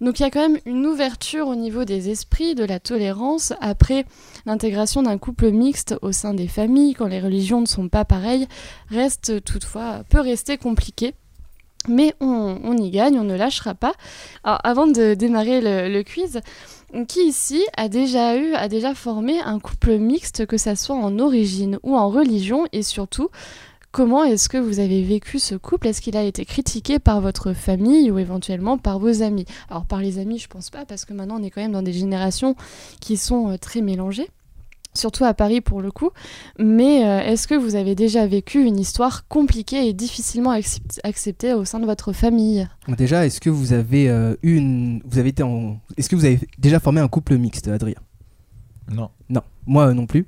Donc 0.00 0.20
il 0.20 0.22
y 0.22 0.26
a 0.26 0.30
quand 0.30 0.48
même 0.48 0.60
une 0.64 0.86
ouverture 0.86 1.48
au 1.48 1.54
niveau 1.54 1.84
des 1.84 2.10
esprits, 2.10 2.54
de 2.54 2.64
la 2.64 2.78
tolérance, 2.78 3.52
après 3.60 4.04
l'intégration 4.46 5.02
d'un 5.02 5.18
couple 5.18 5.50
mixte 5.50 5.96
au 6.02 6.12
sein 6.12 6.34
des 6.34 6.48
familles, 6.48 6.94
quand 6.94 7.08
les 7.08 7.20
religions 7.20 7.60
ne 7.60 7.66
sont 7.66 7.88
pas 7.88 8.04
pareilles, 8.04 8.46
reste 8.90 9.44
toutefois, 9.44 10.04
peut 10.08 10.20
rester 10.20 10.56
compliqué. 10.56 11.14
Mais 11.86 12.14
on, 12.20 12.76
y 12.76 12.90
gagne, 12.90 13.18
on 13.18 13.24
ne 13.24 13.36
lâchera 13.36 13.74
pas. 13.74 13.94
Avant 14.44 14.86
de 14.86 15.14
démarrer 15.14 15.60
le, 15.60 15.88
le 15.88 16.02
quiz, 16.02 16.40
qui 17.06 17.20
ici 17.20 17.64
a 17.76 17.88
déjà 17.88 18.36
eu, 18.36 18.52
a 18.54 18.68
déjà 18.68 18.94
formé 18.94 19.40
un 19.40 19.58
couple 19.58 19.96
mixte, 19.96 20.44
que 20.44 20.56
ça 20.56 20.76
soit 20.76 20.96
en 20.96 21.18
origine 21.18 21.78
ou 21.82 21.96
en 21.96 22.10
religion, 22.10 22.66
et 22.72 22.82
surtout, 22.82 23.30
comment 23.98 24.22
est-ce 24.22 24.48
que 24.48 24.58
vous 24.58 24.78
avez 24.78 25.02
vécu 25.02 25.40
ce 25.40 25.56
couple? 25.56 25.88
Est-ce 25.88 26.00
qu'il 26.00 26.16
a 26.16 26.22
été 26.22 26.44
critiqué 26.44 27.00
par 27.00 27.20
votre 27.20 27.52
famille 27.52 28.12
ou 28.12 28.18
éventuellement 28.20 28.78
par 28.78 29.00
vos 29.00 29.22
amis? 29.22 29.44
Alors 29.68 29.86
par 29.86 30.00
les 30.00 30.20
amis, 30.20 30.38
je 30.38 30.46
pense 30.46 30.70
pas, 30.70 30.84
parce 30.84 31.04
que 31.04 31.12
maintenant 31.12 31.40
on 31.40 31.42
est 31.42 31.50
quand 31.50 31.60
même 31.60 31.72
dans 31.72 31.82
des 31.82 31.92
générations 31.92 32.54
qui 33.00 33.16
sont 33.16 33.50
euh, 33.50 33.56
très 33.56 33.80
mélangées 33.80 34.28
surtout 34.94 35.24
à 35.24 35.34
Paris 35.34 35.60
pour 35.60 35.82
le 35.82 35.90
coup. 35.90 36.10
Mais 36.60 37.04
euh, 37.04 37.20
est-ce 37.22 37.48
que 37.48 37.56
vous 37.56 37.74
avez 37.74 37.96
déjà 37.96 38.24
vécu 38.24 38.62
une 38.62 38.78
histoire 38.78 39.26
compliquée 39.26 39.88
et 39.88 39.92
difficilement 39.92 40.52
accept- 40.52 41.00
acceptée 41.02 41.52
au 41.52 41.64
sein 41.64 41.80
de 41.80 41.86
votre 41.86 42.12
famille? 42.12 42.68
Déjà, 42.96 43.26
est-ce 43.26 43.40
que 43.40 43.50
vous 43.50 43.72
avez 43.72 44.08
euh, 44.08 44.36
eu 44.44 44.56
une, 44.58 45.02
vous 45.04 45.18
avez 45.18 45.30
été 45.30 45.42
en, 45.42 45.80
est-ce 45.96 46.08
que 46.08 46.14
vous 46.14 46.24
avez 46.24 46.38
déjà 46.56 46.78
formé 46.78 47.00
un 47.00 47.08
couple 47.08 47.36
mixte, 47.36 47.66
Adrien? 47.66 47.98
Non. 48.90 49.10
Non, 49.28 49.42
moi 49.66 49.92
non 49.92 50.06
plus. 50.06 50.26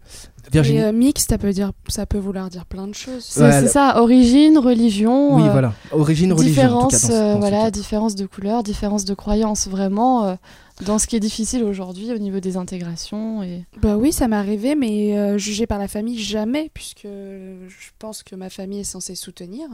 Virginie. 0.52 0.80
Euh, 0.80 0.92
mixte, 0.92 1.30
ça 1.30 1.38
peut, 1.38 1.52
dire, 1.52 1.72
ça 1.88 2.06
peut 2.06 2.18
vouloir 2.18 2.48
dire 2.50 2.66
plein 2.66 2.86
de 2.88 2.94
choses. 2.94 3.24
C'est 3.24 3.40
Ouais, 3.42 3.62
le- 3.62 3.68
ça, 3.68 4.00
origine, 4.02 4.58
religion. 4.58 5.36
oui, 5.36 5.42
euh, 5.46 5.50
voilà. 5.52 5.74
Origine, 5.92 6.32
religion. 6.32 6.62
en 6.76 6.82
tout 6.84 6.88
cas, 6.90 6.96
Différence, 6.98 7.08
dans 7.08 7.14
euh, 7.14 7.32
dans 7.34 7.38
voilà, 7.40 7.58
cas. 7.64 7.70
différence 7.70 8.14
de 8.14 8.26
couleur, 8.26 8.62
différence 8.62 9.04
de 9.04 9.14
croyance, 9.14 9.68
vraiment 9.68 10.24
euh, 10.26 10.34
dans 10.86 10.98
ce 10.98 11.06
qui 11.06 11.16
est 11.16 11.20
difficile 11.20 11.62
aujourd'hui 11.62 12.12
au 12.12 12.18
niveau 12.18 12.40
des 12.40 12.56
intégrations. 12.56 13.42
Et... 13.42 13.64
Bah 13.80 13.96
oui, 13.96 14.12
ça 14.12 14.28
m'est 14.28 14.36
arrivé, 14.36 14.74
mais 14.74 15.16
euh, 15.18 15.38
jugé 15.38 15.66
par 15.66 15.78
la 15.78 15.88
famille, 15.88 16.18
jamais, 16.18 16.70
puisque 16.74 17.04
je 17.06 17.90
pense 17.98 18.22
que 18.22 18.34
ma 18.34 18.50
famille 18.50 18.80
est 18.80 18.84
censée 18.84 19.14
soutenir. 19.14 19.68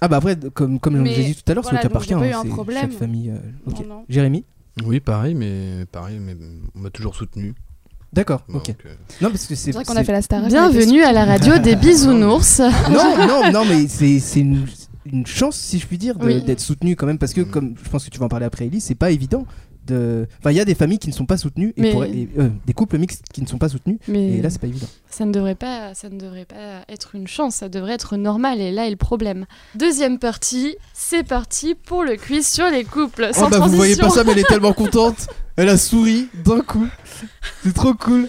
Ah 0.00 0.08
bah 0.08 0.16
après, 0.16 0.36
comme 0.54 0.80
comme 0.80 0.98
Mais 1.00 1.14
j'ai 1.14 1.24
dit 1.24 1.34
tout 1.34 1.42
à 1.50 1.54
l'heure, 1.54 1.62
voilà, 1.62 1.80
c'est 1.80 1.86
au 1.86 1.88
cas 1.88 1.92
par 1.92 2.06
cas. 2.06 2.18
pas 2.18 2.24
hein, 2.24 2.28
eu 2.28 2.32
un 2.32 2.44
problème. 2.46 2.90
Chaque 2.90 2.98
famille. 2.98 3.30
euh, 3.30 3.38
ok. 3.70 3.80
Non, 3.80 3.86
non. 3.96 4.04
Jérémy? 4.08 4.44
Oui, 4.84 4.98
pareil, 5.00 5.34
mais 5.34 5.86
pareil, 5.92 6.18
mais 6.20 6.34
on 6.74 6.80
m'a 6.80 6.90
toujours 6.90 7.14
soutenu. 7.14 7.54
D'accord, 8.14 8.42
Donc, 8.48 8.68
ok. 8.68 8.76
euh, 8.86 8.94
Non, 9.20 9.30
parce 9.30 9.46
que 9.46 9.54
c'est. 9.56 9.72
Vrai 9.72 9.84
qu'on 9.84 9.96
a 9.96 10.04
fait 10.04 10.12
la 10.12 10.22
star. 10.22 10.46
Bienvenue 10.46 11.02
à 11.02 11.12
la 11.12 11.24
radio 11.24 11.58
des 11.58 11.74
bisounours. 11.74 12.60
Non, 12.90 13.26
non, 13.26 13.50
non, 13.52 13.64
mais 13.64 13.88
c'est 13.88 14.20
c'est 14.20 14.40
une, 14.40 14.66
une 15.04 15.26
chance, 15.26 15.56
si 15.56 15.80
je 15.80 15.86
puis 15.86 15.98
dire, 15.98 16.16
de- 16.16 16.24
Oui. 16.26 16.42
d'être 16.44 16.60
soutenu 16.60 16.94
quand 16.94 17.06
même, 17.06 17.18
parce 17.18 17.32
que, 17.32 17.40
Mm. 17.40 17.50
comme 17.50 17.74
je 17.82 17.88
pense 17.90 18.04
que 18.04 18.10
tu 18.10 18.18
vas 18.20 18.26
en 18.26 18.28
parler 18.28 18.46
après, 18.46 18.66
Elise, 18.66 18.84
c'est 18.84 18.94
pas 18.94 19.10
évident. 19.10 19.46
De... 19.86 20.26
Enfin, 20.38 20.50
il 20.50 20.56
y 20.56 20.60
a 20.60 20.64
des 20.64 20.74
familles 20.74 20.98
qui 20.98 21.08
ne 21.08 21.12
sont 21.12 21.26
pas 21.26 21.36
soutenues, 21.36 21.72
et 21.76 21.82
Mais- 21.82 21.92
pour- 21.92 22.04
et, 22.04 22.28
euh, 22.38 22.48
des 22.66 22.72
couples 22.72 22.98
mixtes 22.98 23.24
qui 23.32 23.42
ne 23.42 23.46
sont 23.46 23.58
pas 23.58 23.68
soutenus, 23.68 23.98
Mais 24.08 24.32
et 24.38 24.42
là, 24.42 24.48
c'est 24.50 24.60
pas 24.60 24.66
évident. 24.66 24.86
ça 25.10 25.24
ne 25.26 25.32
devrait 25.32 25.54
pas, 25.54 25.94
ça 25.94 26.08
ne 26.08 26.18
devrait 26.18 26.44
pas 26.46 26.84
être 26.88 27.14
une 27.14 27.26
chance, 27.26 27.56
ça 27.56 27.68
devrait 27.68 27.92
être 27.94 28.16
normal. 28.16 28.60
Et 28.60 28.72
là 28.72 28.86
est 28.86 28.90
le 28.90 28.96
problème. 28.96 29.46
Deuxième 29.74 30.18
partie, 30.18 30.76
c'est 30.92 31.22
parti 31.24 31.74
pour 31.74 32.02
le 32.02 32.16
quiz 32.16 32.46
sur 32.46 32.68
les 32.70 32.84
couples. 32.84 33.28
Sans 33.32 33.46
oh 33.46 33.50
bah, 33.50 33.56
vous 33.56 33.56
transition. 33.56 33.76
voyez 33.76 33.96
pas 33.96 34.10
ça, 34.10 34.24
mais 34.24 34.32
elle 34.32 34.38
est 34.38 34.48
tellement 34.48 34.72
contente. 34.72 35.26
Elle 35.56 35.68
a 35.68 35.76
souri 35.76 36.26
d'un 36.44 36.60
coup. 36.62 36.88
C'est 37.62 37.72
trop 37.74 37.94
cool. 37.94 38.26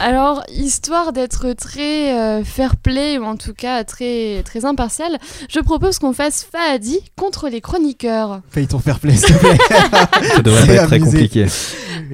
Alors, 0.00 0.44
histoire 0.54 1.12
d'être 1.12 1.52
très 1.54 2.16
euh, 2.16 2.44
fair 2.44 2.76
play 2.76 3.18
ou 3.18 3.24
en 3.24 3.36
tout 3.36 3.52
cas 3.52 3.82
très 3.82 4.42
très 4.44 4.64
impartial, 4.64 5.18
je 5.50 5.58
propose 5.58 5.98
qu'on 5.98 6.12
fasse 6.12 6.46
Fahadi 6.50 7.00
contre 7.16 7.48
les 7.48 7.60
chroniqueurs. 7.60 8.40
Failli 8.48 8.68
ton 8.68 8.78
fair 8.78 9.00
play, 9.00 9.16
s'il 9.16 9.34
te 9.34 9.38
plaît. 9.40 9.58
Ça 10.36 10.42
devrait 10.42 10.66
pas 10.66 10.72
être 10.74 10.86
très 10.86 11.00
compliqué. 11.00 11.46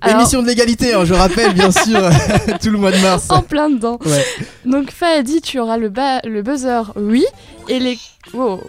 Alors- 0.01 0.19
Émission 0.21 0.41
de 0.43 0.47
l'égalité, 0.47 0.95
hein, 0.95 1.05
je 1.05 1.13
rappelle, 1.13 1.53
bien 1.53 1.71
sûr, 1.71 2.01
tout 2.63 2.71
le 2.71 2.79
mois 2.79 2.91
de 2.91 2.99
mars. 2.99 3.27
En 3.29 3.43
plein 3.43 3.69
dedans. 3.69 3.99
Ouais. 4.07 4.25
Donc 4.65 4.91
Fahadi, 4.91 5.43
tu 5.43 5.59
auras 5.61 5.77
le, 5.77 5.91
ba- 5.91 6.21
le 6.25 6.41
buzzer 6.41 6.91
oui 6.97 7.27
et 7.69 7.79
les 7.81 7.99
wow. 8.33 8.63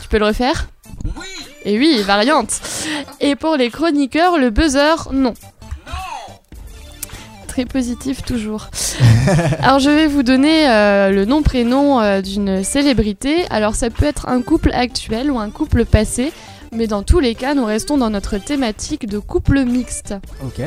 Tu 0.00 0.08
peux 0.08 0.18
le 0.18 0.26
refaire? 0.26 0.68
Oui. 1.04 1.26
Et 1.64 1.76
oui, 1.76 2.02
variante. 2.06 2.60
Et 3.20 3.34
pour 3.34 3.56
les 3.56 3.68
chroniqueurs, 3.70 4.38
le 4.38 4.50
buzzer 4.50 4.94
non. 5.12 5.34
Très 7.50 7.64
positif 7.64 8.22
toujours. 8.22 8.68
Alors 9.60 9.80
je 9.80 9.90
vais 9.90 10.06
vous 10.06 10.22
donner 10.22 10.70
euh, 10.70 11.10
le 11.10 11.24
nom 11.24 11.42
prénom 11.42 12.00
euh, 12.00 12.20
d'une 12.20 12.62
célébrité. 12.62 13.44
Alors 13.50 13.74
ça 13.74 13.90
peut 13.90 14.04
être 14.04 14.28
un 14.28 14.40
couple 14.40 14.70
actuel 14.72 15.32
ou 15.32 15.38
un 15.40 15.50
couple 15.50 15.84
passé, 15.84 16.32
mais 16.70 16.86
dans 16.86 17.02
tous 17.02 17.18
les 17.18 17.34
cas, 17.34 17.54
nous 17.54 17.64
restons 17.64 17.98
dans 17.98 18.08
notre 18.08 18.38
thématique 18.38 19.08
de 19.08 19.18
couple 19.18 19.64
mixte. 19.64 20.14
Ok. 20.44 20.62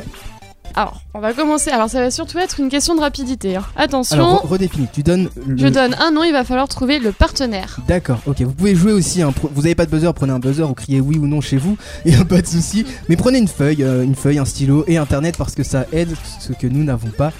Alors, 0.76 1.02
on 1.14 1.20
va 1.20 1.34
commencer. 1.34 1.70
Alors 1.70 1.90
ça 1.90 2.00
va 2.02 2.10
surtout 2.10 2.40
être 2.40 2.60
une 2.60 2.70
question 2.70 2.96
de 2.96 3.00
rapidité. 3.02 3.56
hein. 3.56 3.64
Attention. 3.76 4.16
Alors, 4.16 4.46
re- 4.46 4.48
redéfinis. 4.48 4.88
Tu 4.92 5.04
donnes 5.04 5.30
le. 5.46 5.58
Je 5.58 5.68
donne 5.68 5.96
un 6.00 6.12
nom, 6.12 6.24
il 6.24 6.32
va 6.32 6.44
falloir 6.44 6.68
trouver 6.68 7.00
le 7.00 7.12
partenaire. 7.12 7.78
D'accord, 7.88 8.20
ok. 8.26 8.42
Vous 8.42 8.54
pouvez 8.54 8.76
jouer 8.76 8.92
aussi. 8.94 9.22
hein, 9.22 9.34
Vous 9.54 9.62
n'avez 9.62 9.76
pas 9.76 9.86
de 9.86 9.92
buzzer, 9.92 10.12
prenez 10.14 10.34
un 10.34 10.40
buzzer 10.40 10.64
ou 10.70 10.74
criez 10.74 11.00
oui 11.00 11.18
ou 11.18 11.28
non 11.28 11.42
chez 11.42 11.58
vous. 11.58 11.78
Il 12.06 12.16
a 12.20 12.26
pas 12.26 12.42
de 12.42 12.48
souci. 12.48 12.86
Mais 13.10 13.16
prenez 13.16 13.38
une 13.40 13.48
feuille, 13.48 13.84
euh, 13.84 14.04
une 14.04 14.16
feuille, 14.16 14.40
un 14.40 14.46
stylo 14.46 14.84
et 14.88 14.98
internet 14.98 15.38
parce 15.38 15.54
que 15.56 15.64
ça 15.64 15.86
aide 15.92 16.14
ce 16.40 16.54
que 16.54 16.68
nous 16.68 16.84
n'avons 16.84 17.10
pas. 17.10 17.32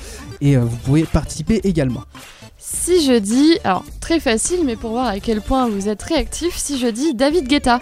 Et 0.42 0.56
euh, 0.56 0.62
vous 0.62 0.78
pouvez 0.78 1.04
participer 1.04 1.62
également. 1.64 2.04
Si 2.58 3.06
je 3.06 3.18
dis, 3.18 3.58
alors 3.64 3.84
très 4.00 4.20
facile, 4.20 4.60
mais 4.66 4.76
pour 4.76 4.92
voir 4.92 5.08
à 5.08 5.20
quel 5.20 5.42
point 5.42 5.68
vous 5.68 5.90
êtes 5.90 6.02
réactif, 6.04 6.56
si 6.56 6.78
je 6.80 6.88
dis 6.88 7.14
David 7.14 7.48
Guetta. 7.48 7.80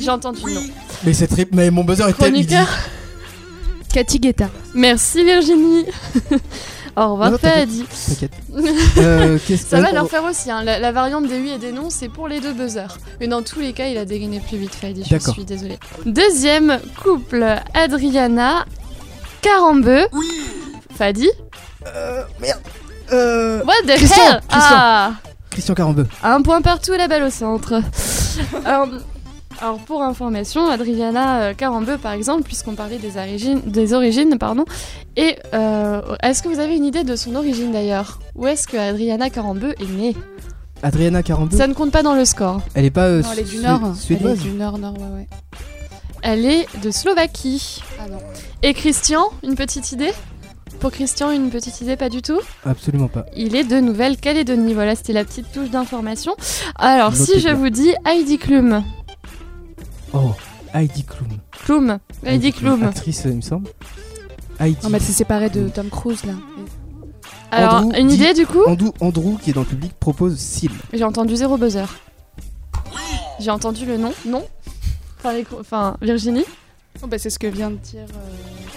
J'ai 0.00 0.10
entendu 0.10 0.40
le 0.46 0.54
nom. 0.54 0.60
Mais, 1.04 1.12
cette 1.12 1.32
ré- 1.32 1.48
mais 1.52 1.70
mon 1.70 1.84
buzzer 1.84 2.08
est 2.08 2.12
tel. 2.14 2.36
il 2.36 2.46
dit- 2.46 2.54
Chroniqueur. 2.54 2.78
Cathy 3.92 4.18
Guetta. 4.18 4.48
Merci 4.74 5.24
Virginie. 5.24 5.84
Au 6.96 7.12
revoir 7.12 7.30
non, 7.30 7.38
t'inquiète. 7.38 7.68
Euh, 8.98 9.38
Ça 9.56 9.80
va 9.80 9.92
leur 9.92 10.08
faire 10.10 10.24
aussi. 10.24 10.50
hein. 10.50 10.62
La, 10.62 10.78
la 10.78 10.92
variante 10.92 11.26
des 11.26 11.38
oui 11.38 11.50
et 11.50 11.58
des 11.58 11.72
non, 11.72 11.88
c'est 11.88 12.08
pour 12.10 12.28
les 12.28 12.40
deux 12.40 12.52
buzzers. 12.52 12.98
Mais 13.20 13.26
dans 13.28 13.42
tous 13.42 13.60
les 13.60 13.72
cas, 13.72 13.86
il 13.86 13.96
a 13.96 14.04
dégainé 14.04 14.40
plus 14.40 14.58
vite, 14.58 14.74
Fahadi. 14.74 15.02
Je 15.04 15.10
D'accord. 15.10 15.32
suis 15.32 15.44
désolée. 15.46 15.78
Deuxième 16.04 16.78
couple, 17.02 17.44
Adriana 17.74 18.66
Carambeu. 19.40 20.06
Oui. 20.12 20.28
Fahadi. 20.94 21.30
Euh, 21.86 22.22
merde. 22.40 22.60
Euh, 23.12 23.62
What 23.64 23.72
the 23.86 23.96
Christian, 23.96 24.22
hell? 24.24 24.40
Christian. 24.48 24.76
Ah 24.76 25.12
Christian 25.50 25.74
Carambeu. 25.74 26.06
Un 26.22 26.42
point 26.42 26.60
partout, 26.62 26.92
la 26.92 27.08
balle 27.08 27.24
au 27.24 27.30
centre. 27.30 27.80
alors, 28.64 28.88
alors, 29.62 29.78
pour 29.78 30.02
information, 30.02 30.68
Adriana 30.68 31.42
euh, 31.42 31.54
Carambeu, 31.54 31.96
par 31.96 32.10
exemple, 32.12 32.42
puisqu'on 32.42 32.74
parlait 32.74 32.98
des 32.98 33.16
origines, 33.16 33.60
des 33.64 33.94
origines 33.94 34.36
pardon, 34.36 34.64
et 35.16 35.36
euh, 35.54 36.02
est-ce 36.20 36.42
que 36.42 36.48
vous 36.48 36.58
avez 36.58 36.76
une 36.76 36.84
idée 36.84 37.04
de 37.04 37.14
son 37.14 37.36
origine 37.36 37.70
d'ailleurs? 37.70 38.18
Où 38.34 38.48
est-ce 38.48 38.66
que 38.66 38.76
Adriana 38.76 39.30
Carambeu 39.30 39.74
est 39.80 39.88
née? 39.88 40.16
Adriana 40.82 41.22
Carambeu. 41.22 41.56
Ça 41.56 41.68
ne 41.68 41.74
compte 41.74 41.92
pas 41.92 42.02
dans 42.02 42.16
le 42.16 42.24
score. 42.24 42.60
Elle 42.74 42.86
est 42.86 42.90
pas 42.90 43.06
euh, 43.06 43.22
Non, 43.22 43.28
elle 43.34 43.38
est 43.38 43.42
du 43.44 43.58
Nord. 43.58 43.80
Elle 43.84 43.90
est 43.92 43.94
suédoise. 44.00 44.38
du 44.40 44.50
Nord, 44.50 44.78
Nord, 44.78 44.94
ouais, 44.94 45.20
ouais. 45.20 45.28
Elle 46.22 46.44
est 46.44 46.66
de 46.82 46.90
Slovaquie. 46.90 47.82
Ah 48.00 48.08
non. 48.10 48.18
Et 48.64 48.74
Christian, 48.74 49.26
une 49.44 49.54
petite 49.54 49.92
idée? 49.92 50.10
Pour 50.80 50.90
Christian, 50.90 51.30
une 51.30 51.50
petite 51.50 51.80
idée, 51.82 51.94
pas 51.94 52.08
du 52.08 52.20
tout? 52.22 52.40
Absolument 52.66 53.06
pas. 53.06 53.26
Il 53.36 53.54
est 53.54 53.62
de 53.62 53.78
Nouvelle-Calédonie. 53.78 54.74
Voilà, 54.74 54.96
c'était 54.96 55.12
la 55.12 55.24
petite 55.24 55.52
touche 55.52 55.70
d'information. 55.70 56.34
Alors, 56.74 57.14
si 57.14 57.38
je 57.38 57.44
bien. 57.46 57.54
vous 57.54 57.70
dis 57.70 57.94
Heidi 58.04 58.38
Klum. 58.38 58.82
Oh, 60.14 60.32
Heidi 60.74 61.04
Klum. 61.04 61.28
Klum. 61.64 61.98
Heidi 62.24 62.52
Klum. 62.52 62.82
Actrice, 62.82 63.22
il 63.26 63.36
me 63.36 63.40
semble. 63.40 63.68
Heidi. 64.60 64.78
Non, 64.82 64.90
mais 64.90 64.98
elle 64.98 65.04
s'est 65.04 65.12
séparée 65.12 65.50
de 65.50 65.68
Tom 65.68 65.88
Cruise 65.88 66.24
là. 66.24 66.34
Alors, 67.50 67.74
Andrew 67.74 67.98
une 67.98 68.08
dit- 68.08 68.14
idée 68.14 68.32
du 68.34 68.46
coup 68.46 68.62
Andrew, 68.66 68.90
Andrew, 69.00 69.36
qui 69.42 69.50
est 69.50 69.52
dans 69.52 69.60
le 69.60 69.66
public, 69.66 69.92
propose 69.98 70.38
Sil. 70.40 70.72
J'ai 70.92 71.04
entendu 71.04 71.36
zéro 71.36 71.56
buzzer. 71.58 71.84
J'ai 73.40 73.50
entendu 73.50 73.84
le 73.86 73.96
nom. 73.98 74.12
Non 74.26 74.44
Enfin, 75.18 75.34
les- 75.34 75.46
enfin, 75.58 75.96
Virginie 76.00 76.44
Oh, 77.02 77.06
bah, 77.06 77.18
c'est 77.18 77.30
ce 77.30 77.38
que 77.38 77.46
vient 77.46 77.70
de 77.70 77.76
dire. 77.76 78.02
euh, 78.02 78.28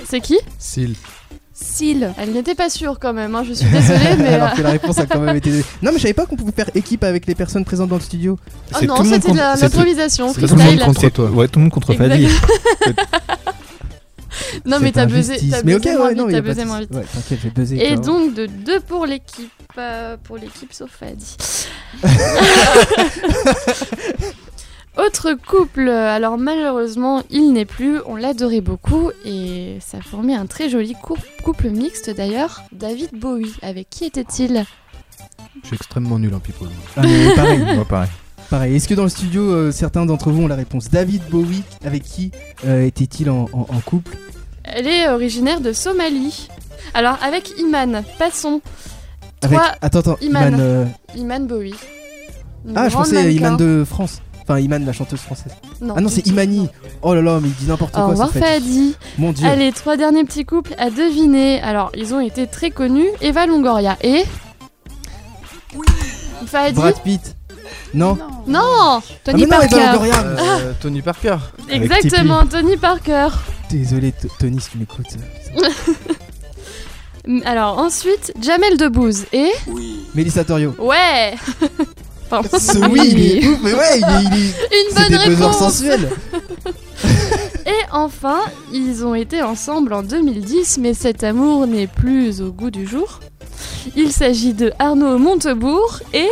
C'est 0.06 0.20
qui 0.22 0.38
Sil. 0.60 0.96
Seal. 1.58 2.14
Elle 2.18 2.34
n'était 2.34 2.54
pas 2.54 2.70
sûre 2.70 3.00
quand 3.00 3.14
même, 3.14 3.34
hein, 3.34 3.44
je 3.48 3.54
suis 3.54 3.70
désolée, 3.70 4.00
mais. 4.20 4.34
Alors 4.34 4.50
euh, 4.50 4.56
que 4.58 4.62
la 4.62 4.72
réponse 4.72 4.98
a 4.98 5.06
quand 5.06 5.22
même 5.22 5.38
été. 5.38 5.52
Non, 5.82 5.92
mais 5.92 5.94
je 5.94 6.00
savais 6.02 6.14
pas 6.14 6.26
qu'on 6.26 6.36
pouvait 6.36 6.52
faire 6.52 6.70
équipe 6.76 7.04
avec 7.06 7.26
les 7.28 7.36
personnes 7.36 7.64
présentes 7.64 7.88
dans 7.90 7.96
le 7.96 8.02
studio. 8.02 8.38
Oh 8.74 8.86
non, 8.86 8.98
tout 8.98 9.06
c'était 9.06 9.20
de 9.20 9.28
tout- 9.28 9.62
l'improvisation, 9.62 10.34
c'est 10.34 10.48
tout 10.48 10.56
le 10.56 10.64
monde 10.64 10.80
contre 10.80 11.10
toi. 11.10 11.30
Ouais, 11.32 11.48
tout 11.48 11.60
le 11.60 11.64
monde 11.64 11.72
contre. 11.72 11.94
Fadi. 11.94 12.28
Non, 14.66 14.80
mais 14.82 14.92
t'as 14.92 15.06
buzzé, 15.06 15.38
Mais 15.64 15.76
ok, 15.76 15.86
moins 15.86 16.08
ouais, 16.08 16.16
non, 16.16 16.28
t'as 16.30 16.42
buzzé 16.42 16.66
moins 16.66 16.82
vite. 16.82 16.92
Ouais, 16.94 17.06
t'inquiète, 17.14 17.40
j'ai 17.42 17.50
buzzé. 17.50 17.78
Et 17.86 17.96
donc 17.96 18.34
de 18.34 18.48
2 18.48 18.82
pour 18.82 19.06
l'équipe, 19.06 19.50
euh, 19.78 20.18
pour 20.24 20.36
l'équipe 20.38 20.74
sauf 20.74 20.90
Fadi. 20.92 21.38
Autre 24.98 25.34
couple, 25.34 25.90
alors 25.90 26.38
malheureusement 26.38 27.22
il 27.30 27.52
n'est 27.52 27.66
plus, 27.66 28.00
on 28.06 28.16
l'adorait 28.16 28.62
beaucoup 28.62 29.12
et 29.26 29.78
ça 29.82 30.00
formait 30.02 30.36
un 30.36 30.46
très 30.46 30.70
joli 30.70 30.96
cou- 31.02 31.18
couple 31.44 31.70
mixte 31.70 32.10
d'ailleurs. 32.16 32.62
David 32.72 33.10
Bowie, 33.14 33.54
avec 33.62 33.90
qui 33.90 34.06
était-il? 34.06 34.64
Je 35.64 35.68
suis 35.68 35.76
extrêmement 35.76 36.18
nul 36.18 36.34
en 36.34 36.40
people. 36.40 36.70
Ah, 36.96 37.02
mais 37.04 37.34
pareil, 37.36 37.62
Ouais, 37.62 37.86
pareil. 37.90 38.10
pareil. 38.50 38.76
Est-ce 38.76 38.88
que 38.88 38.94
dans 38.94 39.04
le 39.04 39.10
studio, 39.10 39.42
euh, 39.52 39.72
certains 39.72 40.06
d'entre 40.06 40.32
vous 40.32 40.44
ont 40.44 40.48
la 40.48 40.56
réponse? 40.56 40.90
David 40.90 41.24
Bowie, 41.30 41.64
avec 41.84 42.04
qui 42.04 42.32
euh, 42.66 42.86
était-il 42.86 43.30
en, 43.30 43.50
en- 43.52 43.68
en 43.70 43.80
couple? 43.84 44.16
Elle 44.64 44.88
est 44.88 45.10
originaire 45.10 45.60
de 45.60 45.74
Somalie. 45.74 46.48
Alors 46.94 47.18
avec 47.22 47.60
Iman, 47.60 48.04
passons. 48.18 48.62
Avec. 49.42 49.58
Toi, 49.60 49.68
Attends, 49.82 50.00
attends, 50.00 50.18
Iman. 50.22 50.48
Iman. 50.54 50.60
euh, 50.62 50.86
Iman 51.18 51.48
Bowie. 51.48 51.76
Une 52.68 52.76
Ah, 52.78 52.90
je 52.90 52.96
pensais 52.96 53.16
mannequin. 53.16 53.32
Iman 53.48 53.58
de 53.58 53.84
France. 53.86 54.22
Enfin, 54.48 54.60
Iman, 54.60 54.86
la 54.86 54.94
chanteuse 54.94 55.22
française. 55.22 55.54
Non, 55.82 55.96
Ah 55.98 56.02
non, 56.02 56.10
c'est. 56.10 56.28
Imani. 56.28 56.70
Oh 57.02 57.16
là 57.16 57.22
là, 57.22 57.40
mais 57.42 57.48
il 57.50 57.56
dit 57.56 57.66
n'importe 57.66 57.96
Au 57.96 57.98
quoi. 57.98 58.08
revoir 58.10 58.30
ce 58.32 58.38
Fadi. 58.38 58.96
Mon 59.18 59.32
dieu. 59.32 59.48
Allez, 59.48 59.72
trois 59.72 59.98
derniers 59.98 60.24
petits 60.24 60.46
couples 60.46 60.76
à 60.78 60.92
deviner. 60.92 61.60
Alors, 61.62 61.92
ils 61.96 62.14
ont 62.14 62.20
été 62.20 62.46
très 62.46 62.70
connus. 62.70 63.10
Eva 63.22 63.48
Longoria 63.48 63.98
et... 64.04 64.24
Fadi 66.46 66.76
Brad 66.76 67.02
Pitt. 67.02 67.36
Non. 67.96 68.18
Non 68.46 69.02
Tony 69.24 69.46
ah, 69.46 69.46
mais 69.46 69.46
non, 69.46 69.48
Parker. 69.48 69.76
Eva 69.78 69.92
Longoria. 69.94 70.22
Euh, 70.24 70.74
Tony 70.80 71.02
Parker. 71.02 71.38
Exactement, 71.70 72.46
Tony 72.46 72.78
Parker. 72.78 73.30
Désolé, 73.72 74.14
Tony, 74.40 74.62
si 74.62 74.70
tu 74.70 74.78
m'écoutes. 74.78 75.18
Alors, 77.46 77.80
ensuite, 77.80 78.32
Jamel 78.40 78.78
Debbouze 78.78 79.26
et... 79.34 79.50
Mélissa 80.14 80.44
Torio. 80.44 80.76
Ouais 80.78 81.34
Pardon. 82.30 82.50
Ce 82.58 82.78
oui, 82.90 83.02
il 83.12 83.22
est 83.44 83.48
ouf, 83.48 83.60
mais 83.62 83.74
ouais, 83.74 84.00
il 84.00 84.04
est. 84.04 84.24
il 84.24 84.34
est- 84.34 84.56
Une 84.90 84.96
C'est 84.98 85.10
bonne 85.10 85.16
réponse 85.20 85.58
sensuels. 85.60 86.10
Et 87.68 87.86
enfin, 87.92 88.40
ils 88.74 89.04
ont 89.06 89.16
été 89.16 89.42
ensemble 89.42 89.94
en 89.94 90.04
2010, 90.04 90.78
mais 90.80 90.94
cet 90.94 91.24
amour 91.24 91.66
n'est 91.68 91.88
plus 91.88 92.42
au 92.42 92.52
goût 92.52 92.70
du 92.72 92.86
jour. 92.88 93.20
Il 93.96 94.12
s'agit 94.12 94.54
de 94.54 94.72
Arnaud 94.80 95.18
Montebourg 95.18 96.00
et... 96.14 96.28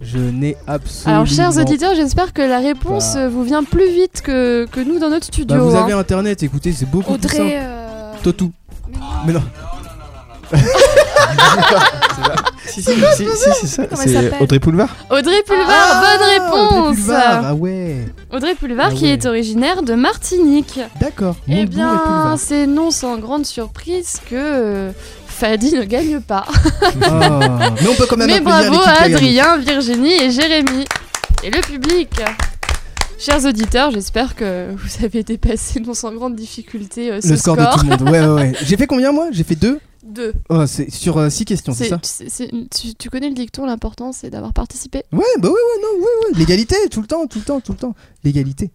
Je 0.00 0.18
n'ai 0.18 0.56
absolument. 0.66 1.20
Alors, 1.22 1.26
chers 1.32 1.56
auditeurs, 1.56 1.94
j'espère 1.94 2.32
que 2.32 2.42
la 2.42 2.58
réponse 2.58 3.14
Bah. 3.14 3.28
vous 3.28 3.44
vient 3.44 3.62
plus 3.62 3.88
vite 3.92 4.20
que, 4.22 4.66
que 4.72 4.80
nous 4.80 4.98
dans 4.98 5.08
notre 5.10 5.26
Bah, 5.28 5.32
studio. 5.32 5.68
vous 5.70 5.76
hein. 5.76 5.84
avez 5.84 5.92
internet, 5.92 6.42
écoutez, 6.42 6.72
c'est 6.72 6.90
beaucoup 6.90 7.16
plus 7.16 7.26
Audrey. 7.26 7.36
simple. 7.36 7.50
euh, 7.54 8.12
Totou. 8.24 8.52
mais 9.24 9.32
non. 9.32 9.42
Mais 10.52 10.58
non. 10.58 10.64
Si, 12.14 12.20
si, 12.80 12.82
si, 12.82 13.24
si, 13.24 13.50
c'est 13.60 13.66
ça. 13.66 13.82
C'est 13.94 14.40
Audrey 14.40 14.58
Poulevard 14.58 14.88
Audrey 15.10 15.42
Pulvar, 15.46 15.66
Ah, 15.68 16.02
bonne 16.02 16.20
Audrey 16.22 16.38
réponse 16.38 16.96
Pulvar, 16.96 17.42
Ah 17.46 17.54
ouais, 17.54 17.96
Audrey 18.32 18.54
Pulvar 18.54 18.88
Ah 18.92 18.94
qui 18.94 19.06
est 19.06 19.26
originaire 19.26 19.82
de 19.82 19.94
Martinique. 19.94 20.80
d'accord. 21.00 21.36
Eh 21.48 21.66
bien, 21.66 22.36
c'est 22.38 22.66
non 22.66 22.90
sans 22.90 23.18
grande 23.18 23.46
surprise 23.46 24.16
que 24.30 24.34
euh, 24.36 24.90
Fadi 25.26 25.72
ne 25.74 25.82
gagne 25.84 26.20
pas. 26.20 26.46
Ah, 27.02 27.70
Mais 27.80 27.88
on 27.88 27.94
peut 27.94 28.06
quand 28.08 28.16
même 28.16 28.28
Mais 28.28 28.40
bravo 28.40 28.76
à. 28.84 29.02
Adrien, 29.04 29.56
Virginie 29.58 30.12
et 30.12 30.30
Jérémy. 30.30 30.84
Et 31.44 31.50
le 31.50 31.60
public. 31.60 32.10
Chers 33.18 33.44
auditeurs, 33.44 33.90
j'espère 33.92 34.34
que 34.34 34.68
vous 34.74 35.04
avez 35.04 35.22
dépassé 35.22 35.78
non 35.80 35.94
sans 35.94 36.12
grande 36.12 36.34
difficulté 36.34 37.12
euh, 37.12 37.20
ce 37.20 37.28
Le 37.28 37.36
score, 37.36 37.56
de 37.56 37.64
tout 37.72 37.84
le 37.84 37.90
monde. 37.90 38.02
Ouais, 38.10 38.20
ouais, 38.20 38.26
ouais. 38.50 38.52
J'ai 38.64 38.76
fait 38.76 38.86
combien 38.88 39.12
moi? 39.12 39.26
J'ai 39.30 39.44
fait 39.44 39.54
deux? 39.54 39.78
Deux. 40.04 40.32
Oh, 40.48 40.66
c'est 40.66 40.90
sur 40.90 41.30
6 41.30 41.44
questions, 41.44 41.72
c'est 41.74 41.88
ça 41.88 41.98
tu, 42.00 42.94
tu 42.94 43.10
connais 43.10 43.28
le 43.28 43.34
dicton, 43.34 43.66
l'important 43.66 44.12
c'est 44.12 44.30
d'avoir 44.30 44.52
participé. 44.52 45.02
Ouais, 45.12 45.22
bah 45.38 45.48
ouais, 45.48 45.54
ouais, 45.54 45.82
non, 45.82 45.98
ouais, 46.00 46.04
ouais. 46.32 46.38
L'égalité, 46.38 46.74
tout 46.90 47.00
le 47.00 47.06
temps, 47.06 47.26
tout 47.26 47.38
le 47.38 47.44
temps, 47.44 47.60
tout 47.60 47.72
le 47.72 47.78
temps. 47.78 47.94
L'égalité. 48.24 48.70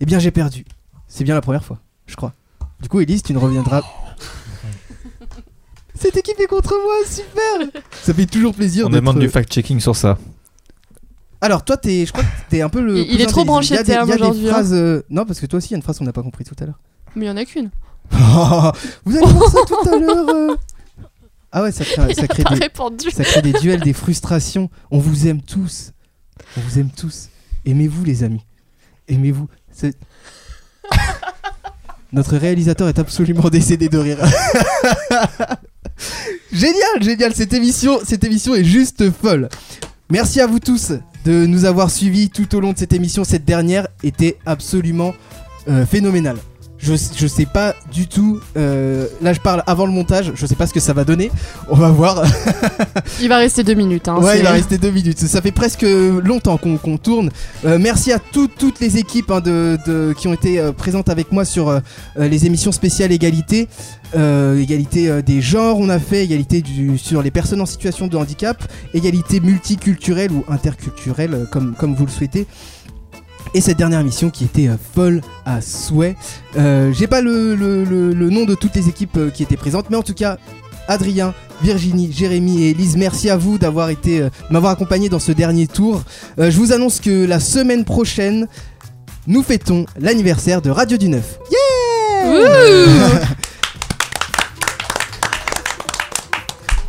Eh 0.00 0.04
bien, 0.04 0.18
j'ai 0.18 0.30
perdu. 0.30 0.64
C'est 1.08 1.24
bien 1.24 1.34
la 1.34 1.40
première 1.40 1.64
fois, 1.64 1.78
je 2.06 2.16
crois. 2.16 2.34
Du 2.80 2.88
coup, 2.90 3.00
Elise, 3.00 3.22
tu 3.22 3.32
ne 3.32 3.38
reviendras. 3.38 3.82
Cette 5.94 6.16
équipe 6.16 6.38
est 6.38 6.46
contre 6.46 6.74
moi, 6.82 6.94
super 7.08 7.82
Ça 8.02 8.12
fait 8.12 8.26
toujours 8.26 8.54
plaisir 8.54 8.86
On 8.86 8.90
demande 8.90 9.18
du 9.18 9.28
fact-checking 9.30 9.80
sur 9.80 9.96
ça. 9.96 10.18
Alors, 11.40 11.64
toi, 11.64 11.76
t'es, 11.76 12.04
je 12.06 12.12
crois 12.12 12.24
que 12.24 12.28
t'es 12.50 12.60
un 12.60 12.68
peu 12.68 12.80
le. 12.80 12.98
Il- 12.98 13.20
est 13.20 13.26
trop 13.26 13.44
branché 13.44 13.74
Il 13.74 13.76
y 13.76 13.78
a 13.78 13.82
des- 13.82 13.92
y 13.92 13.94
a 13.94 14.04
des 14.04 14.12
aujourd'hui, 14.12 14.48
hein. 14.48 14.52
phrases, 14.52 14.72
euh, 14.74 15.02
Non, 15.10 15.24
parce 15.24 15.40
que 15.40 15.46
toi 15.46 15.58
aussi, 15.58 15.68
il 15.68 15.72
y 15.72 15.74
a 15.74 15.76
une 15.76 15.82
phrase 15.82 15.98
qu'on 15.98 16.04
n'a 16.04 16.12
pas 16.12 16.22
compris 16.22 16.44
tout 16.44 16.54
à 16.60 16.66
l'heure. 16.66 16.78
Mais 17.14 17.26
il 17.26 17.28
y 17.28 17.30
en 17.30 17.36
a 17.36 17.44
qu'une. 17.44 17.70
Vous 18.10 19.16
allez 19.16 19.32
voir 19.32 19.50
ça 19.50 19.60
tout 19.66 19.88
à 19.88 19.98
l'heure 19.98 20.28
euh. 20.28 20.56
Ah 21.52 21.62
ouais, 21.62 21.72
ça 21.72 21.84
crée, 21.84 22.12
ça 22.12 22.26
des, 22.26 22.60
répondu. 22.60 23.10
ça 23.10 23.24
crée 23.24 23.40
des 23.40 23.54
duels, 23.54 23.80
des 23.80 23.94
frustrations. 23.94 24.68
On 24.90 24.98
vous 24.98 25.26
aime 25.26 25.40
tous. 25.40 25.92
On 26.56 26.60
vous 26.60 26.78
aime 26.78 26.90
tous. 26.90 27.28
Aimez-vous, 27.64 28.04
les 28.04 28.24
amis. 28.24 28.44
Aimez-vous. 29.08 29.48
Notre 32.12 32.36
réalisateur 32.36 32.88
est 32.88 32.98
absolument 32.98 33.48
décédé 33.48 33.88
de 33.88 33.96
rire. 33.96 34.18
génial, 36.52 37.02
génial. 37.02 37.34
Cette 37.34 37.54
émission, 37.54 38.00
cette 38.04 38.24
émission 38.24 38.54
est 38.54 38.64
juste 38.64 39.10
folle. 39.10 39.48
Merci 40.10 40.40
à 40.40 40.46
vous 40.46 40.60
tous 40.60 40.92
de 41.24 41.46
nous 41.46 41.64
avoir 41.64 41.90
suivis 41.90 42.28
tout 42.28 42.54
au 42.54 42.60
long 42.60 42.72
de 42.72 42.78
cette 42.78 42.92
émission. 42.92 43.24
Cette 43.24 43.44
dernière 43.44 43.88
était 44.02 44.36
absolument 44.46 45.14
euh, 45.68 45.86
phénoménale. 45.86 46.36
Je, 46.78 46.94
je 47.16 47.26
sais 47.26 47.46
pas 47.46 47.74
du 47.92 48.06
tout. 48.06 48.38
euh, 48.56 49.06
là, 49.22 49.32
je 49.32 49.40
parle 49.40 49.62
avant 49.66 49.86
le 49.86 49.92
montage. 49.92 50.32
Je 50.34 50.46
sais 50.46 50.54
pas 50.54 50.66
ce 50.66 50.74
que 50.74 50.80
ça 50.80 50.92
va 50.92 51.04
donner. 51.04 51.30
On 51.70 51.74
va 51.76 51.88
voir. 51.90 52.22
Il 53.20 53.28
va 53.28 53.38
rester 53.38 53.64
deux 53.64 53.74
minutes. 53.74 54.08
Hein, 54.08 54.18
ouais, 54.18 54.38
il 54.38 54.44
va 54.44 54.50
rester 54.52 54.76
deux 54.78 54.90
minutes. 54.90 55.18
Ça 55.18 55.40
fait 55.40 55.52
presque 55.52 55.82
longtemps 56.22 56.58
qu'on 56.58 56.98
tourne. 56.98 57.30
Euh, 57.64 57.78
merci 57.80 58.12
à 58.12 58.18
toutes 58.18 58.56
toutes 58.58 58.80
les 58.80 58.98
équipes 58.98 59.30
hein, 59.30 59.40
de, 59.40 59.78
de- 59.86 60.14
qui 60.16 60.28
ont 60.28 60.34
été 60.34 60.58
euh, 60.60 60.72
présentes 60.72 61.08
avec 61.08 61.32
moi 61.32 61.44
sur 61.44 61.80
les 62.16 62.46
émissions 62.46 62.72
spéciales 62.72 63.12
égalité. 63.12 63.68
Égalité 64.14 65.22
des 65.22 65.40
genres, 65.42 65.78
on 65.78 65.88
a 65.90 65.98
fait 65.98 66.24
égalité 66.24 66.62
du, 66.62 66.96
sur 66.96 67.22
les 67.22 67.30
personnes 67.30 67.60
en 67.60 67.66
situation 67.66 68.06
de 68.06 68.16
handicap, 68.16 68.62
égalité 68.94 69.40
multiculturelle 69.40 70.32
ou 70.32 70.42
interculturelle, 70.48 71.46
comme, 71.50 71.74
comme 71.78 71.94
vous 71.94 72.06
le 72.06 72.10
souhaitez. 72.10 72.46
Et 73.56 73.62
cette 73.62 73.78
dernière 73.78 74.00
émission 74.00 74.28
qui 74.28 74.44
était 74.44 74.68
euh, 74.68 74.76
folle 74.94 75.22
à 75.46 75.62
souhait. 75.62 76.14
Euh, 76.58 76.92
J'ai 76.92 77.06
pas 77.06 77.22
le, 77.22 77.54
le- 77.54 77.84
le- 77.84 78.28
nom 78.28 78.44
de 78.44 78.54
toutes 78.54 78.74
les 78.76 78.90
équipes 78.90 79.16
euh, 79.16 79.30
qui 79.30 79.42
étaient 79.42 79.56
présentes, 79.56 79.86
mais 79.88 79.96
en 79.96 80.02
tout 80.02 80.12
cas, 80.12 80.36
Adrien, 80.88 81.32
Virginie, 81.62 82.12
Jérémy 82.12 82.64
et 82.64 82.70
Elise, 82.72 82.98
merci 82.98 83.30
à 83.30 83.38
vous 83.38 83.56
d'avoir 83.56 83.88
été, 83.88 84.20
euh, 84.20 84.28
m'avoir 84.50 84.72
accompagné 84.72 85.08
dans 85.08 85.18
ce 85.20 85.32
dernier 85.32 85.66
tour. 85.66 86.02
Je 86.36 86.54
vous 86.58 86.74
annonce 86.74 87.00
que 87.00 87.24
la 87.24 87.40
semaine 87.40 87.86
prochaine, 87.86 88.46
nous 89.26 89.42
fêtons 89.42 89.86
l'anniversaire 89.98 90.60
de 90.60 90.68
Radio 90.68 90.98
du 90.98 91.08
Neuf. 91.08 91.38
Yeah 91.50 93.20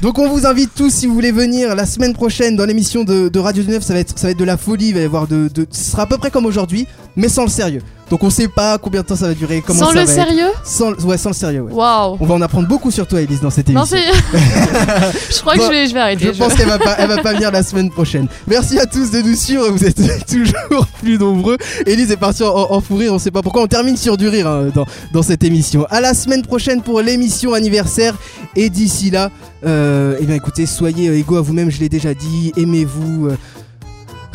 Donc 0.01 0.19
on 0.19 0.29
vous 0.29 0.45
invite 0.45 0.75
tous 0.75 0.91
si 0.93 1.07
vous 1.07 1.13
voulez 1.15 1.31
venir 1.31 1.73
la 1.73 1.87
semaine 1.87 2.13
prochaine 2.13 2.55
dans 2.55 2.65
l'émission 2.65 3.03
de, 3.03 3.39
Radio 3.39 3.63
du 3.63 3.71
Neuf, 3.71 3.83
ça 3.83 3.93
va 3.93 3.99
être 3.99 4.17
ça 4.17 4.27
va 4.27 4.31
être 4.31 4.37
de 4.37 4.43
la 4.43 4.55
folie, 4.57 4.89
il 4.89 4.93
va 4.93 4.99
y 5.01 5.03
avoir 5.03 5.27
de 5.27 5.49
ce 5.71 5.91
sera 5.91 6.03
à 6.03 6.05
peu 6.05 6.17
près 6.17 6.29
comme 6.29 6.45
aujourd'hui, 6.45 6.85
mais 7.15 7.29
sans 7.29 7.43
le 7.43 7.49
sérieux. 7.49 7.81
Donc 8.09 8.23
on 8.23 8.29
sait 8.29 8.47
pas 8.47 8.77
combien 8.77 9.01
de 9.01 9.05
temps 9.05 9.17
ça 9.17 9.27
va 9.27 9.33
durer, 9.33 9.61
comment 9.65 9.79
Sans 9.79 9.87
ça 9.87 9.91
le 9.93 9.97
va 9.97 10.03
être. 10.03 10.09
sérieux 10.27 10.47
Sans 10.63 10.91
le- 10.91 11.01
ouais, 11.03 11.17
sans 11.17 11.29
le 11.31 11.35
sérieux. 11.35 11.61
Ouais. 11.63 11.73
On 11.73 12.25
va 12.25 12.35
en 12.35 12.41
apprendre 12.41 12.65
beaucoup 12.67 12.89
sur 12.89 13.05
toi, 13.05 13.19
Elise, 13.21 13.41
dans 13.41 13.49
cette 13.49 13.67
Non, 13.69 13.83
émission. 13.83 13.97
c'est. 14.31 14.37
je 15.35 15.41
crois 15.41 15.55
que 15.55 15.61
je 15.63 15.67
vais, 15.69 15.87
je 15.87 15.93
vais 15.93 15.99
arrêter. 15.99 16.31
Je 16.33 16.37
pense 16.39 16.53
qu'elle 16.53 16.69
va 16.69 16.79
pas, 16.79 16.95
elle 16.99 17.09
va 17.09 17.17
pas 17.21 17.33
venir 17.33 17.51
la 17.51 17.63
semaine 17.63 17.89
prochaine. 17.89 18.27
Merci 18.47 18.79
à 18.79 18.85
tous 18.85 19.11
de 19.11 19.21
nous 19.21 19.35
suivre. 19.35 19.67
Vous 19.69 19.83
êtes 19.83 19.97
toujours 20.25 20.87
plus 21.01 21.17
nombreux. 21.19 21.57
Elise 21.85 22.11
est 22.11 22.17
partie 22.17 22.43
en, 22.43 22.55
en 22.71 22.79
fou 22.79 22.95
rire. 22.95 23.13
On 23.13 23.19
sait 23.19 23.31
pas 23.31 23.41
pourquoi. 23.41 23.63
On 23.63 23.67
termine 23.67 23.97
sur 23.97 24.15
du 24.15 24.29
rire 24.29 24.47
hein, 24.47 24.69
dans, 24.73 24.85
dans 25.11 25.21
cette 25.21 25.43
émission. 25.43 25.85
À 25.89 25.99
la 25.99 26.13
semaine 26.13 26.43
prochaine 26.43 26.81
pour 26.81 27.01
l'émission 27.01 27.53
anniversaire. 27.53 28.15
Et 28.55 28.69
d'ici 28.69 29.09
là, 29.11 29.31
euh, 29.65 30.15
eh 30.21 30.25
bien 30.25 30.35
écoutez, 30.35 30.65
soyez 30.65 31.09
euh, 31.09 31.17
égaux 31.19 31.35
à 31.37 31.41
vous-même. 31.41 31.69
Je 31.69 31.79
l'ai 31.81 31.89
déjà 31.89 32.13
dit. 32.13 32.53
Aimez-vous. 32.55 33.29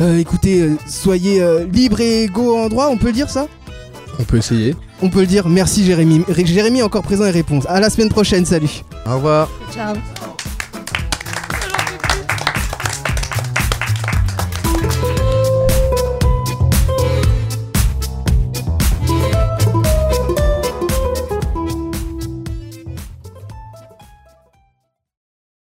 euh, 0.01 0.19
écoutez, 0.19 0.69
soyez 0.87 1.43
libres 1.71 2.01
et 2.01 2.23
égaux 2.25 2.55
en 2.57 2.69
droit. 2.69 2.89
On 2.91 2.97
peut 2.97 3.07
le 3.07 3.13
dire 3.13 3.29
ça? 3.31 3.47
On 4.19 4.23
peut 4.23 4.37
essayer. 4.37 4.75
On 5.01 5.09
peut 5.09 5.21
le 5.21 5.27
dire. 5.27 5.47
Merci 5.49 5.83
Jérémy. 5.85 6.23
Ré- 6.27 6.45
Jérémy 6.45 6.79
est 6.79 6.83
encore 6.83 7.03
présent 7.03 7.25
et 7.25 7.31
répond. 7.31 7.59
À 7.67 7.79
la 7.79 7.89
semaine 7.89 8.09
prochaine. 8.09 8.45
Salut. 8.45 8.83
Au 9.05 9.15
revoir. 9.15 9.49
Ciao. 9.73 9.95